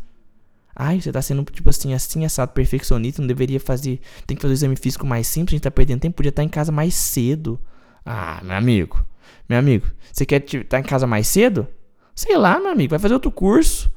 Ai, 0.75 1.01
você 1.01 1.12
tá 1.12 1.20
sendo 1.20 1.44
tipo 1.44 1.68
assim, 1.68 1.92
assim 1.92 2.25
assado 2.25 2.53
perfeccionista, 2.53 3.20
não 3.20 3.27
deveria 3.27 3.61
fazer, 3.61 4.01
tem 4.27 4.37
que 4.37 4.40
fazer 4.40 4.55
o 4.55 4.57
exame 4.57 4.77
físico 4.77 5.05
mais 5.05 5.27
simples, 5.27 5.55
a 5.55 5.57
gente 5.57 5.62
tá 5.64 5.70
perdendo 5.70 6.01
tempo, 6.01 6.16
podia 6.16 6.31
estar 6.31 6.42
tá 6.42 6.46
em 6.46 6.49
casa 6.49 6.73
mais 6.73 6.94
cedo. 6.94 7.61
Ah, 8.05 8.41
meu 8.43 8.57
amigo. 8.57 9.05
Meu 9.49 9.59
amigo, 9.59 9.87
você 10.13 10.25
quer 10.25 10.45
estar 10.45 10.65
tá 10.65 10.81
em 10.81 10.83
casa 10.83 11.07
mais 11.07 11.27
cedo? 11.27 11.67
Sei 12.15 12.37
lá, 12.37 12.59
meu 12.61 12.71
amigo, 12.71 12.91
vai 12.91 12.99
fazer 12.99 13.15
outro 13.15 13.31
curso. 13.31 13.91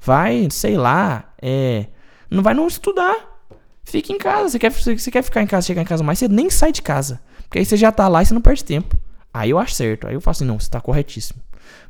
Vai, 0.00 0.48
sei 0.50 0.76
lá, 0.76 1.32
é, 1.40 1.86
não 2.30 2.42
vai 2.42 2.54
não 2.54 2.66
estudar. 2.66 3.30
Fique 3.84 4.12
em 4.12 4.18
casa. 4.18 4.50
Você 4.50 4.58
quer, 4.58 4.70
você 4.70 5.10
quer 5.10 5.22
ficar 5.22 5.42
em 5.42 5.46
casa, 5.46 5.66
chegar 5.66 5.82
em 5.82 5.86
casa 5.86 6.04
mais 6.04 6.18
cedo? 6.18 6.34
Nem 6.34 6.48
sai 6.48 6.72
de 6.72 6.80
casa. 6.80 7.20
Porque 7.42 7.58
aí 7.58 7.64
você 7.64 7.76
já 7.76 7.90
tá 7.90 8.06
lá 8.06 8.22
e 8.22 8.26
você 8.26 8.32
não 8.32 8.40
perde 8.40 8.64
tempo. 8.64 8.96
Aí 9.34 9.50
eu 9.50 9.58
acho 9.58 9.74
certo. 9.74 10.06
Aí 10.06 10.14
eu 10.14 10.20
falo 10.20 10.32
assim: 10.32 10.44
não, 10.44 10.58
você 10.58 10.66
está 10.66 10.80
corretíssimo. 10.80 11.40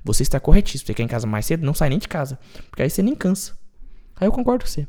Você 0.03 0.23
está 0.23 0.41
corretíssimo. 0.41 0.87
Você 0.87 0.95
quer 0.95 1.03
em 1.03 1.09
casa 1.09 1.27
mais 1.27 1.47
cedo? 1.47 1.65
Não 1.65 1.75
sai 1.75 1.91
nem 1.91 1.99
de 1.99 2.09
casa. 2.09 2.39
Porque 2.71 2.83
aí 2.83 2.91
você 2.91 3.03
nem 3.03 3.15
cansa. 3.15 3.53
Aí 4.17 4.27
eu 4.27 4.33
concordo 4.33 4.65
com 4.65 4.71
você. 4.71 4.87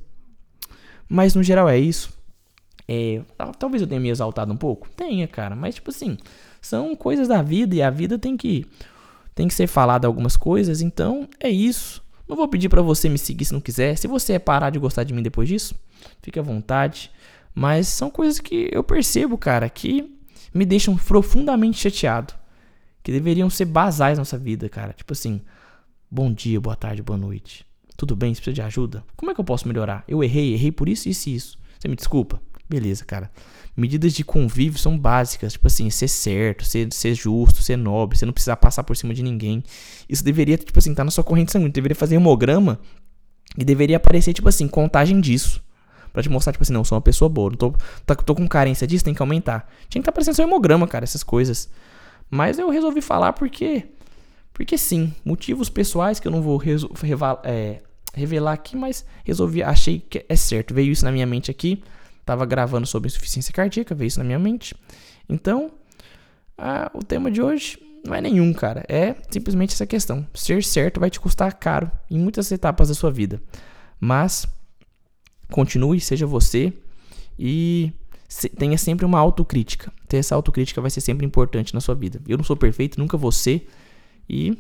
Mas 1.07 1.35
no 1.35 1.43
geral 1.43 1.67
é 1.67 1.77
isso. 1.77 2.17
É, 2.87 3.21
talvez 3.59 3.81
eu 3.81 3.87
tenha 3.87 3.99
me 3.99 4.09
exaltado 4.09 4.51
um 4.51 4.57
pouco. 4.57 4.89
Tenha, 4.89 5.27
cara. 5.27 5.55
Mas 5.55 5.75
tipo 5.75 5.89
assim, 5.89 6.17
são 6.61 6.95
coisas 6.95 7.27
da 7.27 7.41
vida 7.41 7.75
e 7.75 7.81
a 7.81 7.89
vida 7.89 8.19
tem 8.19 8.37
que 8.37 8.65
tem 9.33 9.47
que 9.47 9.53
ser 9.53 9.67
falada 9.67 10.07
algumas 10.07 10.37
coisas. 10.37 10.81
Então 10.81 11.27
é 11.39 11.49
isso. 11.49 12.03
Não 12.27 12.35
vou 12.35 12.47
pedir 12.47 12.69
para 12.69 12.81
você 12.81 13.09
me 13.09 13.17
seguir 13.17 13.45
se 13.45 13.53
não 13.53 13.59
quiser. 13.59 13.97
Se 13.97 14.07
você 14.07 14.37
parar 14.39 14.69
de 14.69 14.79
gostar 14.79 15.03
de 15.03 15.13
mim 15.13 15.23
depois 15.23 15.49
disso, 15.49 15.75
fique 16.21 16.39
à 16.39 16.43
vontade. 16.43 17.11
Mas 17.53 17.87
são 17.87 18.09
coisas 18.09 18.39
que 18.39 18.69
eu 18.71 18.83
percebo, 18.83 19.37
cara, 19.37 19.69
que 19.69 20.17
me 20.53 20.65
deixam 20.65 20.95
profundamente 20.95 21.77
chateado. 21.77 22.33
Que 23.03 23.11
deveriam 23.11 23.49
ser 23.49 23.65
basais 23.65 24.17
na 24.17 24.21
nossa 24.21 24.37
vida, 24.37 24.69
cara. 24.69 24.93
Tipo 24.93 25.11
assim, 25.13 25.41
bom 26.09 26.31
dia, 26.31 26.61
boa 26.61 26.75
tarde, 26.75 27.01
boa 27.01 27.17
noite. 27.17 27.65
Tudo 27.97 28.15
bem? 28.15 28.33
Você 28.33 28.39
precisa 28.41 28.53
de 28.53 28.61
ajuda? 28.61 29.03
Como 29.17 29.31
é 29.31 29.33
que 29.33 29.41
eu 29.41 29.45
posso 29.45 29.67
melhorar? 29.67 30.03
Eu 30.07 30.23
errei, 30.23 30.53
errei 30.53 30.71
por 30.71 30.87
isso, 30.87 31.09
isso 31.09 31.29
e 31.29 31.35
isso. 31.35 31.57
Você 31.79 31.87
me 31.87 31.95
desculpa? 31.95 32.41
Beleza, 32.69 33.03
cara. 33.03 33.29
Medidas 33.75 34.13
de 34.13 34.23
convívio 34.23 34.77
são 34.77 34.97
básicas, 34.97 35.53
tipo 35.53 35.65
assim, 35.65 35.89
ser 35.89 36.07
certo, 36.07 36.65
ser, 36.65 36.91
ser 36.91 37.15
justo, 37.15 37.63
ser 37.63 37.77
nobre, 37.77 38.17
você 38.17 38.25
não 38.25 38.33
precisar 38.33 38.57
passar 38.57 38.83
por 38.83 38.97
cima 38.97 39.13
de 39.13 39.23
ninguém. 39.23 39.63
Isso 40.09 40.23
deveria, 40.23 40.57
tipo 40.57 40.77
assim, 40.77 40.91
estar 40.91 41.01
tá 41.01 41.05
na 41.05 41.11
sua 41.11 41.23
corrente 41.23 41.51
sanguínea. 41.51 41.71
Deveria 41.71 41.95
fazer 41.95 42.15
hemograma 42.15 42.79
e 43.57 43.63
deveria 43.63 43.97
aparecer, 43.97 44.33
tipo 44.33 44.49
assim, 44.49 44.67
contagem 44.67 45.21
disso. 45.21 45.63
Pra 46.11 46.21
te 46.21 46.29
mostrar, 46.29 46.51
tipo 46.51 46.63
assim, 46.63 46.73
não, 46.73 46.83
sou 46.83 46.97
uma 46.97 47.01
pessoa 47.01 47.29
boa. 47.29 47.49
Não 47.49 47.57
tô, 47.57 47.73
tô, 48.05 48.15
tô 48.15 48.35
com 48.35 48.47
carência 48.47 48.85
disso, 48.85 49.05
tem 49.05 49.13
que 49.13 49.21
aumentar. 49.21 49.69
Tinha 49.87 49.87
que 49.87 49.99
estar 49.99 50.03
tá 50.03 50.09
aparecendo 50.11 50.35
seu 50.35 50.45
hemograma, 50.45 50.87
cara, 50.87 51.05
essas 51.05 51.23
coisas. 51.23 51.69
Mas 52.29 52.59
eu 52.59 52.69
resolvi 52.69 53.01
falar 53.01 53.33
porque. 53.33 53.85
Porque 54.53 54.77
sim, 54.77 55.13
motivos 55.23 55.69
pessoais 55.69 56.19
que 56.19 56.27
eu 56.27 56.31
não 56.31 56.41
vou 56.41 56.61
é, 57.45 57.81
revelar 58.13 58.51
aqui, 58.51 58.75
mas 58.75 59.05
resolvi, 59.23 59.63
achei 59.63 59.99
que 59.99 60.25
é 60.27 60.35
certo. 60.35 60.73
Veio 60.73 60.91
isso 60.91 61.05
na 61.05 61.11
minha 61.11 61.25
mente 61.25 61.49
aqui. 61.49 61.81
Tava 62.31 62.45
gravando 62.45 62.87
sobre 62.87 63.07
insuficiência 63.07 63.51
cardíaca, 63.51 63.93
veio 63.93 64.07
isso 64.07 64.17
na 64.17 64.23
minha 64.23 64.39
mente. 64.39 64.73
Então, 65.27 65.69
ah, 66.57 66.89
o 66.93 67.03
tema 67.03 67.29
de 67.29 67.41
hoje 67.41 67.77
não 68.05 68.15
é 68.15 68.21
nenhum, 68.21 68.53
cara. 68.53 68.85
É 68.87 69.17
simplesmente 69.29 69.73
essa 69.73 69.85
questão. 69.85 70.25
Ser 70.33 70.63
certo 70.63 70.97
vai 70.97 71.09
te 71.09 71.19
custar 71.19 71.53
caro 71.59 71.91
em 72.09 72.17
muitas 72.17 72.49
etapas 72.49 72.87
da 72.87 72.93
sua 72.93 73.11
vida. 73.11 73.41
Mas 73.99 74.47
continue, 75.51 75.99
seja 75.99 76.25
você 76.25 76.71
e 77.37 77.91
tenha 78.57 78.77
sempre 78.77 79.05
uma 79.05 79.19
autocrítica. 79.19 79.91
Ter 80.07 80.15
essa 80.15 80.33
autocrítica 80.33 80.79
vai 80.79 80.89
ser 80.89 81.01
sempre 81.01 81.25
importante 81.25 81.73
na 81.73 81.81
sua 81.81 81.95
vida. 81.95 82.21
Eu 82.25 82.37
não 82.37 82.45
sou 82.45 82.55
perfeito, 82.55 82.97
nunca 82.97 83.17
ser. 83.33 83.67
E 84.29 84.57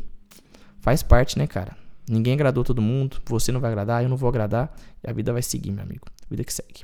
faz 0.81 1.01
parte, 1.01 1.39
né, 1.39 1.47
cara? 1.47 1.77
Ninguém 2.05 2.33
agradou 2.33 2.65
todo 2.65 2.81
mundo, 2.81 3.21
você 3.25 3.49
não 3.49 3.61
vai 3.61 3.71
agradar, 3.71 4.03
eu 4.03 4.09
não 4.09 4.17
vou 4.17 4.27
agradar, 4.27 4.75
e 5.01 5.09
a 5.09 5.13
vida 5.13 5.31
vai 5.31 5.41
seguir, 5.41 5.71
meu 5.71 5.85
amigo. 5.85 6.05
A 6.21 6.29
vida 6.29 6.43
que 6.43 6.51
segue. 6.53 6.83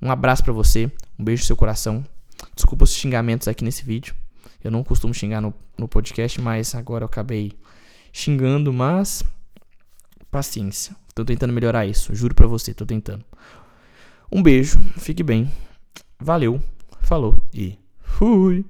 Um 0.00 0.10
abraço 0.10 0.44
para 0.44 0.52
você, 0.52 0.90
um 1.18 1.24
beijo 1.24 1.42
no 1.42 1.46
seu 1.46 1.56
coração. 1.56 2.04
Desculpa 2.54 2.84
os 2.84 2.92
xingamentos 2.92 3.48
aqui 3.48 3.64
nesse 3.64 3.84
vídeo. 3.84 4.14
Eu 4.62 4.70
não 4.70 4.84
costumo 4.84 5.14
xingar 5.14 5.40
no, 5.40 5.54
no 5.78 5.88
podcast, 5.88 6.40
mas 6.40 6.74
agora 6.74 7.04
eu 7.04 7.06
acabei 7.06 7.52
xingando, 8.12 8.72
mas 8.72 9.22
paciência. 10.30 10.94
Tô 11.14 11.24
tentando 11.24 11.52
melhorar 11.52 11.86
isso, 11.86 12.14
juro 12.14 12.34
pra 12.34 12.46
você, 12.46 12.74
tô 12.74 12.84
tentando. 12.84 13.24
Um 14.30 14.42
beijo, 14.42 14.78
fique 14.98 15.22
bem. 15.22 15.50
Valeu, 16.18 16.60
falou 17.00 17.36
e 17.54 17.78
fui. 18.02 18.64